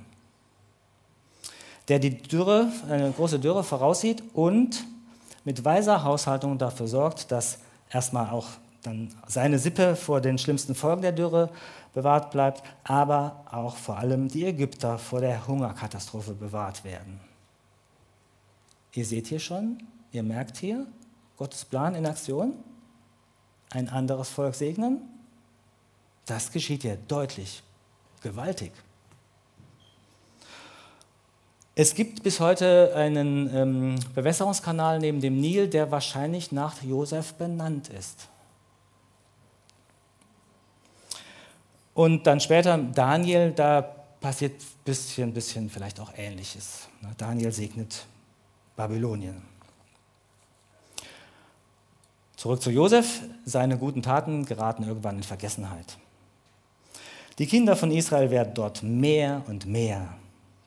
der 1.88 2.00
die 2.00 2.18
Dürre, 2.22 2.72
eine 2.90 3.12
große 3.12 3.40
Dürre 3.40 3.64
voraussieht 3.64 4.22
und 4.34 4.86
mit 5.44 5.66
weiser 5.66 6.04
Haushaltung 6.04 6.58
dafür 6.58 6.88
sorgt, 6.88 7.32
dass 7.32 7.60
erstmal 7.90 8.30
auch 8.30 8.48
dann 8.84 9.10
seine 9.28 9.58
Sippe 9.58 9.96
vor 9.96 10.22
den 10.22 10.38
schlimmsten 10.38 10.76
Folgen 10.76 11.02
der 11.02 11.12
Dürre 11.12 11.50
bewahrt 11.94 12.32
bleibt, 12.32 12.62
aber 12.84 13.44
auch 13.50 13.78
vor 13.78 13.98
allem 13.98 14.28
die 14.28 14.46
Ägypter 14.46 15.00
vor 15.00 15.22
der 15.22 15.48
Hungerkatastrophe 15.48 16.34
bewahrt 16.34 16.84
werden. 16.84 17.20
Ihr 18.94 19.06
seht 19.06 19.28
hier 19.28 19.40
schon, 19.40 19.82
ihr 20.12 20.24
merkt 20.24 20.58
hier, 20.58 20.86
Gottes 21.38 21.66
Plan 21.66 21.96
in 21.96 22.06
Aktion, 22.06 22.54
ein 23.72 23.90
anderes 23.90 24.30
Volk 24.30 24.56
segnen, 24.56 25.02
das 26.26 26.52
geschieht 26.52 26.84
ja 26.84 26.96
deutlich, 27.08 27.62
gewaltig. 28.22 28.72
Es 31.78 31.94
gibt 31.94 32.24
bis 32.24 32.40
heute 32.40 32.94
einen 32.96 33.54
ähm, 33.54 33.96
Bewässerungskanal 34.14 35.00
neben 35.00 35.20
dem 35.20 35.42
Nil, 35.42 35.68
der 35.68 35.92
wahrscheinlich 35.92 36.54
nach 36.54 36.82
Josef 36.82 37.34
benannt 37.34 37.90
ist. 37.90 38.30
Und 41.94 42.28
dann 42.28 42.40
später 42.40 42.78
Daniel, 42.78 43.52
da 43.52 43.82
passiert 43.82 44.62
ein 44.62 44.84
bisschen, 44.86 45.34
bisschen 45.34 45.70
vielleicht 45.70 46.00
auch 46.00 46.12
Ähnliches. 46.16 46.88
Ne, 47.02 47.14
Daniel 47.18 47.52
segnet 47.52 48.06
Babylonien. 48.78 49.55
Zurück 52.36 52.62
zu 52.62 52.70
Josef. 52.70 53.22
Seine 53.46 53.78
guten 53.78 54.02
Taten 54.02 54.46
geraten 54.46 54.84
irgendwann 54.84 55.18
in 55.18 55.24
Vergessenheit. 55.24 55.98
Die 57.38 57.48
Kinder 57.48 57.76
von 57.76 57.92
Israel 57.92 58.30
werden 58.32 58.54
dort 58.54 58.84
mehr 58.84 59.44
und 59.48 59.66
mehr. 59.66 60.14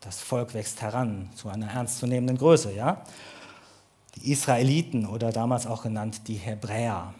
Das 0.00 0.20
Volk 0.20 0.54
wächst 0.54 0.81
heran 0.83 1.31
zu 1.35 1.48
einer 1.48 1.70
ernstzunehmenden 1.70 2.38
Größe. 2.38 2.72
Ja? 2.72 3.04
Die 4.16 4.33
Israeliten 4.33 5.07
oder 5.07 5.33
damals 5.33 5.66
auch 5.66 5.83
genannt 5.83 6.28
die 6.28 6.35
Hebräer. 6.35 7.14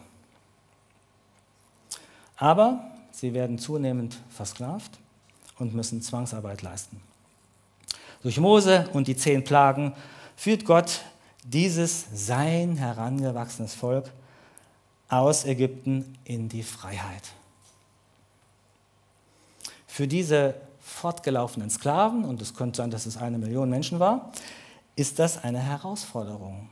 Aber 2.37 2.91
sie 3.11 3.33
werden 3.33 3.59
zunehmend 3.59 4.17
versklavt 4.29 4.97
und 5.57 5.73
müssen 5.73 6.01
Zwangsarbeit 6.01 6.61
leisten. 6.61 7.01
Durch 8.21 8.39
Mose 8.39 8.89
und 8.93 9.07
die 9.07 9.15
zehn 9.15 9.43
Plagen 9.43 9.93
führt 10.35 10.65
Gott 10.65 11.01
dieses 11.43 12.05
sein 12.13 12.77
herangewachsenes 12.77 13.73
Volk 13.73 14.11
aus 15.09 15.45
Ägypten 15.45 16.17
in 16.23 16.47
die 16.49 16.63
Freiheit. 16.63 17.23
Für 19.87 20.07
diese 20.07 20.55
fortgelaufenen 20.79 21.69
Sklaven, 21.69 22.23
und 22.23 22.41
es 22.41 22.53
könnte 22.53 22.77
sein, 22.77 22.91
dass 22.91 23.05
es 23.05 23.17
eine 23.17 23.37
Million 23.37 23.69
Menschen 23.69 23.99
war, 23.99 24.31
ist 24.95 25.19
das 25.19 25.43
eine 25.43 25.59
Herausforderung. 25.59 26.69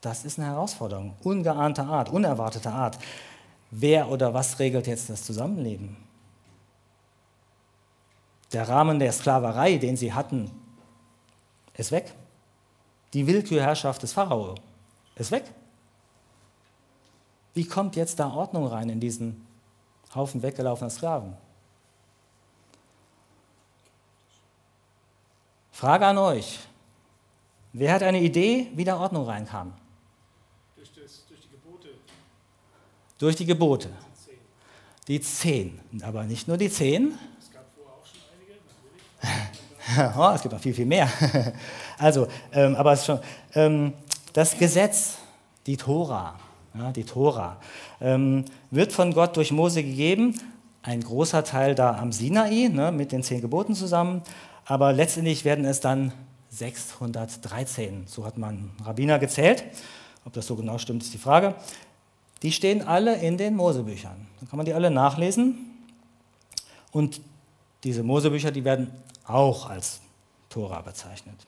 Das 0.00 0.24
ist 0.24 0.38
eine 0.38 0.48
Herausforderung, 0.48 1.14
ungeahnter 1.22 1.86
Art, 1.86 2.08
unerwarteter 2.10 2.72
Art. 2.72 2.98
Wer 3.70 4.10
oder 4.10 4.34
was 4.34 4.58
regelt 4.58 4.86
jetzt 4.86 5.08
das 5.08 5.22
Zusammenleben? 5.24 5.96
Der 8.52 8.68
Rahmen 8.68 8.98
der 8.98 9.12
Sklaverei, 9.12 9.76
den 9.76 9.96
sie 9.96 10.12
hatten, 10.12 10.50
ist 11.74 11.92
weg. 11.92 12.12
Die 13.14 13.26
Willkürherrschaft 13.26 14.02
des 14.02 14.12
Pharao 14.12 14.56
ist 15.14 15.30
weg. 15.30 15.44
Wie 17.54 17.64
kommt 17.64 17.96
jetzt 17.96 18.18
da 18.18 18.30
Ordnung 18.32 18.66
rein 18.66 18.88
in 18.88 19.00
diesen 19.00 19.46
Haufen 20.14 20.42
weggelaufener 20.42 20.90
Sklaven? 20.90 21.34
Frage 25.70 26.06
an 26.06 26.18
euch. 26.18 26.60
Wer 27.72 27.92
hat 27.92 28.02
eine 28.02 28.20
Idee, 28.20 28.68
wie 28.74 28.84
da 28.84 28.98
Ordnung 28.98 29.24
reinkam? 29.24 29.72
Durch, 30.76 30.92
das, 30.92 31.26
durch 31.26 31.40
die 31.40 31.48
Gebote. 31.48 31.88
Durch 33.18 33.36
die 33.36 33.46
Gebote. 33.46 33.90
Die 35.08 35.20
zehn. 35.20 35.80
Aber 36.02 36.24
nicht 36.24 36.46
nur 36.46 36.56
die 36.56 36.70
zehn. 36.70 37.18
Es 37.38 37.50
gab 37.50 37.64
vorher 37.74 37.94
auch 37.94 38.06
schon 38.06 38.20
einige, 39.98 40.18
oh, 40.18 40.34
es 40.34 40.42
gibt 40.42 40.52
noch 40.52 40.60
viel, 40.60 40.74
viel 40.74 40.86
mehr. 40.86 41.10
also, 41.98 42.28
ähm, 42.52 42.76
aber 42.76 42.92
es 42.92 43.04
schon, 43.04 43.18
ähm, 43.54 43.94
das 44.32 44.56
Gesetz, 44.56 45.16
die 45.66 45.76
Tora, 45.76 46.38
ja, 46.74 46.92
die 46.92 47.04
Tora, 47.04 47.58
ähm, 48.00 48.44
wird 48.70 48.92
von 48.92 49.12
Gott 49.12 49.36
durch 49.36 49.52
Mose 49.52 49.82
gegeben. 49.82 50.38
Ein 50.82 51.02
großer 51.02 51.44
Teil 51.44 51.74
da 51.74 51.96
am 51.96 52.12
Sinai 52.12 52.68
ne, 52.68 52.90
mit 52.90 53.12
den 53.12 53.22
zehn 53.22 53.40
Geboten 53.40 53.74
zusammen, 53.74 54.22
aber 54.64 54.92
letztendlich 54.92 55.44
werden 55.44 55.64
es 55.64 55.80
dann 55.80 56.12
613. 56.50 58.06
So 58.06 58.24
hat 58.24 58.36
man 58.36 58.70
Rabbiner 58.84 59.18
gezählt. 59.18 59.64
Ob 60.24 60.32
das 60.32 60.46
so 60.46 60.56
genau 60.56 60.78
stimmt, 60.78 61.02
ist 61.02 61.14
die 61.14 61.18
Frage. 61.18 61.54
Die 62.42 62.52
stehen 62.52 62.82
alle 62.82 63.16
in 63.16 63.38
den 63.38 63.54
Mosebüchern. 63.54 64.26
Dann 64.40 64.48
kann 64.48 64.56
man 64.56 64.66
die 64.66 64.74
alle 64.74 64.90
nachlesen. 64.90 65.70
Und 66.90 67.20
diese 67.84 68.02
Mosebücher, 68.02 68.50
die 68.50 68.64
werden 68.64 68.90
auch 69.24 69.70
als 69.70 70.00
Tora 70.48 70.82
bezeichnet. 70.82 71.46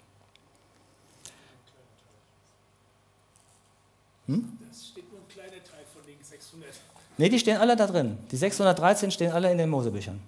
Hm? 4.27 4.59
Das 4.67 4.89
steht 4.89 5.11
nur 5.13 5.21
ein 5.21 5.29
kleiner 5.29 5.63
Teil 5.63 5.85
von 5.93 6.03
den 6.07 6.23
600. 6.23 6.71
Ne, 7.17 7.29
die 7.29 7.39
stehen 7.39 7.59
alle 7.59 7.77
da 7.77 7.87
drin. 7.87 8.19
Die 8.31 8.37
613 8.37 9.11
stehen 9.11 9.33
alle 9.33 9.51
in 9.51 9.59
den 9.59 9.71
Mosebüchern. 9.71 10.21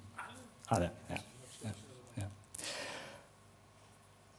Alle, 0.68 0.90
ja. 1.08 1.16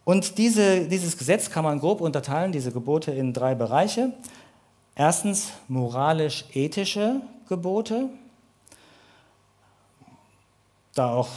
Und 0.07 0.37
diese, 0.37 0.87
dieses 0.87 1.17
Gesetz 1.17 1.49
kann 1.49 1.65
man 1.65 1.81
grob 1.81 1.99
unterteilen, 1.99 2.53
diese 2.53 2.71
Gebote 2.71 3.11
in 3.11 3.33
drei 3.33 3.55
Bereiche. 3.55 4.13
Erstens 4.95 5.49
moralisch-ethische 5.67 7.19
Gebote. 7.49 8.07
Da 10.95 11.13
auch 11.13 11.27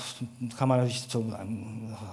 kann 0.56 0.68
man 0.68 0.78
natürlich 0.78 1.08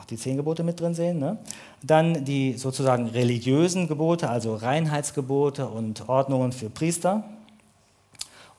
die 0.09 0.17
zehn 0.17 0.35
Gebote 0.35 0.63
mit 0.63 0.79
drin 0.79 0.95
sehen. 0.95 1.19
Ne? 1.19 1.37
Dann 1.83 2.25
die 2.25 2.53
sozusagen 2.53 3.05
religiösen 3.05 3.87
Gebote, 3.87 4.27
also 4.27 4.55
Reinheitsgebote 4.55 5.67
und 5.67 6.09
Ordnungen 6.09 6.53
für 6.53 6.71
Priester. 6.71 7.23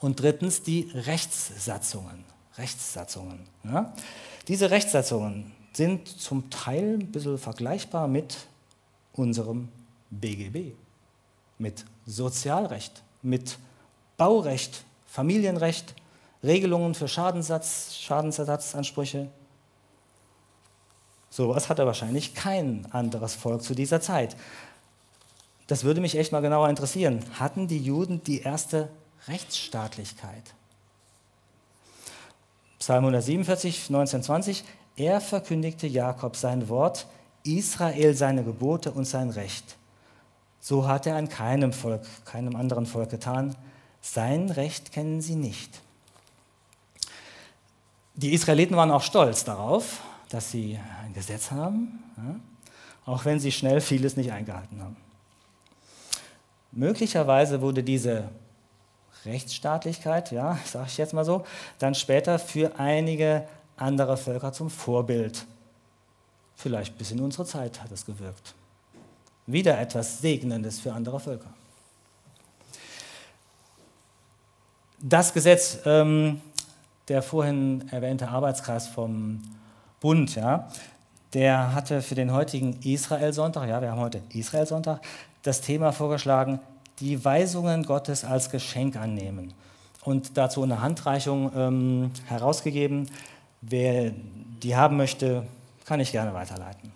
Und 0.00 0.20
drittens 0.20 0.62
die 0.62 0.90
Rechtssatzungen. 0.94 2.24
Rechtssatzungen. 2.56 3.40
Ja? 3.64 3.92
Diese 4.46 4.70
Rechtssatzungen 4.70 5.52
sind 5.72 6.08
zum 6.08 6.50
Teil 6.50 6.98
ein 6.98 7.12
bisschen 7.12 7.38
vergleichbar 7.38 8.08
mit 8.08 8.36
unserem 9.12 9.68
BGB, 10.10 10.74
mit 11.58 11.84
Sozialrecht, 12.06 13.02
mit 13.22 13.58
Baurecht, 14.16 14.84
Familienrecht, 15.06 15.94
Regelungen 16.42 16.94
für 16.94 17.08
Schadensersatz, 17.08 17.96
Schadensersatzansprüche. 17.96 19.28
Sowas 21.30 21.68
hatte 21.68 21.86
wahrscheinlich 21.86 22.34
kein 22.34 22.86
anderes 22.90 23.34
Volk 23.34 23.62
zu 23.62 23.74
dieser 23.74 24.00
Zeit. 24.00 24.36
Das 25.66 25.84
würde 25.84 26.00
mich 26.00 26.16
echt 26.16 26.32
mal 26.32 26.40
genauer 26.40 26.68
interessieren. 26.68 27.24
Hatten 27.38 27.68
die 27.68 27.78
Juden 27.78 28.22
die 28.24 28.40
erste 28.40 28.88
Rechtsstaatlichkeit? 29.28 30.54
Psalm 32.78 33.04
147, 33.04 33.90
19, 33.90 34.22
20. 34.22 34.64
Er 34.96 35.20
verkündigte 35.20 35.86
Jakob 35.86 36.36
sein 36.36 36.68
Wort, 36.68 37.06
Israel 37.44 38.14
seine 38.14 38.44
Gebote 38.44 38.90
und 38.90 39.04
sein 39.04 39.30
Recht. 39.30 39.76
So 40.60 40.88
hat 40.88 41.06
er 41.06 41.16
an 41.16 41.28
keinem 41.28 41.72
Volk, 41.72 42.02
keinem 42.24 42.56
anderen 42.56 42.86
Volk 42.86 43.10
getan. 43.10 43.54
Sein 44.00 44.50
Recht 44.50 44.92
kennen 44.92 45.20
sie 45.20 45.36
nicht. 45.36 45.80
Die 48.14 48.32
Israeliten 48.32 48.76
waren 48.76 48.90
auch 48.90 49.02
stolz 49.02 49.44
darauf, 49.44 50.00
dass 50.28 50.50
sie 50.50 50.78
ein 51.04 51.14
Gesetz 51.14 51.50
haben, 51.50 52.02
auch 53.06 53.24
wenn 53.24 53.38
sie 53.38 53.52
schnell 53.52 53.80
vieles 53.80 54.16
nicht 54.16 54.32
eingehalten 54.32 54.82
haben. 54.82 54.96
Möglicherweise 56.72 57.60
wurde 57.60 57.82
diese 57.82 58.28
Rechtsstaatlichkeit, 59.24 60.32
ja, 60.32 60.58
sage 60.64 60.86
ich 60.88 60.98
jetzt 60.98 61.14
mal 61.14 61.24
so, 61.24 61.44
dann 61.78 61.94
später 61.94 62.38
für 62.38 62.78
einige 62.78 63.46
andere 63.76 64.16
Völker 64.16 64.52
zum 64.52 64.70
Vorbild. 64.70 65.46
Vielleicht 66.56 66.98
bis 66.98 67.12
in 67.12 67.20
unsere 67.20 67.44
Zeit 67.44 67.82
hat 67.82 67.92
es 67.92 68.04
gewirkt. 68.04 68.54
Wieder 69.46 69.78
etwas 69.78 70.20
Segnendes 70.20 70.80
für 70.80 70.92
andere 70.92 71.20
Völker. 71.20 71.50
Das 75.00 75.32
Gesetz, 75.32 75.78
ähm, 75.84 76.40
der 77.06 77.22
vorhin 77.22 77.88
erwähnte 77.90 78.28
Arbeitskreis 78.28 78.88
vom 78.88 79.40
Bund, 80.00 80.34
ja, 80.34 80.68
der 81.34 81.74
hatte 81.74 82.02
für 82.02 82.16
den 82.16 82.32
heutigen 82.32 82.80
Israel-Sonntag, 82.82 83.68
ja, 83.68 83.80
wir 83.80 83.92
haben 83.92 84.00
heute 84.00 84.20
Israel-Sonntag, 84.30 85.00
das 85.42 85.60
Thema 85.60 85.92
vorgeschlagen, 85.92 86.58
die 87.00 87.24
Weisungen 87.24 87.84
Gottes 87.84 88.24
als 88.24 88.50
Geschenk 88.50 88.96
annehmen. 88.96 89.54
Und 90.04 90.36
dazu 90.36 90.62
eine 90.62 90.80
Handreichung 90.80 91.52
ähm, 91.54 92.10
herausgegeben. 92.26 93.10
Wer 93.60 94.12
die 94.62 94.76
haben 94.76 94.96
möchte, 94.96 95.46
kann 95.84 96.00
ich 96.00 96.12
gerne 96.12 96.34
weiterleiten. 96.34 96.92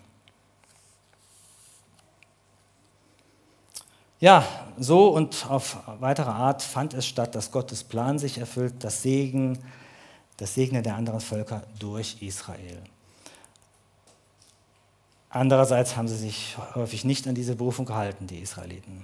Ja, 4.19 4.47
so 4.77 5.09
und 5.09 5.49
auf 5.49 5.77
weitere 5.99 6.29
Art 6.29 6.61
fand 6.61 6.93
es 6.93 7.05
statt, 7.05 7.35
dass 7.35 7.51
Gottes 7.51 7.83
Plan 7.83 8.17
sich 8.19 8.37
erfüllt, 8.37 8.75
das 8.79 9.01
Segen, 9.01 9.59
das 10.37 10.53
Segnen 10.55 10.81
der 10.81 10.95
anderen 10.95 11.19
Völker 11.19 11.63
durch 11.77 12.21
Israel. 12.21 12.81
Andererseits 15.29 15.97
haben 15.97 16.07
sie 16.07 16.15
sich 16.15 16.55
häufig 16.75 17.03
nicht 17.03 17.27
an 17.27 17.35
diese 17.35 17.55
Berufung 17.55 17.85
gehalten, 17.85 18.27
die 18.27 18.39
Israeliten. 18.39 19.03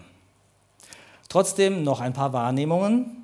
Trotzdem 1.29 1.83
noch 1.83 1.99
ein 2.01 2.13
paar 2.13 2.33
Wahrnehmungen 2.33 3.19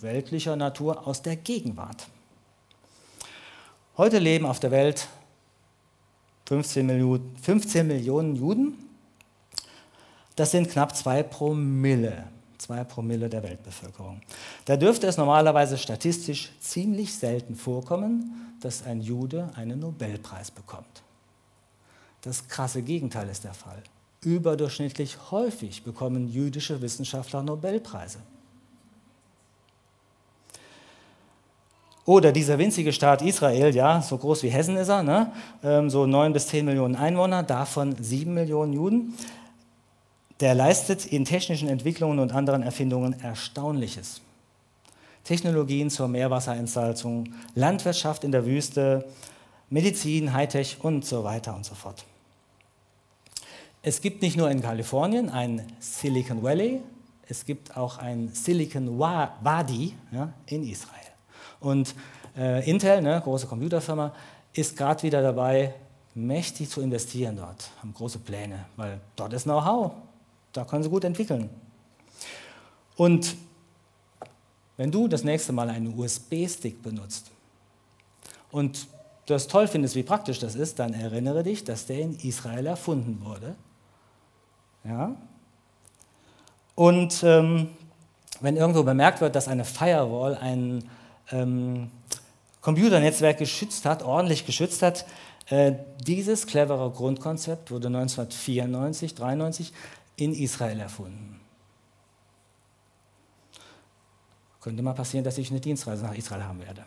weltlicher 0.00 0.56
Natur 0.56 1.06
aus 1.06 1.22
der 1.22 1.36
Gegenwart. 1.36 2.08
Heute 3.96 4.18
leben 4.18 4.46
auf 4.46 4.60
der 4.60 4.70
Welt 4.70 5.08
15 6.46 6.84
Millionen, 6.84 7.36
15 7.36 7.86
Millionen 7.86 8.36
Juden. 8.36 8.74
Das 10.36 10.50
sind 10.50 10.68
knapp 10.68 10.96
zwei 10.96 11.22
Promille, 11.22 12.24
zwei 12.58 12.82
Promille 12.82 13.28
der 13.28 13.42
Weltbevölkerung. 13.42 14.20
Da 14.64 14.76
dürfte 14.76 15.06
es 15.06 15.16
normalerweise 15.16 15.78
statistisch 15.78 16.50
ziemlich 16.60 17.14
selten 17.14 17.54
vorkommen, 17.54 18.56
dass 18.60 18.84
ein 18.84 19.00
Jude 19.00 19.50
einen 19.54 19.78
Nobelpreis 19.78 20.50
bekommt. 20.50 21.02
Das 22.22 22.48
krasse 22.48 22.82
Gegenteil 22.82 23.28
ist 23.28 23.44
der 23.44 23.54
Fall. 23.54 23.82
Überdurchschnittlich 24.24 25.16
häufig 25.30 25.84
bekommen 25.84 26.28
jüdische 26.28 26.80
Wissenschaftler 26.80 27.42
Nobelpreise. 27.42 28.18
Oder 32.06 32.32
dieser 32.32 32.58
winzige 32.58 32.92
Staat 32.92 33.22
Israel, 33.22 33.74
ja, 33.74 34.02
so 34.02 34.18
groß 34.18 34.42
wie 34.42 34.50
Hessen 34.50 34.76
ist 34.76 34.88
er, 34.88 35.02
ne? 35.02 35.32
Ähm, 35.62 35.88
so 35.88 36.04
neun 36.06 36.34
bis 36.34 36.48
zehn 36.48 36.66
Millionen 36.66 36.96
Einwohner, 36.96 37.42
davon 37.42 37.96
sieben 38.02 38.34
Millionen 38.34 38.74
Juden. 38.74 39.14
Der 40.40 40.54
leistet 40.54 41.06
in 41.06 41.24
technischen 41.24 41.68
Entwicklungen 41.68 42.18
und 42.18 42.32
anderen 42.32 42.62
Erfindungen 42.62 43.18
Erstaunliches. 43.20 44.20
Technologien 45.22 45.88
zur 45.88 46.08
Meerwasserentsalzung, 46.08 47.32
Landwirtschaft 47.54 48.24
in 48.24 48.32
der 48.32 48.44
Wüste, 48.44 49.06
Medizin, 49.70 50.34
Hightech 50.34 50.76
und 50.82 51.06
so 51.06 51.24
weiter 51.24 51.56
und 51.56 51.64
so 51.64 51.74
fort. 51.74 52.04
Es 53.86 54.00
gibt 54.00 54.22
nicht 54.22 54.38
nur 54.38 54.50
in 54.50 54.62
Kalifornien 54.62 55.28
ein 55.28 55.70
Silicon 55.78 56.42
Valley, 56.42 56.80
es 57.28 57.44
gibt 57.44 57.76
auch 57.76 57.98
ein 57.98 58.30
Silicon 58.32 58.98
Wadi 58.98 59.92
ja, 60.10 60.32
in 60.46 60.66
Israel. 60.66 61.04
Und 61.60 61.94
äh, 62.34 62.66
Intel, 62.68 63.02
ne, 63.02 63.20
große 63.22 63.46
Computerfirma, 63.46 64.14
ist 64.54 64.78
gerade 64.78 65.02
wieder 65.02 65.20
dabei, 65.20 65.74
mächtig 66.14 66.70
zu 66.70 66.80
investieren 66.80 67.36
dort, 67.36 67.72
haben 67.82 67.92
große 67.92 68.20
Pläne, 68.20 68.64
weil 68.76 69.02
dort 69.16 69.34
ist 69.34 69.42
Know-how, 69.42 69.92
da 70.54 70.64
können 70.64 70.82
sie 70.82 70.88
gut 70.88 71.04
entwickeln. 71.04 71.50
Und 72.96 73.36
wenn 74.78 74.90
du 74.90 75.08
das 75.08 75.24
nächste 75.24 75.52
Mal 75.52 75.68
einen 75.68 75.98
USB-Stick 75.98 76.82
benutzt 76.82 77.30
und 78.50 78.86
das 79.26 79.46
toll 79.46 79.68
findest, 79.68 79.94
wie 79.94 80.04
praktisch 80.04 80.38
das 80.38 80.54
ist, 80.54 80.78
dann 80.78 80.94
erinnere 80.94 81.42
dich, 81.42 81.64
dass 81.64 81.84
der 81.84 82.00
in 82.00 82.18
Israel 82.20 82.64
erfunden 82.64 83.22
wurde. 83.22 83.56
Ja? 84.84 85.16
Und 86.74 87.22
ähm, 87.22 87.70
wenn 88.40 88.56
irgendwo 88.56 88.82
bemerkt 88.82 89.20
wird, 89.20 89.36
dass 89.36 89.48
eine 89.48 89.64
Firewall 89.64 90.36
einen 90.36 90.88
ähm, 91.30 91.90
Computernetzwerk 92.64 93.38
geschützt 93.38 93.84
hat, 93.84 94.02
ordentlich 94.02 94.46
geschützt 94.46 94.82
hat. 94.82 95.04
Äh, 95.48 95.74
dieses 96.00 96.46
clevere 96.46 96.90
Grundkonzept 96.90 97.70
wurde 97.70 97.88
1994, 97.88 99.14
93 99.14 99.72
in 100.16 100.32
Israel 100.32 100.80
erfunden. 100.80 101.38
Könnte 104.62 104.82
mal 104.82 104.94
passieren, 104.94 105.24
dass 105.24 105.36
ich 105.36 105.50
eine 105.50 105.60
Dienstreise 105.60 106.04
nach 106.04 106.16
Israel 106.16 106.44
haben 106.44 106.60
werde. 106.60 106.84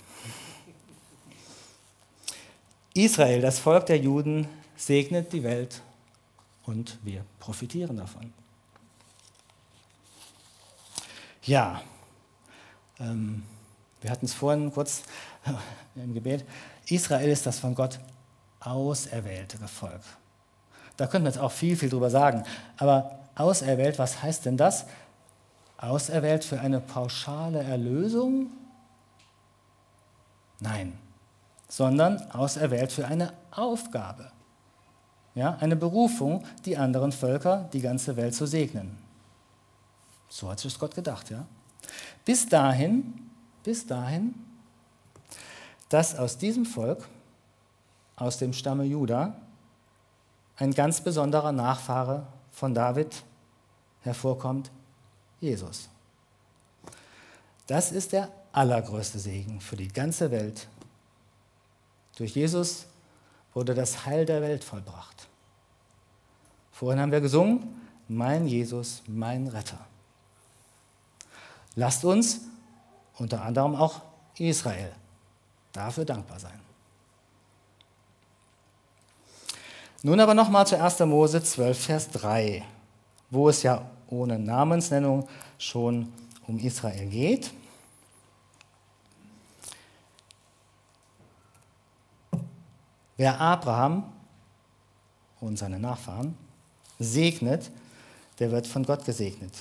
Israel, 2.96 3.42
das 3.42 3.60
Volk 3.60 3.86
der 3.86 4.00
Juden, 4.00 4.48
segnet 4.76 5.32
die 5.32 5.44
Welt 5.44 5.84
und 6.68 7.00
wir 7.04 7.26
profitieren 7.40 7.98
davon. 7.98 8.32
Ja, 11.44 11.82
ähm, 13.00 13.44
wir 14.02 14.12
hatten 14.12 14.26
es 14.26 14.34
vorhin 14.34 14.72
kurz 14.72 15.04
im 15.96 16.14
Gebet. 16.14 16.46
Israel 16.88 17.30
ist 17.30 17.46
das 17.46 17.60
von 17.60 17.74
Gott 17.74 18.00
auserwählte 18.60 19.58
Volk. 19.68 20.02
Da 20.98 21.08
könnten 21.08 21.26
wir 21.26 21.32
jetzt 21.32 21.40
auch 21.40 21.52
viel, 21.52 21.78
viel 21.78 21.90
drüber 21.90 22.10
sagen. 22.10 22.44
Aber 22.78 23.20
auserwählt, 23.36 23.98
was 23.98 24.22
heißt 24.22 24.46
denn 24.46 24.58
das? 24.58 24.86
Auserwählt 25.78 26.44
für 26.44 26.60
eine 26.60 26.82
pauschale 26.82 27.64
Erlösung? 27.64 28.52
Nein, 30.60 30.98
sondern 31.70 32.32
auserwählt 32.32 32.92
für 32.92 33.06
eine 33.06 33.32
Aufgabe. 33.52 34.32
Ja, 35.38 35.56
eine 35.60 35.76
Berufung, 35.76 36.44
die 36.66 36.78
anderen 36.78 37.12
Völker, 37.12 37.70
die 37.72 37.82
ganze 37.82 38.16
Welt 38.16 38.34
zu 38.34 38.48
segnen. 38.48 38.98
So 40.30 40.50
hat 40.50 40.60
sich 40.60 40.80
Gott 40.80 40.96
gedacht, 40.96 41.30
ja. 41.30 41.46
Bis 42.26 42.50
dahin, 42.50 43.30
bis 43.64 43.86
dahin, 43.86 44.34
dass 45.90 46.16
aus 46.16 46.40
diesem 46.40 46.66
Volk, 46.66 47.08
aus 48.16 48.40
dem 48.40 48.52
Stamme 48.52 48.86
Juda, 48.86 49.36
ein 50.56 50.74
ganz 50.74 51.02
besonderer 51.02 51.52
Nachfahre 51.52 52.26
von 52.50 52.74
David 52.74 53.22
hervorkommt, 54.02 54.72
Jesus. 55.40 55.88
Das 57.68 57.92
ist 57.92 58.12
der 58.12 58.32
allergrößte 58.54 59.20
Segen 59.20 59.62
für 59.62 59.76
die 59.76 59.90
ganze 59.90 60.32
Welt. 60.32 60.68
Durch 62.16 62.34
Jesus 62.34 62.88
wurde 63.54 63.76
das 63.76 64.08
Heil 64.08 64.26
der 64.26 64.42
Welt 64.42 64.64
vollbracht. 64.64 65.27
Vorhin 66.78 67.00
haben 67.00 67.12
wir 67.12 67.22
gesungen, 67.22 67.82
mein 68.08 68.46
Jesus, 68.46 69.02
mein 69.08 69.48
Retter. 69.48 69.80
Lasst 71.74 72.06
uns 72.06 72.42
unter 73.18 73.42
anderem 73.42 73.76
auch 73.76 74.02
Israel 74.38 74.92
dafür 75.72 76.06
dankbar 76.06 76.40
sein. 76.40 76.60
Nun 80.04 80.20
aber 80.20 80.36
nochmal 80.36 80.68
zu 80.68 80.80
1. 80.80 81.00
Mose 81.00 81.42
12, 81.42 81.84
Vers 81.84 82.12
3, 82.12 82.64
wo 83.32 83.50
es 83.50 83.64
ja 83.64 83.84
ohne 84.06 84.38
Namensnennung 84.38 85.28
schon 85.58 86.14
um 86.46 86.60
Israel 86.60 87.08
geht. 87.08 87.52
Wer 93.16 93.42
Abraham 93.42 94.14
und 95.40 95.58
seine 95.58 95.80
Nachfahren 95.80 96.38
segnet, 97.00 97.72
der 98.40 98.52
wird 98.52 98.68
von 98.68 98.84
Gott 98.84 99.06
gesegnet. 99.06 99.54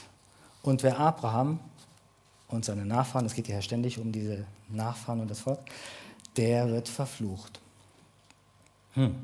Und 0.63 0.83
wer 0.83 0.99
Abraham 0.99 1.61
und 2.49 2.65
seine 2.65 2.85
Nachfahren, 2.85 3.27
es 3.27 3.35
geht 3.35 3.49
ja 3.49 3.63
ständig 3.63 3.99
um 3.99 4.13
diese 4.13 4.45
Nachfahren 4.69 5.21
und 5.21 5.31
das 5.31 5.41
Volk, 5.41 5.61
der 6.37 6.69
wird 6.69 6.89
verflucht. 6.89 7.61
Hm. 8.95 9.15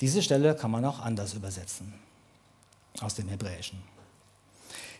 Diese 0.00 0.22
Stelle 0.22 0.54
kann 0.54 0.70
man 0.70 0.84
auch 0.84 1.00
anders 1.00 1.34
übersetzen 1.34 1.92
aus 3.00 3.14
dem 3.14 3.28
Hebräischen. 3.28 3.82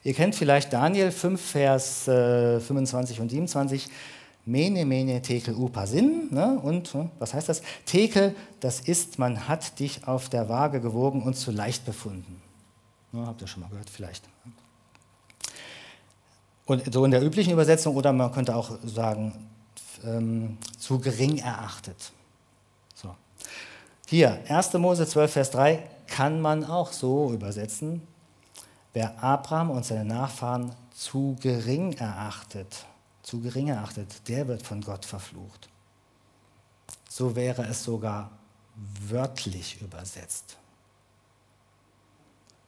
Ihr 0.04 0.14
kennt 0.14 0.34
vielleicht 0.34 0.72
Daniel 0.72 1.10
5, 1.10 1.40
Vers 1.40 2.04
25 2.04 3.18
äh, 3.18 3.20
und 3.20 3.30
27. 3.30 3.88
Mene, 4.48 4.86
mene, 4.86 5.20
tekel, 5.20 5.54
upasin. 5.54 6.28
Ne? 6.30 6.58
Und 6.62 6.88
hm, 6.94 7.10
was 7.18 7.34
heißt 7.34 7.50
das? 7.50 7.60
Tekel, 7.84 8.34
das 8.60 8.80
ist, 8.80 9.18
man 9.18 9.46
hat 9.46 9.78
dich 9.78 10.08
auf 10.08 10.30
der 10.30 10.48
Waage 10.48 10.80
gewogen 10.80 11.22
und 11.22 11.34
zu 11.34 11.50
leicht 11.50 11.84
befunden. 11.84 12.40
Ne, 13.12 13.26
habt 13.26 13.42
ihr 13.42 13.46
schon 13.46 13.62
mal 13.62 13.68
gehört, 13.68 13.90
vielleicht. 13.90 14.24
Und 16.64 16.90
so 16.92 17.04
in 17.04 17.10
der 17.10 17.22
üblichen 17.22 17.52
Übersetzung, 17.52 17.94
oder 17.94 18.10
man 18.14 18.32
könnte 18.32 18.56
auch 18.56 18.78
sagen, 18.84 19.34
ähm, 20.02 20.56
zu 20.78 20.98
gering 20.98 21.36
erachtet. 21.38 22.12
So. 22.94 23.14
Hier, 24.06 24.40
1. 24.48 24.72
Mose 24.74 25.06
12, 25.06 25.30
Vers 25.30 25.50
3 25.50 25.82
kann 26.06 26.40
man 26.40 26.64
auch 26.64 26.92
so 26.92 27.32
übersetzen. 27.34 28.00
Wer 28.94 29.22
Abraham 29.22 29.70
und 29.70 29.84
seine 29.84 30.06
Nachfahren 30.06 30.72
zu 30.94 31.36
gering 31.40 31.92
erachtet, 31.92 32.86
zu 33.28 33.40
gering 33.40 33.68
erachtet, 33.68 34.26
der 34.26 34.48
wird 34.48 34.62
von 34.62 34.80
Gott 34.80 35.04
verflucht. 35.04 35.68
So 37.10 37.36
wäre 37.36 37.66
es 37.66 37.84
sogar 37.84 38.30
wörtlich 39.06 39.82
übersetzt. 39.82 40.56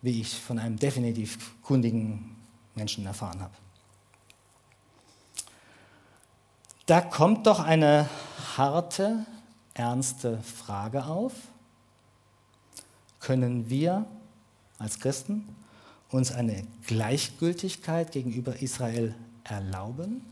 Wie 0.02 0.20
ich 0.20 0.38
von 0.38 0.58
einem 0.58 0.78
definitiv 0.78 1.62
kundigen 1.62 2.36
Menschen 2.74 3.06
erfahren 3.06 3.40
habe. 3.40 3.54
Da 6.84 7.00
kommt 7.00 7.46
doch 7.46 7.60
eine 7.60 8.10
harte, 8.58 9.24
ernste 9.72 10.42
Frage 10.42 11.06
auf. 11.06 11.32
Können 13.18 13.70
wir 13.70 14.04
als 14.78 15.00
Christen 15.00 15.56
uns 16.10 16.30
eine 16.32 16.66
Gleichgültigkeit 16.86 18.12
gegenüber 18.12 18.60
Israel 18.60 19.14
erlauben? 19.44 20.22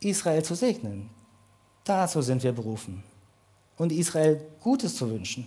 Israel 0.00 0.42
zu 0.42 0.54
segnen, 0.54 1.10
dazu 1.84 2.22
sind 2.22 2.42
wir 2.42 2.52
berufen. 2.52 3.02
Und 3.76 3.92
Israel 3.92 4.40
Gutes 4.60 4.96
zu 4.96 5.10
wünschen. 5.10 5.46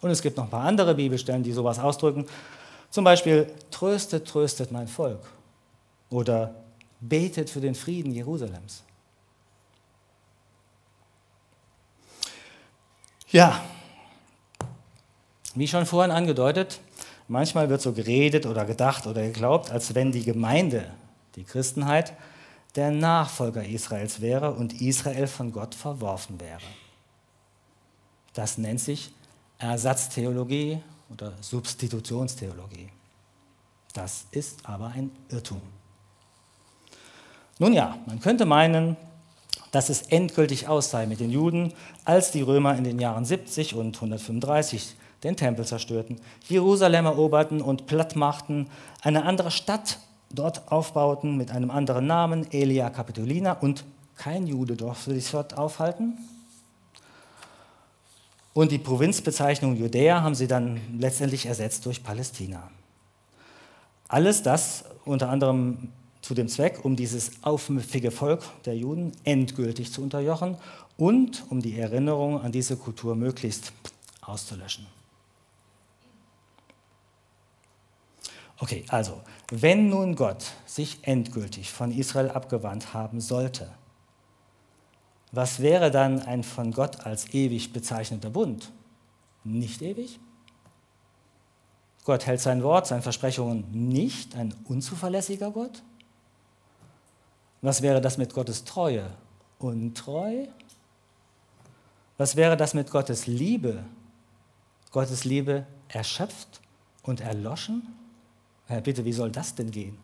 Und 0.00 0.10
es 0.10 0.22
gibt 0.22 0.36
noch 0.36 0.44
ein 0.44 0.50
paar 0.50 0.64
andere 0.64 0.94
Bibelstellen, 0.94 1.42
die 1.42 1.52
sowas 1.52 1.78
ausdrücken. 1.78 2.26
Zum 2.90 3.04
Beispiel, 3.04 3.52
tröstet, 3.70 4.26
tröstet 4.26 4.72
mein 4.72 4.88
Volk. 4.88 5.20
Oder 6.08 6.54
betet 7.00 7.50
für 7.50 7.60
den 7.60 7.74
Frieden 7.74 8.12
Jerusalems. 8.12 8.82
Ja, 13.30 13.60
wie 15.54 15.68
schon 15.68 15.86
vorhin 15.86 16.10
angedeutet, 16.10 16.80
manchmal 17.28 17.68
wird 17.68 17.80
so 17.80 17.92
geredet 17.92 18.46
oder 18.46 18.64
gedacht 18.64 19.06
oder 19.06 19.22
geglaubt, 19.22 19.70
als 19.70 19.94
wenn 19.94 20.10
die 20.10 20.24
Gemeinde, 20.24 20.90
die 21.36 21.44
Christenheit, 21.44 22.12
der 22.76 22.90
Nachfolger 22.90 23.64
Israels 23.64 24.20
wäre 24.20 24.52
und 24.52 24.80
Israel 24.80 25.26
von 25.26 25.52
Gott 25.52 25.74
verworfen 25.74 26.40
wäre. 26.40 26.60
Das 28.34 28.58
nennt 28.58 28.80
sich 28.80 29.12
Ersatztheologie 29.58 30.80
oder 31.10 31.32
Substitutionstheologie. 31.40 32.88
Das 33.92 34.24
ist 34.30 34.60
aber 34.64 34.88
ein 34.88 35.10
Irrtum. 35.28 35.60
Nun 37.58 37.72
ja, 37.72 37.98
man 38.06 38.20
könnte 38.20 38.46
meinen, 38.46 38.96
dass 39.72 39.88
es 39.88 40.02
endgültig 40.02 40.68
aus 40.68 40.90
sei 40.90 41.06
mit 41.06 41.20
den 41.20 41.30
Juden, 41.30 41.74
als 42.04 42.30
die 42.30 42.42
Römer 42.42 42.76
in 42.76 42.84
den 42.84 42.98
Jahren 42.98 43.24
70 43.24 43.74
und 43.74 43.96
135 43.96 44.96
den 45.22 45.36
Tempel 45.36 45.66
zerstörten, 45.66 46.20
Jerusalem 46.48 47.04
eroberten 47.06 47.60
und 47.60 47.86
plattmachten, 47.86 48.70
eine 49.02 49.24
andere 49.24 49.50
Stadt 49.50 49.98
dort 50.30 50.70
aufbauten 50.70 51.36
mit 51.36 51.50
einem 51.50 51.70
anderen 51.70 52.06
Namen, 52.06 52.50
Elia 52.52 52.90
Capitolina, 52.90 53.52
und 53.52 53.84
kein 54.16 54.46
Jude 54.46 54.76
durfte 54.76 55.14
sich 55.14 55.30
dort 55.30 55.56
aufhalten. 55.56 56.18
Und 58.52 58.72
die 58.72 58.78
Provinzbezeichnung 58.78 59.76
Judäa 59.76 60.22
haben 60.22 60.34
sie 60.34 60.46
dann 60.46 60.80
letztendlich 60.98 61.46
ersetzt 61.46 61.86
durch 61.86 62.02
Palästina. 62.02 62.70
Alles 64.08 64.42
das 64.42 64.84
unter 65.04 65.30
anderem 65.30 65.88
zu 66.20 66.34
dem 66.34 66.48
Zweck, 66.48 66.84
um 66.84 66.96
dieses 66.96 67.42
aufmüffige 67.42 68.10
Volk 68.10 68.42
der 68.64 68.76
Juden 68.76 69.12
endgültig 69.24 69.92
zu 69.92 70.02
unterjochen 70.02 70.56
und 70.96 71.44
um 71.48 71.62
die 71.62 71.78
Erinnerung 71.78 72.40
an 72.42 72.52
diese 72.52 72.76
Kultur 72.76 73.14
möglichst 73.14 73.72
auszulöschen. 74.20 74.86
Okay, 78.62 78.84
also, 78.88 79.22
wenn 79.50 79.88
nun 79.88 80.14
Gott 80.14 80.52
sich 80.66 80.98
endgültig 81.02 81.70
von 81.72 81.90
Israel 81.90 82.30
abgewandt 82.30 82.92
haben 82.92 83.20
sollte, 83.20 83.72
was 85.32 85.60
wäre 85.60 85.90
dann 85.90 86.20
ein 86.20 86.42
von 86.44 86.70
Gott 86.70 87.06
als 87.06 87.32
ewig 87.32 87.72
bezeichneter 87.72 88.28
Bund? 88.28 88.70
Nicht 89.44 89.80
ewig? 89.80 90.20
Gott 92.04 92.26
hält 92.26 92.40
sein 92.40 92.62
Wort, 92.62 92.86
seine 92.86 93.02
Versprechungen 93.02 93.64
nicht, 93.70 94.36
ein 94.36 94.54
unzuverlässiger 94.64 95.50
Gott? 95.50 95.82
Was 97.62 97.80
wäre 97.80 98.02
das 98.02 98.18
mit 98.18 98.34
Gottes 98.34 98.64
Treue? 98.64 99.10
Untreu? 99.58 100.46
Was 102.18 102.36
wäre 102.36 102.58
das 102.58 102.74
mit 102.74 102.90
Gottes 102.90 103.26
Liebe? 103.26 103.84
Gottes 104.90 105.24
Liebe 105.24 105.66
erschöpft 105.88 106.60
und 107.02 107.20
erloschen? 107.20 107.99
Herr, 108.70 108.80
bitte, 108.80 109.04
wie 109.04 109.12
soll 109.12 109.32
das 109.32 109.52
denn 109.52 109.72
gehen? 109.72 109.98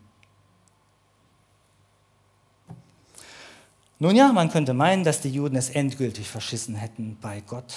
Nun 3.97 4.13
ja, 4.13 4.33
man 4.33 4.49
könnte 4.49 4.73
meinen, 4.73 5.05
dass 5.05 5.21
die 5.21 5.29
Juden 5.29 5.55
es 5.55 5.69
endgültig 5.69 6.27
verschissen 6.27 6.75
hätten 6.75 7.17
bei 7.21 7.39
Gott, 7.39 7.73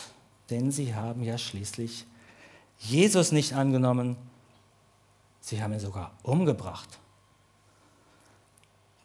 denn 0.50 0.72
sie 0.72 0.92
haben 0.92 1.22
ja 1.22 1.38
schließlich 1.38 2.06
Jesus 2.80 3.30
nicht 3.30 3.52
angenommen, 3.52 4.16
sie 5.40 5.62
haben 5.62 5.72
ihn 5.74 5.78
sogar 5.78 6.10
umgebracht. 6.24 6.98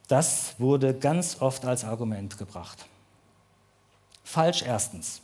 Das 0.07 0.55
wurde 0.57 0.95
ganz 0.95 1.39
oft 1.39 1.65
als 1.65 1.83
Argument 1.83 2.35
gebracht. 2.39 2.87
Falsch 4.23 4.63
erstens. 4.63 5.21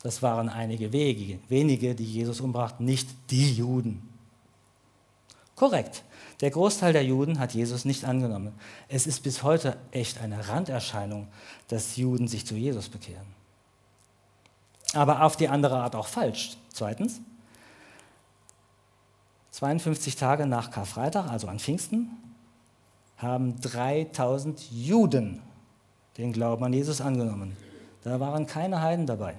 Das 0.00 0.22
waren 0.22 0.48
einige 0.48 0.92
wenige, 0.92 1.96
die 1.96 2.04
Jesus 2.04 2.40
umbrachten, 2.40 2.86
nicht 2.86 3.08
die 3.30 3.52
Juden. 3.52 4.15
Korrekt. 5.56 6.04
Der 6.42 6.50
Großteil 6.50 6.92
der 6.92 7.04
Juden 7.04 7.38
hat 7.38 7.54
Jesus 7.54 7.86
nicht 7.86 8.04
angenommen. 8.04 8.52
Es 8.88 9.06
ist 9.06 9.22
bis 9.22 9.42
heute 9.42 9.78
echt 9.90 10.20
eine 10.20 10.48
Randerscheinung, 10.48 11.28
dass 11.68 11.96
Juden 11.96 12.28
sich 12.28 12.46
zu 12.46 12.54
Jesus 12.54 12.90
bekehren. 12.90 13.26
Aber 14.92 15.22
auf 15.22 15.36
die 15.36 15.48
andere 15.48 15.78
Art 15.78 15.96
auch 15.96 16.06
falsch. 16.06 16.56
Zweitens, 16.72 17.20
52 19.50 20.16
Tage 20.16 20.46
nach 20.46 20.70
Karfreitag, 20.70 21.30
also 21.30 21.48
an 21.48 21.58
Pfingsten, 21.58 22.10
haben 23.16 23.58
3000 23.62 24.70
Juden 24.70 25.40
den 26.18 26.34
Glauben 26.34 26.64
an 26.64 26.74
Jesus 26.74 27.00
angenommen. 27.00 27.56
Da 28.04 28.20
waren 28.20 28.46
keine 28.46 28.82
Heiden 28.82 29.06
dabei. 29.06 29.38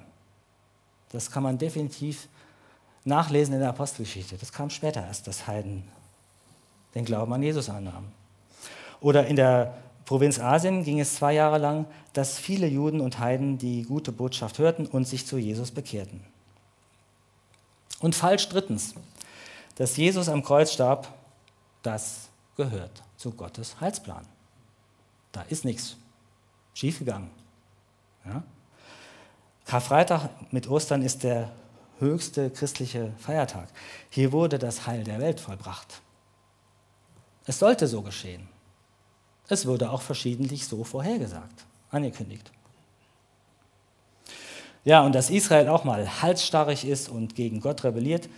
Das 1.10 1.30
kann 1.30 1.44
man 1.44 1.60
definitiv 1.60 2.28
nachlesen 3.06 3.54
in 3.54 3.60
der 3.60 3.70
Apostelgeschichte. 3.70 4.38
Das 4.38 4.52
kam 4.52 4.72
später 4.72 5.06
erst, 5.06 5.28
dass 5.28 5.46
Heiden 5.46 5.84
den 6.96 7.06
Glauben 7.06 7.34
an 7.34 7.44
Jesus 7.44 7.70
annahmen. 7.70 8.12
Oder 9.00 9.28
in 9.28 9.36
der 9.36 9.78
Provinz 10.06 10.40
Asien 10.40 10.84
ging 10.84 11.00
es 11.00 11.16
zwei 11.16 11.34
Jahre 11.34 11.58
lang, 11.58 11.86
dass 12.14 12.40
viele 12.40 12.68
Juden 12.68 13.02
und 13.02 13.20
Heiden 13.20 13.58
die 13.58 13.84
gute 13.84 14.12
Botschaft 14.12 14.58
hörten 14.58 14.86
und 14.86 15.06
sich 15.06 15.26
zu 15.26 15.38
Jesus 15.38 15.72
bekehrten. 15.72 16.22
Und 18.00 18.16
falsch 18.16 18.48
drittens, 18.48 18.94
dass 19.76 19.98
Jesus 19.98 20.30
am 20.30 20.44
Kreuz 20.44 20.72
starb, 20.72 21.14
das 21.84 22.30
gehört 22.56 23.04
zu 23.18 23.32
Gottes 23.32 23.80
Heilsplan. 23.82 24.26
Da 25.32 25.42
ist 25.44 25.66
nichts 25.66 25.98
schiefgegangen. 26.74 27.30
Ja? 28.26 28.44
Karfreitag 29.66 30.30
mit 30.52 30.70
Ostern 30.70 31.02
ist 31.02 31.24
der 31.24 31.52
höchste 32.00 32.50
christliche 32.50 33.12
Feiertag. 33.18 33.68
Hier 34.10 34.32
wurde 34.32 34.58
das 34.58 34.88
Heil 34.88 35.04
der 35.04 35.20
Welt 35.20 35.40
vollbracht. 35.40 36.02
Es 37.48 37.60
sollte 37.60 37.88
so 37.88 38.02
geschehen. 38.02 38.48
Es 39.48 39.66
wurde 39.66 39.90
auch 39.90 40.02
verschiedentlich 40.02 40.68
so 40.68 40.84
vorhergesagt, 40.84 41.66
angekündigt. 41.90 42.52
Ja, 44.84 45.02
und 45.02 45.16
dass 45.16 45.30
Israel 45.30 45.70
auch 45.70 45.84
mal 45.84 46.22
halsstarrig 46.22 46.86
ist 46.86 47.10
und 47.10 47.36
gegen 47.36 47.62
Gott 47.62 47.84
rebelliert, 47.84 48.30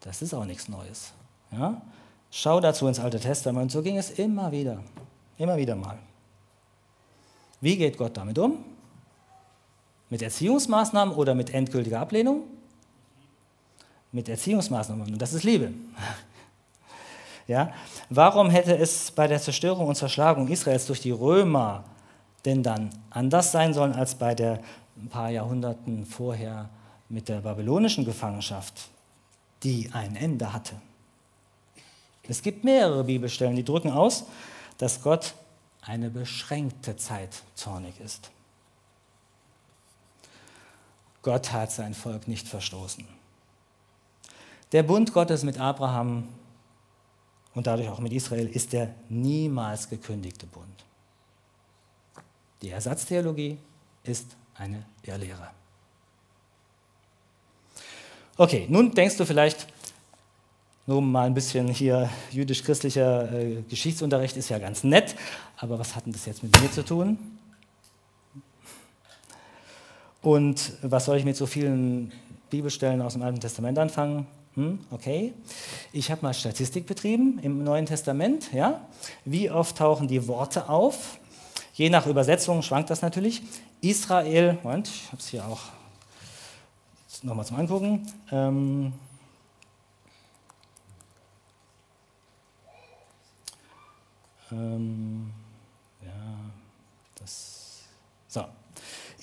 das 0.00 0.22
ist 0.22 0.34
auch 0.34 0.44
nichts 0.44 0.68
Neues. 0.68 1.12
Ja? 1.50 1.82
Schau 2.30 2.60
dazu 2.60 2.86
ins 2.86 3.00
Alte 3.00 3.20
Testament, 3.20 3.70
so 3.70 3.82
ging 3.82 3.96
es 3.96 4.10
immer 4.10 4.50
wieder, 4.50 4.82
immer 5.36 5.56
wieder 5.56 5.76
mal. 5.76 5.98
Wie 7.60 7.76
geht 7.76 7.96
Gott 7.96 8.16
damit 8.16 8.38
um? 8.38 8.64
Mit 10.10 10.22
Erziehungsmaßnahmen 10.22 11.14
oder 11.14 11.34
mit 11.34 11.52
endgültiger 11.52 12.00
Ablehnung? 12.00 12.42
Mit 14.12 14.28
Erziehungsmaßnahmen, 14.28 15.12
und 15.12 15.18
das 15.18 15.32
ist 15.32 15.42
Liebe. 15.42 15.72
Ja? 17.46 17.72
Warum 18.10 18.50
hätte 18.50 18.76
es 18.76 19.10
bei 19.10 19.26
der 19.26 19.40
Zerstörung 19.40 19.86
und 19.86 19.94
Zerschlagung 19.94 20.48
Israels 20.48 20.86
durch 20.86 21.00
die 21.00 21.10
Römer 21.10 21.84
denn 22.44 22.62
dann 22.62 22.90
anders 23.10 23.52
sein 23.52 23.72
sollen 23.72 23.94
als 23.94 24.14
bei 24.14 24.34
der 24.34 24.60
ein 24.96 25.08
paar 25.08 25.30
Jahrhunderten 25.30 26.06
vorher 26.06 26.68
mit 27.08 27.28
der 27.28 27.40
babylonischen 27.40 28.04
Gefangenschaft, 28.04 28.88
die 29.62 29.90
ein 29.92 30.16
Ende 30.16 30.52
hatte? 30.52 30.74
Es 32.28 32.42
gibt 32.42 32.64
mehrere 32.64 33.04
Bibelstellen, 33.04 33.56
die 33.56 33.64
drücken 33.64 33.90
aus, 33.90 34.24
dass 34.78 35.02
Gott 35.02 35.34
eine 35.82 36.10
beschränkte 36.10 36.96
Zeit 36.96 37.42
zornig 37.54 38.00
ist. 38.00 38.30
Gott 41.22 41.52
hat 41.52 41.72
sein 41.72 41.94
Volk 41.94 42.28
nicht 42.28 42.48
verstoßen. 42.48 43.06
Der 44.72 44.82
Bund 44.82 45.12
Gottes 45.12 45.42
mit 45.42 45.58
Abraham 45.58 46.28
und 47.54 47.66
dadurch 47.66 47.88
auch 47.88 48.00
mit 48.00 48.12
Israel 48.12 48.48
ist 48.48 48.72
der 48.72 48.94
niemals 49.08 49.88
gekündigte 49.88 50.46
Bund. 50.46 50.84
Die 52.62 52.70
Ersatztheologie 52.70 53.58
ist 54.02 54.36
eine 54.54 54.84
Irrlehre. 55.02 55.50
Okay, 58.36 58.66
nun 58.68 58.92
denkst 58.92 59.16
du 59.16 59.24
vielleicht, 59.24 59.66
nur 60.86 61.00
mal 61.00 61.26
ein 61.26 61.34
bisschen 61.34 61.68
hier 61.68 62.10
jüdisch-christlicher 62.30 63.32
äh, 63.32 63.62
Geschichtsunterricht 63.62 64.36
ist 64.36 64.50
ja 64.50 64.58
ganz 64.58 64.84
nett, 64.84 65.14
aber 65.56 65.78
was 65.78 65.96
hat 65.96 66.04
denn 66.04 66.12
das 66.12 66.26
jetzt 66.26 66.42
mit 66.42 66.60
mir 66.60 66.70
zu 66.70 66.84
tun? 66.84 67.16
Und 70.20 70.72
was 70.82 71.04
soll 71.04 71.18
ich 71.18 71.24
mit 71.24 71.36
so 71.36 71.46
vielen 71.46 72.12
Bibelstellen 72.50 73.00
aus 73.02 73.12
dem 73.12 73.22
Alten 73.22 73.40
Testament 73.40 73.78
anfangen? 73.78 74.26
Hm, 74.54 74.78
okay. 74.92 75.32
Ich 75.92 76.12
habe 76.12 76.22
mal 76.22 76.32
Statistik 76.32 76.86
betrieben 76.86 77.40
im 77.42 77.64
Neuen 77.64 77.86
Testament. 77.86 78.52
Ja? 78.52 78.86
Wie 79.24 79.50
oft 79.50 79.76
tauchen 79.76 80.06
die 80.06 80.28
Worte 80.28 80.68
auf? 80.68 81.18
Je 81.74 81.90
nach 81.90 82.06
Übersetzung 82.06 82.62
schwankt 82.62 82.88
das 82.90 83.02
natürlich. 83.02 83.42
Israel, 83.80 84.58
Moment, 84.62 84.88
ich 84.88 85.06
habe 85.08 85.16
es 85.18 85.28
hier 85.28 85.44
auch 85.44 85.60
nochmal 87.22 87.44
zum 87.44 87.56
Angucken. 87.56 88.06
Ähm, 88.30 88.92
ähm, 94.52 95.32
ja, 96.00 96.12
das, 97.16 97.80
so. 98.28 98.44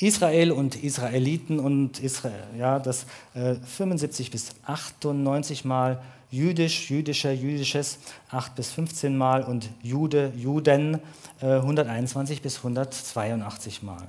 Israel 0.02 0.52
und 0.52 0.82
Israeliten 0.84 1.60
und 1.60 2.00
Israel, 2.00 2.44
ja, 2.58 2.80
das 2.80 3.06
äh, 3.34 3.56
75 3.56 4.32
bis 4.32 4.50
98 4.66 5.66
Mal, 5.66 6.02
jüdisch, 6.30 6.90
jüdischer, 6.90 7.32
jüdisches 7.32 8.00
8 8.30 8.56
bis 8.56 8.72
15 8.72 9.18
Mal 9.18 9.44
und 9.44 9.70
Jude, 9.84 10.32
Juden 10.36 11.00
äh, 11.42 11.48
121 11.48 12.42
bis 12.42 12.58
182 12.58 13.84
Mal. 13.84 14.08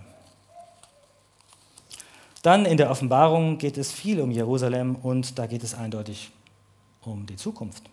Dann 2.43 2.65
in 2.65 2.77
der 2.77 2.91
Offenbarung 2.91 3.59
geht 3.59 3.77
es 3.77 3.93
viel 3.93 4.21
um 4.21 4.31
Jerusalem 4.31 4.97
und 4.97 5.39
da 5.39 5.47
geht 5.47 5.63
es 5.63 5.75
eindeutig 5.75 6.31
um 7.03 7.27
die 7.27 7.37
Zukunft. 7.37 7.85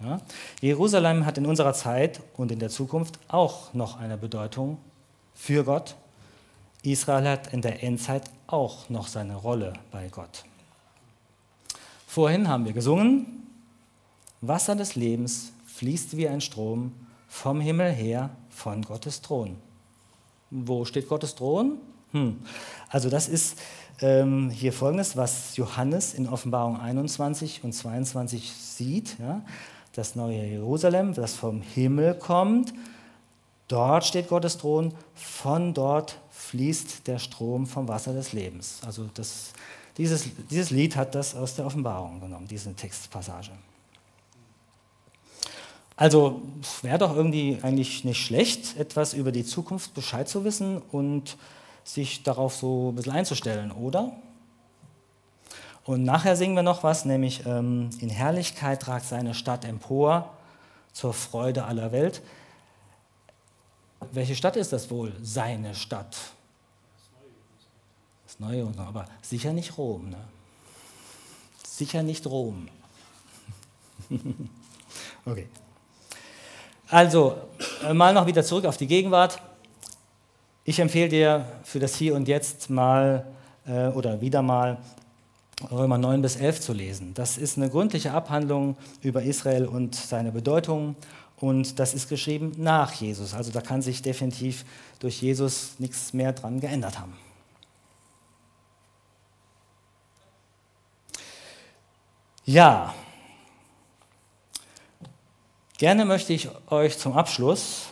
Ja? 0.00 0.20
Jerusalem 0.60 1.26
hat 1.26 1.38
in 1.38 1.46
unserer 1.46 1.74
Zeit 1.74 2.20
und 2.36 2.50
in 2.50 2.58
der 2.58 2.70
Zukunft 2.70 3.18
auch 3.28 3.72
noch 3.74 3.98
eine 3.98 4.16
Bedeutung 4.16 4.78
für 5.34 5.64
Gott 5.64 5.96
Israel 6.82 7.28
hat 7.28 7.52
in 7.52 7.62
der 7.62 7.82
Endzeit 7.82 8.24
auch 8.46 8.88
noch 8.88 9.06
seine 9.06 9.36
Rolle 9.36 9.72
bei 9.90 10.08
Gott. 10.08 10.44
Vorhin 12.06 12.48
haben 12.48 12.64
wir 12.64 12.72
gesungen, 12.72 13.46
Wasser 14.40 14.74
des 14.74 14.96
Lebens 14.96 15.52
fließt 15.66 16.16
wie 16.16 16.28
ein 16.28 16.40
Strom 16.40 16.92
vom 17.28 17.60
Himmel 17.60 17.92
her 17.92 18.30
von 18.50 18.82
Gottes 18.82 19.22
Thron. 19.22 19.56
Wo 20.50 20.84
steht 20.84 21.08
Gottes 21.08 21.34
Thron? 21.34 21.78
Hm. 22.10 22.40
Also 22.90 23.08
das 23.08 23.28
ist 23.28 23.58
ähm, 24.00 24.50
hier 24.50 24.72
folgendes, 24.72 25.16
was 25.16 25.56
Johannes 25.56 26.12
in 26.12 26.28
Offenbarung 26.28 26.78
21 26.78 27.64
und 27.64 27.72
22 27.72 28.52
sieht. 28.52 29.18
Ja? 29.18 29.42
Das 29.94 30.16
neue 30.16 30.44
Jerusalem, 30.44 31.14
das 31.14 31.34
vom 31.34 31.62
Himmel 31.62 32.14
kommt. 32.14 32.74
Dort 33.68 34.04
steht 34.04 34.28
Gottes 34.28 34.58
Thron, 34.58 34.92
von 35.14 35.72
dort 35.72 36.18
fließt 36.52 37.06
der 37.06 37.18
Strom 37.18 37.66
vom 37.66 37.88
Wasser 37.88 38.12
des 38.12 38.34
Lebens. 38.34 38.82
Also 38.84 39.08
das, 39.14 39.54
dieses, 39.96 40.26
dieses 40.50 40.68
Lied 40.68 40.96
hat 40.96 41.14
das 41.14 41.34
aus 41.34 41.54
der 41.54 41.64
Offenbarung 41.64 42.20
genommen, 42.20 42.46
diese 42.46 42.74
Textpassage. 42.74 43.52
Also 45.96 46.42
wäre 46.82 46.98
doch 46.98 47.16
irgendwie 47.16 47.58
eigentlich 47.62 48.04
nicht 48.04 48.20
schlecht, 48.22 48.76
etwas 48.76 49.14
über 49.14 49.32
die 49.32 49.46
Zukunft 49.46 49.94
Bescheid 49.94 50.28
zu 50.28 50.44
wissen 50.44 50.82
und 50.92 51.38
sich 51.84 52.22
darauf 52.22 52.54
so 52.54 52.90
ein 52.90 52.96
bisschen 52.96 53.12
einzustellen, 53.12 53.72
oder? 53.72 54.12
Und 55.84 56.04
nachher 56.04 56.36
singen 56.36 56.54
wir 56.54 56.62
noch 56.62 56.82
was, 56.82 57.06
nämlich 57.06 57.46
ähm, 57.46 57.88
in 57.98 58.10
Herrlichkeit 58.10 58.82
tragt 58.82 59.06
seine 59.06 59.32
Stadt 59.32 59.64
empor 59.64 60.28
zur 60.92 61.14
Freude 61.14 61.64
aller 61.64 61.92
Welt. 61.92 62.20
Welche 64.12 64.36
Stadt 64.36 64.56
ist 64.56 64.74
das 64.74 64.90
wohl? 64.90 65.14
Seine 65.22 65.74
Stadt. 65.74 66.14
Das 68.32 68.40
Neue 68.40 68.66
aber 68.78 69.04
sicher 69.20 69.52
nicht 69.52 69.76
Rom. 69.76 70.08
Ne? 70.08 70.16
Sicher 71.66 72.02
nicht 72.02 72.26
Rom. 72.26 72.68
okay. 75.26 75.48
Also, 76.88 77.36
äh, 77.84 77.92
mal 77.92 78.14
noch 78.14 78.26
wieder 78.26 78.42
zurück 78.42 78.64
auf 78.64 78.78
die 78.78 78.86
Gegenwart. 78.86 79.38
Ich 80.64 80.78
empfehle 80.78 81.10
dir 81.10 81.46
für 81.62 81.78
das 81.78 81.94
Hier 81.96 82.14
und 82.14 82.26
Jetzt 82.26 82.70
mal 82.70 83.26
äh, 83.66 83.88
oder 83.88 84.22
wieder 84.22 84.40
mal 84.40 84.78
Römer 85.70 85.98
9 85.98 86.22
bis 86.22 86.36
11 86.36 86.60
zu 86.60 86.72
lesen. 86.72 87.12
Das 87.12 87.36
ist 87.36 87.58
eine 87.58 87.68
gründliche 87.68 88.12
Abhandlung 88.12 88.76
über 89.02 89.22
Israel 89.22 89.66
und 89.66 89.94
seine 89.94 90.32
Bedeutung. 90.32 90.96
Und 91.36 91.78
das 91.78 91.92
ist 91.92 92.08
geschrieben 92.08 92.52
nach 92.56 92.92
Jesus. 92.92 93.34
Also 93.34 93.50
da 93.50 93.60
kann 93.60 93.82
sich 93.82 94.00
definitiv 94.00 94.64
durch 95.00 95.20
Jesus 95.20 95.74
nichts 95.78 96.14
mehr 96.14 96.32
dran 96.32 96.60
geändert 96.60 96.98
haben. 96.98 97.12
Ja, 102.44 102.92
gerne 105.78 106.04
möchte 106.04 106.32
ich 106.32 106.48
euch 106.72 106.98
zum 106.98 107.12
Abschluss 107.12 107.86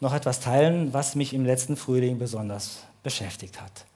noch 0.00 0.12
etwas 0.12 0.40
teilen, 0.40 0.92
was 0.92 1.14
mich 1.14 1.32
im 1.32 1.46
letzten 1.46 1.78
Frühling 1.78 2.18
besonders 2.18 2.84
beschäftigt 3.02 3.62
hat. 3.62 3.86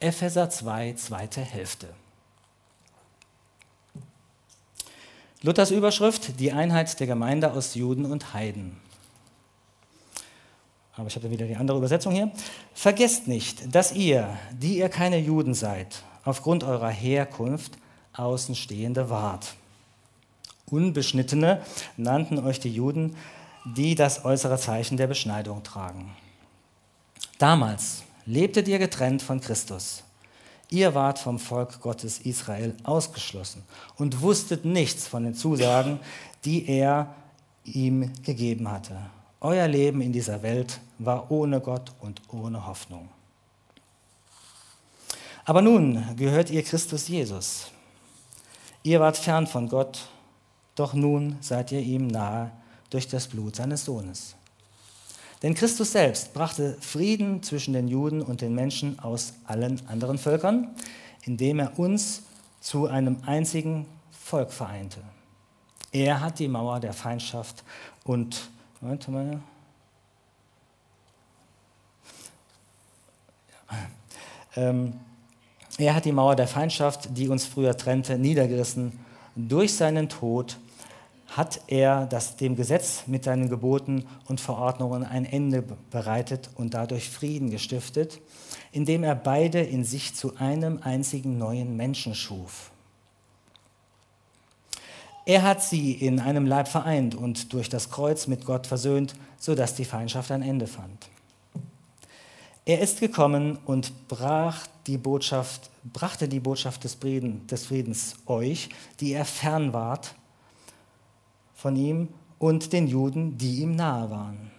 Epheser 0.00 0.50
2, 0.50 0.94
zweite 0.94 1.40
Hälfte. 1.40 1.88
Luthers 5.42 5.70
Überschrift, 5.70 6.40
die 6.40 6.50
Einheit 6.50 6.98
der 6.98 7.06
Gemeinde 7.06 7.52
aus 7.52 7.76
Juden 7.76 8.06
und 8.06 8.34
Heiden. 8.34 8.80
Aber 10.96 11.06
ich 11.06 11.14
habe 11.14 11.30
wieder 11.30 11.46
die 11.46 11.56
andere 11.56 11.78
Übersetzung 11.78 12.12
hier. 12.12 12.32
Vergesst 12.74 13.28
nicht, 13.28 13.72
dass 13.72 13.92
ihr, 13.92 14.36
die 14.50 14.78
ihr 14.78 14.88
keine 14.88 15.18
Juden 15.18 15.54
seid, 15.54 16.02
aufgrund 16.24 16.64
eurer 16.64 16.90
Herkunft 16.90 17.78
Außenstehende 18.14 19.10
wart. 19.10 19.54
Unbeschnittene 20.66 21.62
nannten 21.96 22.38
euch 22.38 22.60
die 22.60 22.72
Juden, 22.72 23.16
die 23.64 23.94
das 23.94 24.24
äußere 24.24 24.58
Zeichen 24.58 24.96
der 24.96 25.06
Beschneidung 25.06 25.62
tragen. 25.62 26.14
Damals 27.38 28.02
lebtet 28.26 28.68
ihr 28.68 28.78
getrennt 28.78 29.22
von 29.22 29.40
Christus. 29.40 30.02
Ihr 30.70 30.94
wart 30.94 31.18
vom 31.18 31.38
Volk 31.38 31.80
Gottes 31.80 32.18
Israel 32.20 32.74
ausgeschlossen 32.82 33.62
und 33.98 34.22
wusstet 34.22 34.64
nichts 34.64 35.06
von 35.06 35.24
den 35.24 35.34
Zusagen, 35.34 36.00
die 36.44 36.66
er 36.66 37.14
ihm 37.64 38.10
gegeben 38.22 38.70
hatte. 38.70 38.96
Euer 39.40 39.68
Leben 39.68 40.00
in 40.00 40.12
dieser 40.12 40.42
Welt 40.42 40.80
war 40.98 41.30
ohne 41.30 41.60
Gott 41.60 41.92
und 42.00 42.22
ohne 42.28 42.66
Hoffnung. 42.66 43.08
Aber 45.44 45.60
nun 45.60 46.16
gehört 46.16 46.50
ihr 46.50 46.62
Christus 46.62 47.08
Jesus. 47.08 47.66
Ihr 48.82 49.00
wart 49.00 49.16
fern 49.16 49.46
von 49.46 49.68
Gott, 49.68 50.08
doch 50.74 50.94
nun 50.94 51.36
seid 51.40 51.70
ihr 51.72 51.80
ihm 51.80 52.08
nahe 52.08 52.50
durch 52.90 53.06
das 53.06 53.28
Blut 53.28 53.56
seines 53.56 53.84
Sohnes. 53.84 54.34
Denn 55.42 55.54
Christus 55.54 55.92
selbst 55.92 56.32
brachte 56.34 56.76
Frieden 56.80 57.42
zwischen 57.42 57.74
den 57.74 57.88
Juden 57.88 58.22
und 58.22 58.40
den 58.40 58.54
Menschen 58.54 58.98
aus 58.98 59.34
allen 59.44 59.86
anderen 59.88 60.18
Völkern, 60.18 60.74
indem 61.22 61.58
er 61.58 61.78
uns 61.78 62.22
zu 62.60 62.86
einem 62.86 63.18
einzigen 63.26 63.86
Volk 64.10 64.52
vereinte. 64.52 65.00
Er 65.90 66.20
hat 66.20 66.38
die 66.38 66.48
Mauer 66.48 66.80
der 66.80 66.92
Feindschaft 66.92 67.64
und 68.04 68.50
Moment 68.80 69.08
mal, 69.08 69.40
ähm, 74.56 74.98
er 75.78 75.94
hat 75.94 76.04
die 76.04 76.12
Mauer 76.12 76.36
der 76.36 76.48
Feindschaft, 76.48 77.16
die 77.16 77.28
uns 77.28 77.46
früher 77.46 77.76
trennte, 77.76 78.18
niedergerissen. 78.18 78.92
Durch 79.34 79.74
seinen 79.74 80.08
Tod 80.08 80.58
hat 81.28 81.60
er 81.66 82.06
das, 82.06 82.36
dem 82.36 82.56
Gesetz 82.56 83.04
mit 83.06 83.24
seinen 83.24 83.48
Geboten 83.48 84.04
und 84.28 84.40
Verordnungen 84.40 85.04
ein 85.04 85.24
Ende 85.24 85.64
bereitet 85.90 86.50
und 86.56 86.74
dadurch 86.74 87.08
Frieden 87.08 87.50
gestiftet, 87.50 88.20
indem 88.70 89.02
er 89.02 89.14
beide 89.14 89.60
in 89.60 89.84
sich 89.84 90.14
zu 90.14 90.36
einem 90.36 90.80
einzigen 90.82 91.38
neuen 91.38 91.76
Menschen 91.76 92.14
schuf. 92.14 92.70
Er 95.24 95.42
hat 95.42 95.62
sie 95.62 95.92
in 95.92 96.20
einem 96.20 96.46
Leib 96.46 96.68
vereint 96.68 97.14
und 97.14 97.52
durch 97.52 97.68
das 97.68 97.90
Kreuz 97.90 98.26
mit 98.26 98.44
Gott 98.44 98.66
versöhnt, 98.66 99.14
sodass 99.38 99.74
die 99.74 99.84
Feindschaft 99.84 100.32
ein 100.32 100.42
Ende 100.42 100.66
fand. 100.66 101.08
Er 102.64 102.80
ist 102.80 103.00
gekommen 103.00 103.58
und 103.66 104.06
brach 104.06 104.66
die 104.86 104.98
Botschaft, 104.98 105.70
brachte 105.92 106.28
die 106.28 106.38
Botschaft 106.38 106.84
des, 106.84 106.94
Frieden, 106.94 107.44
des 107.48 107.66
Friedens 107.66 108.14
euch, 108.26 108.68
die 109.00 109.12
ihr 109.12 109.24
fern 109.24 109.72
wart 109.72 110.14
von 111.54 111.76
ihm, 111.76 112.08
und 112.38 112.72
den 112.72 112.88
Juden, 112.88 113.38
die 113.38 113.62
ihm 113.62 113.76
nahe 113.76 114.10
waren. 114.10 114.50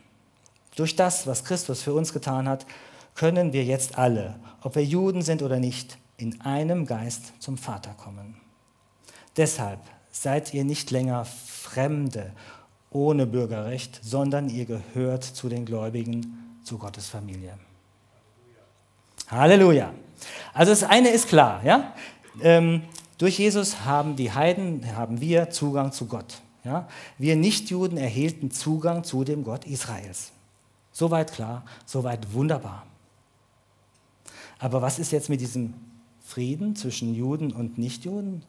Durch 0.75 0.95
das, 0.95 1.27
was 1.27 1.43
Christus 1.43 1.81
für 1.81 1.93
uns 1.93 2.13
getan 2.13 2.47
hat, 2.47 2.65
können 3.13 3.51
wir 3.51 3.65
jetzt 3.65 3.97
alle, 3.97 4.39
ob 4.61 4.75
wir 4.75 4.85
Juden 4.85 5.21
sind 5.21 5.41
oder 5.41 5.59
nicht, 5.59 5.97
in 6.15 6.39
einem 6.41 6.85
Geist 6.85 7.33
zum 7.39 7.57
Vater 7.57 7.93
kommen. 7.93 8.37
Deshalb 9.35 9.79
seid 10.11 10.53
ihr 10.53 10.63
nicht 10.63 10.91
länger 10.91 11.25
Fremde 11.25 12.31
ohne 12.89 13.25
Bürgerrecht, 13.25 13.99
sondern 14.01 14.47
ihr 14.49 14.65
gehört 14.65 15.23
zu 15.23 15.49
den 15.49 15.65
Gläubigen, 15.65 16.59
zu 16.63 16.77
Gottes 16.77 17.09
Familie. 17.09 17.57
Halleluja. 19.29 19.93
Also 20.53 20.71
das 20.71 20.83
eine 20.83 21.09
ist 21.09 21.27
klar, 21.27 21.63
ja. 21.63 21.93
Ähm, 22.41 22.83
durch 23.17 23.39
Jesus 23.39 23.85
haben 23.85 24.15
die 24.15 24.31
Heiden, 24.31 24.95
haben 24.95 25.21
wir 25.21 25.49
Zugang 25.49 25.91
zu 25.91 26.07
Gott. 26.07 26.41
Ja? 26.63 26.87
Wir 27.17 27.35
Nichtjuden 27.35 27.97
erhielten 27.97 28.51
Zugang 28.51 29.03
zu 29.03 29.23
dem 29.23 29.43
Gott 29.43 29.65
Israels. 29.65 30.31
Soweit 30.91 31.33
klar, 31.33 31.63
soweit 31.85 32.33
wunderbar. 32.33 32.85
Aber 34.59 34.81
was 34.81 34.99
ist 34.99 35.11
jetzt 35.11 35.29
mit 35.29 35.41
diesem 35.41 35.73
Frieden 36.23 36.75
zwischen 36.75 37.13
Juden 37.13 37.51
und 37.51 37.77
Nichtjuden? 37.77 38.43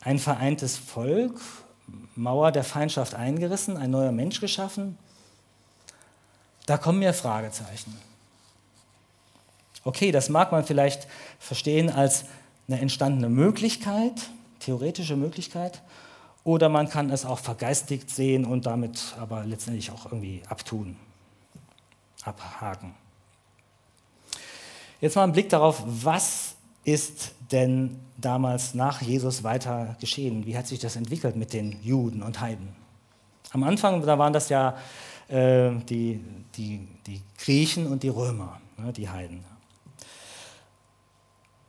Ein 0.00 0.18
vereintes 0.18 0.76
Volk, 0.76 1.40
Mauer 2.16 2.50
der 2.52 2.64
Feindschaft 2.64 3.14
eingerissen, 3.14 3.76
ein 3.76 3.90
neuer 3.90 4.12
Mensch 4.12 4.40
geschaffen? 4.40 4.98
Da 6.66 6.78
kommen 6.78 6.98
mir 6.98 7.12
Fragezeichen. 7.12 7.96
Okay, 9.84 10.10
das 10.10 10.30
mag 10.30 10.50
man 10.50 10.64
vielleicht 10.64 11.06
verstehen 11.38 11.90
als 11.90 12.24
eine 12.68 12.80
entstandene 12.80 13.28
Möglichkeit, 13.28 14.30
theoretische 14.60 15.16
Möglichkeit, 15.16 15.82
oder 16.42 16.68
man 16.68 16.88
kann 16.88 17.10
es 17.10 17.24
auch 17.24 17.38
vergeistigt 17.38 18.10
sehen 18.10 18.44
und 18.44 18.66
damit 18.66 19.14
aber 19.20 19.44
letztendlich 19.44 19.90
auch 19.90 20.06
irgendwie 20.06 20.42
abtun, 20.48 20.96
abhaken. 22.22 22.94
Jetzt 25.00 25.16
mal 25.16 25.24
ein 25.24 25.32
Blick 25.32 25.50
darauf, 25.50 25.82
was 25.86 26.54
ist 26.84 27.34
denn 27.52 27.98
damals 28.16 28.74
nach 28.74 29.02
Jesus 29.02 29.42
weiter 29.42 29.96
geschehen? 30.00 30.46
Wie 30.46 30.56
hat 30.56 30.66
sich 30.66 30.78
das 30.78 30.96
entwickelt 30.96 31.36
mit 31.36 31.52
den 31.52 31.82
Juden 31.82 32.22
und 32.22 32.40
Heiden? 32.40 32.68
Am 33.52 33.62
Anfang, 33.64 34.04
da 34.04 34.18
waren 34.18 34.32
das 34.32 34.48
ja 34.48 34.76
äh, 35.28 35.70
die, 35.88 36.22
die, 36.56 36.86
die 37.06 37.20
Griechen 37.38 37.86
und 37.86 38.02
die 38.02 38.08
Römer, 38.08 38.60
ne, 38.76 38.92
die 38.92 39.08
Heiden. 39.08 39.44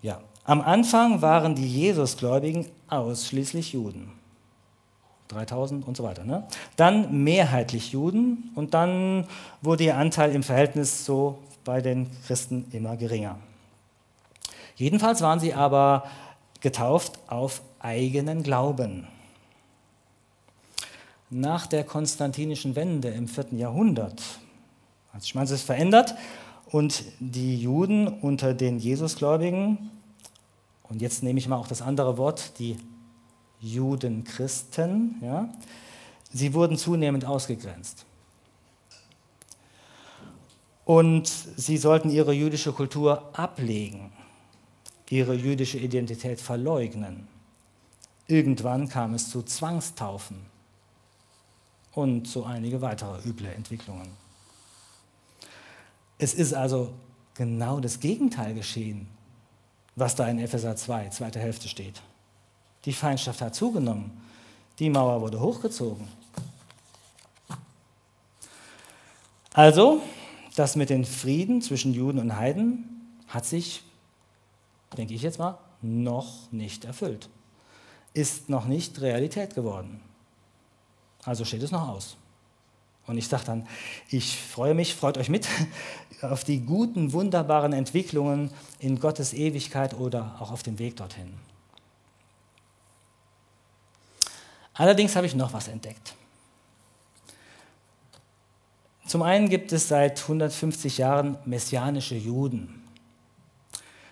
Ja, 0.06 0.22
am 0.44 0.62
Anfang 0.62 1.24
waren 1.24 1.56
die 1.56 1.68
Jesusgläubigen 1.68 2.68
ausschließlich 2.90 3.74
Juden. 3.74 4.12
3000 5.30 5.88
und 5.88 5.98
so 5.98 6.04
weiter. 6.04 6.24
Ne? 6.24 6.48
Dann 6.76 7.24
mehrheitlich 7.24 7.92
Juden 7.92 8.52
und 8.54 8.76
dann 8.76 9.26
wurde 9.64 9.86
ihr 9.86 9.98
Anteil 9.98 10.36
im 10.36 10.44
Verhältnis 10.44 11.06
so 11.06 11.40
bei 11.64 11.82
den 11.82 12.08
Christen 12.28 12.68
immer 12.72 12.98
geringer. 12.98 13.40
Jedenfalls 14.76 15.22
waren 15.22 15.40
sie 15.40 15.56
aber 15.56 16.04
getauft 16.62 17.18
auf 17.26 17.64
eigenen 17.80 18.44
Glauben. 18.44 19.08
Nach 21.32 21.66
der 21.66 21.84
konstantinischen 21.84 22.76
Wende 22.76 23.08
im 23.08 23.28
4. 23.28 23.54
Jahrhundert 23.54 24.22
hat 25.12 25.24
sich 25.24 25.34
manches 25.34 25.64
verändert 25.64 26.14
und 26.72 27.04
die 27.20 27.60
Juden 27.60 28.08
unter 28.08 28.54
den 28.54 28.78
Jesusgläubigen 28.78 29.92
und 30.90 31.02
jetzt 31.02 31.24
nehme 31.24 31.40
ich 31.40 31.48
mal 31.48 31.58
auch 31.58 31.68
das 31.68 31.82
andere 31.82 32.18
Wort, 32.18 32.60
die 32.60 32.78
Judenchristen, 33.60 35.16
ja, 35.22 35.50
sie 36.32 36.54
wurden 36.54 36.78
zunehmend 36.78 37.26
ausgegrenzt. 37.26 38.06
Und 40.86 41.28
sie 41.28 41.78
sollten 41.78 42.12
ihre 42.12 42.34
jüdische 42.34 42.72
Kultur 42.72 43.30
ablegen, 43.34 44.12
ihre 45.10 45.34
jüdische 45.34 45.80
Identität 45.80 46.40
verleugnen. 46.40 47.28
Irgendwann 48.28 48.88
kam 48.88 49.16
es 49.16 49.30
zu 49.30 49.42
Zwangstaufen 49.42 50.38
und 51.94 52.28
zu 52.28 52.46
einige 52.46 52.82
weitere 52.82 53.28
üble 53.28 53.48
Entwicklungen. 53.48 54.10
Es 56.20 56.36
ist 56.36 56.54
also 56.54 56.94
genau 57.34 57.80
das 57.80 58.00
Gegenteil 58.00 58.54
geschehen 58.54 59.08
was 59.96 60.16
da 60.16 60.28
in 60.28 60.40
Epheser 60.40 60.76
2, 60.76 61.10
zweite 61.10 61.40
Hälfte 61.40 61.68
steht. 61.68 62.02
Die 62.86 62.94
Feindschaft 62.94 63.42
hat 63.42 63.56
zugenommen. 63.56 64.12
Die 64.80 64.90
Mauer 64.90 65.22
wurde 65.22 65.40
hochgezogen. 65.40 66.08
Also, 69.54 70.02
das 70.56 70.76
mit 70.76 70.90
dem 70.90 71.06
Frieden 71.06 71.62
zwischen 71.62 71.94
Juden 71.94 72.20
und 72.20 72.36
Heiden 72.36 73.18
hat 73.28 73.46
sich, 73.46 73.84
denke 74.98 75.14
ich 75.14 75.22
jetzt 75.22 75.40
mal, 75.40 75.58
noch 75.82 76.52
nicht 76.52 76.84
erfüllt, 76.84 77.30
ist 78.14 78.50
noch 78.50 78.66
nicht 78.66 79.00
Realität 79.02 79.56
geworden. 79.56 80.02
Also 81.24 81.46
steht 81.46 81.64
es 81.64 81.72
noch 81.72 81.88
aus. 81.88 82.18
Und 83.08 83.18
ich 83.18 83.28
sage 83.28 83.44
dann, 83.46 83.68
ich 84.10 84.40
freue 84.40 84.74
mich, 84.74 84.96
freut 84.96 85.18
euch 85.18 85.30
mit 85.30 85.48
auf 86.22 86.44
die 86.44 86.62
guten, 86.62 87.14
wunderbaren 87.14 87.74
Entwicklungen 87.74 88.50
in 88.80 89.00
Gottes 89.00 89.34
Ewigkeit 89.34 89.94
oder 89.94 90.38
auch 90.40 90.52
auf 90.52 90.64
dem 90.64 90.80
Weg 90.80 90.96
dorthin. 90.98 91.34
Allerdings 94.74 95.16
habe 95.16 95.26
ich 95.26 95.36
noch 95.36 95.54
was 95.54 95.68
entdeckt. 95.68 96.16
Zum 99.08 99.22
einen 99.22 99.50
gibt 99.50 99.72
es 99.72 99.88
seit 99.88 100.22
150 100.22 100.98
Jahren 100.98 101.38
messianische 101.46 102.16
Juden. 102.16 102.82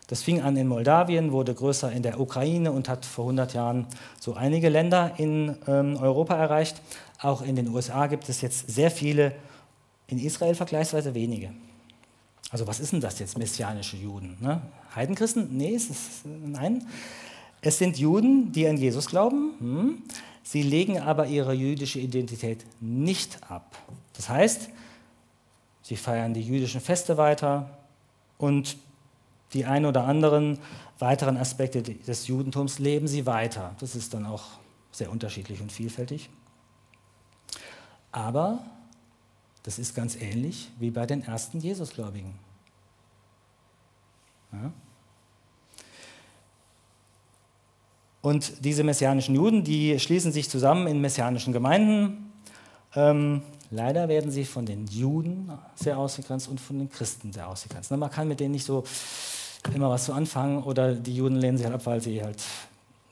Das 0.07 0.21
fing 0.21 0.41
an 0.41 0.55
in 0.55 0.67
Moldawien, 0.67 1.31
wurde 1.31 1.55
größer 1.55 1.91
in 1.91 2.03
der 2.03 2.19
Ukraine 2.19 2.71
und 2.71 2.87
hat 2.87 3.03
vor 3.05 3.25
100 3.25 3.53
Jahren 3.53 3.87
so 4.19 4.35
einige 4.35 4.69
Länder 4.69 5.13
in 5.17 5.57
ähm, 5.67 5.97
Europa 5.97 6.35
erreicht. 6.35 6.81
Auch 7.23 7.41
in 7.41 7.55
den 7.55 7.69
USA 7.69 8.07
gibt 8.07 8.27
es 8.27 8.41
jetzt 8.41 8.69
sehr 8.69 8.91
viele, 8.91 9.33
in 10.07 10.19
Israel 10.19 10.55
vergleichsweise 10.55 11.15
wenige. 11.15 11.51
Also 12.51 12.67
was 12.67 12.81
ist 12.81 12.91
denn 12.91 12.99
das 12.99 13.17
jetzt, 13.17 13.37
messianische 13.37 13.95
Juden? 13.95 14.37
Ne? 14.41 14.61
Heidenchristen? 14.93 15.55
Nee, 15.57 15.73
es 15.73 15.89
ist, 15.89 16.25
nein. 16.25 16.85
Es 17.61 17.77
sind 17.77 17.97
Juden, 17.97 18.51
die 18.51 18.67
an 18.67 18.77
Jesus 18.77 19.07
glauben. 19.07 19.53
Hm. 19.59 20.03
Sie 20.43 20.61
legen 20.61 20.99
aber 20.99 21.27
ihre 21.27 21.53
jüdische 21.53 21.99
Identität 21.99 22.65
nicht 22.81 23.39
ab. 23.49 23.77
Das 24.11 24.27
heißt, 24.27 24.69
sie 25.81 25.95
feiern 25.95 26.33
die 26.33 26.41
jüdischen 26.41 26.81
Feste 26.81 27.15
weiter 27.15 27.69
und 28.37 28.75
die 29.53 29.63
ein 29.63 29.85
oder 29.85 30.03
anderen 30.03 30.59
weiteren 30.99 31.37
Aspekte 31.37 31.81
des 31.81 32.27
Judentums 32.27 32.79
leben 32.79 33.07
sie 33.07 33.25
weiter. 33.25 33.73
Das 33.79 33.95
ist 33.95 34.13
dann 34.13 34.25
auch 34.25 34.43
sehr 34.91 35.09
unterschiedlich 35.09 35.61
und 35.61 35.71
vielfältig. 35.71 36.29
Aber 38.13 38.59
das 39.63 39.79
ist 39.79 39.95
ganz 39.95 40.15
ähnlich 40.15 40.69
wie 40.79 40.91
bei 40.91 41.05
den 41.05 41.23
ersten 41.23 41.59
Jesusgläubigen. 41.59 42.35
Ja? 44.53 44.71
Und 48.21 48.63
diese 48.63 48.83
messianischen 48.85 49.35
Juden, 49.35 49.65
die 49.65 49.99
schließen 49.99 50.31
sich 50.31 50.49
zusammen 50.49 50.87
in 50.87 51.01
messianischen 51.01 51.51
Gemeinden. 51.51 52.31
Ähm, 52.95 53.41
leider 53.69 54.07
werden 54.07 54.31
sie 54.31 54.45
von 54.45 54.65
den 54.65 54.85
Juden 54.87 55.51
sehr 55.75 55.97
ausgegrenzt 55.97 56.47
und 56.47 56.61
von 56.61 56.79
den 56.79 56.89
Christen 56.89 57.33
sehr 57.33 57.49
ausgegrenzt. 57.49 57.91
Man 57.91 58.09
kann 58.09 58.29
mit 58.29 58.39
denen 58.39 58.51
nicht 58.51 58.65
so 58.65 58.85
immer 59.73 59.89
was 59.89 60.05
zu 60.05 60.13
anfangen 60.13 60.63
oder 60.63 60.93
die 60.93 61.15
Juden 61.15 61.35
lehnen 61.35 61.57
sich 61.57 61.65
halt 61.65 61.75
ab, 61.75 61.85
weil 61.85 61.99
sie 61.99 62.23
halt 62.23 62.41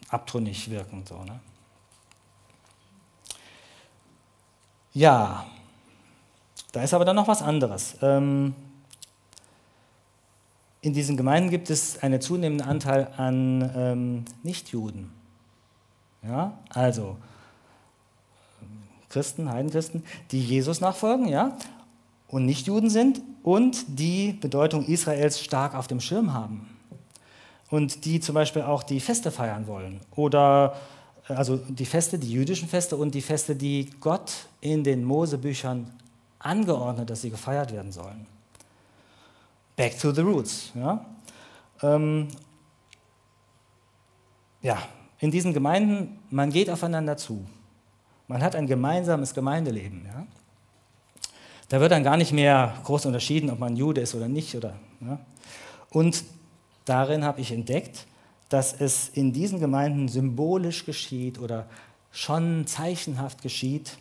abtrünnig 0.10 0.70
wirken. 0.70 1.04
So, 1.08 1.24
ne? 1.24 1.40
Ja, 4.94 5.46
da 6.72 6.84
ist 6.84 6.94
aber 6.94 7.06
dann 7.06 7.16
noch 7.16 7.28
was 7.28 7.42
anderes. 7.42 7.96
Ähm, 8.02 8.54
in 10.82 10.94
diesen 10.94 11.16
Gemeinden 11.16 11.50
gibt 11.50 11.70
es 11.70 12.02
einen 12.02 12.20
zunehmenden 12.20 12.68
Anteil 12.68 13.08
an 13.16 13.72
ähm, 13.76 14.26
Nichtjuden. 14.44 15.12
Ja, 16.24 16.58
also 16.70 17.18
Christen, 19.10 19.52
Heidenchristen, 19.52 20.04
die 20.32 20.42
Jesus 20.42 20.82
nachfolgen, 20.82 21.28
ja, 21.28 21.58
und 22.28 22.46
Nichtjuden 22.46 22.90
sind 22.90 23.22
und 23.44 24.00
die 24.00 24.34
Bedeutung 24.34 24.86
Israels 24.86 25.40
stark 25.40 25.76
auf 25.76 25.88
dem 25.88 26.00
Schirm 26.00 26.34
haben. 26.34 26.68
Und 27.70 28.06
die 28.06 28.20
zum 28.20 28.36
Beispiel 28.36 28.64
auch 28.64 28.84
die 28.84 29.00
Feste 29.00 29.32
feiern 29.32 29.68
wollen. 29.68 30.02
Oder 30.16 30.76
also 31.36 31.58
die 31.58 31.86
Feste, 31.86 32.18
die 32.18 32.32
jüdischen 32.32 32.68
Feste 32.68 32.96
und 32.96 33.14
die 33.14 33.22
Feste, 33.22 33.56
die 33.56 33.90
Gott 34.00 34.32
in 34.60 34.84
den 34.84 35.04
Mosebüchern 35.04 35.92
angeordnet, 36.40 37.10
dass 37.10 37.22
sie 37.22 37.30
gefeiert 37.30 37.72
werden 37.72 37.92
sollen. 37.92 38.26
Back 39.76 40.00
to 40.00 40.12
the 40.12 40.22
roots. 40.22 40.72
Ja, 40.76 41.06
ähm, 41.82 42.28
ja 44.62 44.78
in 45.20 45.30
diesen 45.30 45.54
Gemeinden, 45.54 46.20
man 46.30 46.52
geht 46.52 46.70
aufeinander 46.70 47.16
zu. 47.16 47.46
Man 48.28 48.42
hat 48.42 48.56
ein 48.56 48.66
gemeinsames 48.66 49.34
Gemeindeleben. 49.34 50.06
Ja? 50.06 50.26
Da 51.70 51.80
wird 51.80 51.92
dann 51.92 52.04
gar 52.04 52.18
nicht 52.18 52.34
mehr 52.34 52.74
groß 52.84 53.06
unterschieden, 53.06 53.50
ob 53.50 53.60
man 53.60 53.76
Jude 53.76 54.02
ist 54.02 54.16
oder 54.16 54.28
nicht. 54.28 54.56
Oder, 54.56 54.74
ja? 55.00 55.20
Und 55.92 56.24
darin 56.86 57.24
habe 57.24 57.40
ich 57.40 57.52
entdeckt, 57.52 58.08
dass 58.52 58.74
es 58.74 59.08
in 59.08 59.32
diesen 59.32 59.62
Gemeinden 59.62 60.10
symbolisch 60.10 60.86
geschieht 60.86 61.40
oder 61.40 61.68
schon 62.12 62.68
zeichenhaft 62.68 63.42
geschieht, 63.42 63.98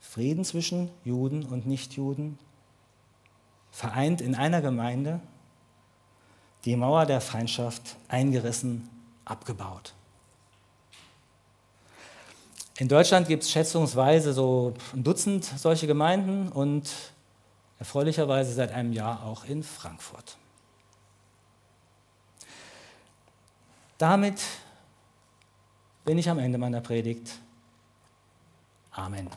Frieden 0.00 0.44
zwischen 0.44 0.90
Juden 1.04 1.44
und 1.44 1.66
Nichtjuden, 1.66 2.36
vereint 3.70 4.20
in 4.20 4.34
einer 4.34 4.60
Gemeinde, 4.60 5.20
die 6.64 6.74
Mauer 6.74 7.06
der 7.06 7.20
Feindschaft 7.20 7.96
eingerissen, 8.08 8.88
abgebaut. 9.24 9.94
In 12.78 12.88
Deutschland 12.88 13.28
gibt 13.28 13.44
es 13.44 13.52
schätzungsweise 13.52 14.32
so 14.32 14.74
ein 14.92 15.04
Dutzend 15.04 15.44
solche 15.44 15.86
Gemeinden 15.86 16.48
und 16.48 16.90
erfreulicherweise 17.78 18.52
seit 18.52 18.72
einem 18.72 18.92
Jahr 18.92 19.24
auch 19.24 19.44
in 19.44 19.62
Frankfurt. 19.62 20.36
Damit 23.98 24.42
bin 26.04 26.18
ich 26.18 26.28
am 26.28 26.38
Ende 26.38 26.58
meiner 26.58 26.80
Predigt. 26.80 27.38
Amen. 28.90 29.28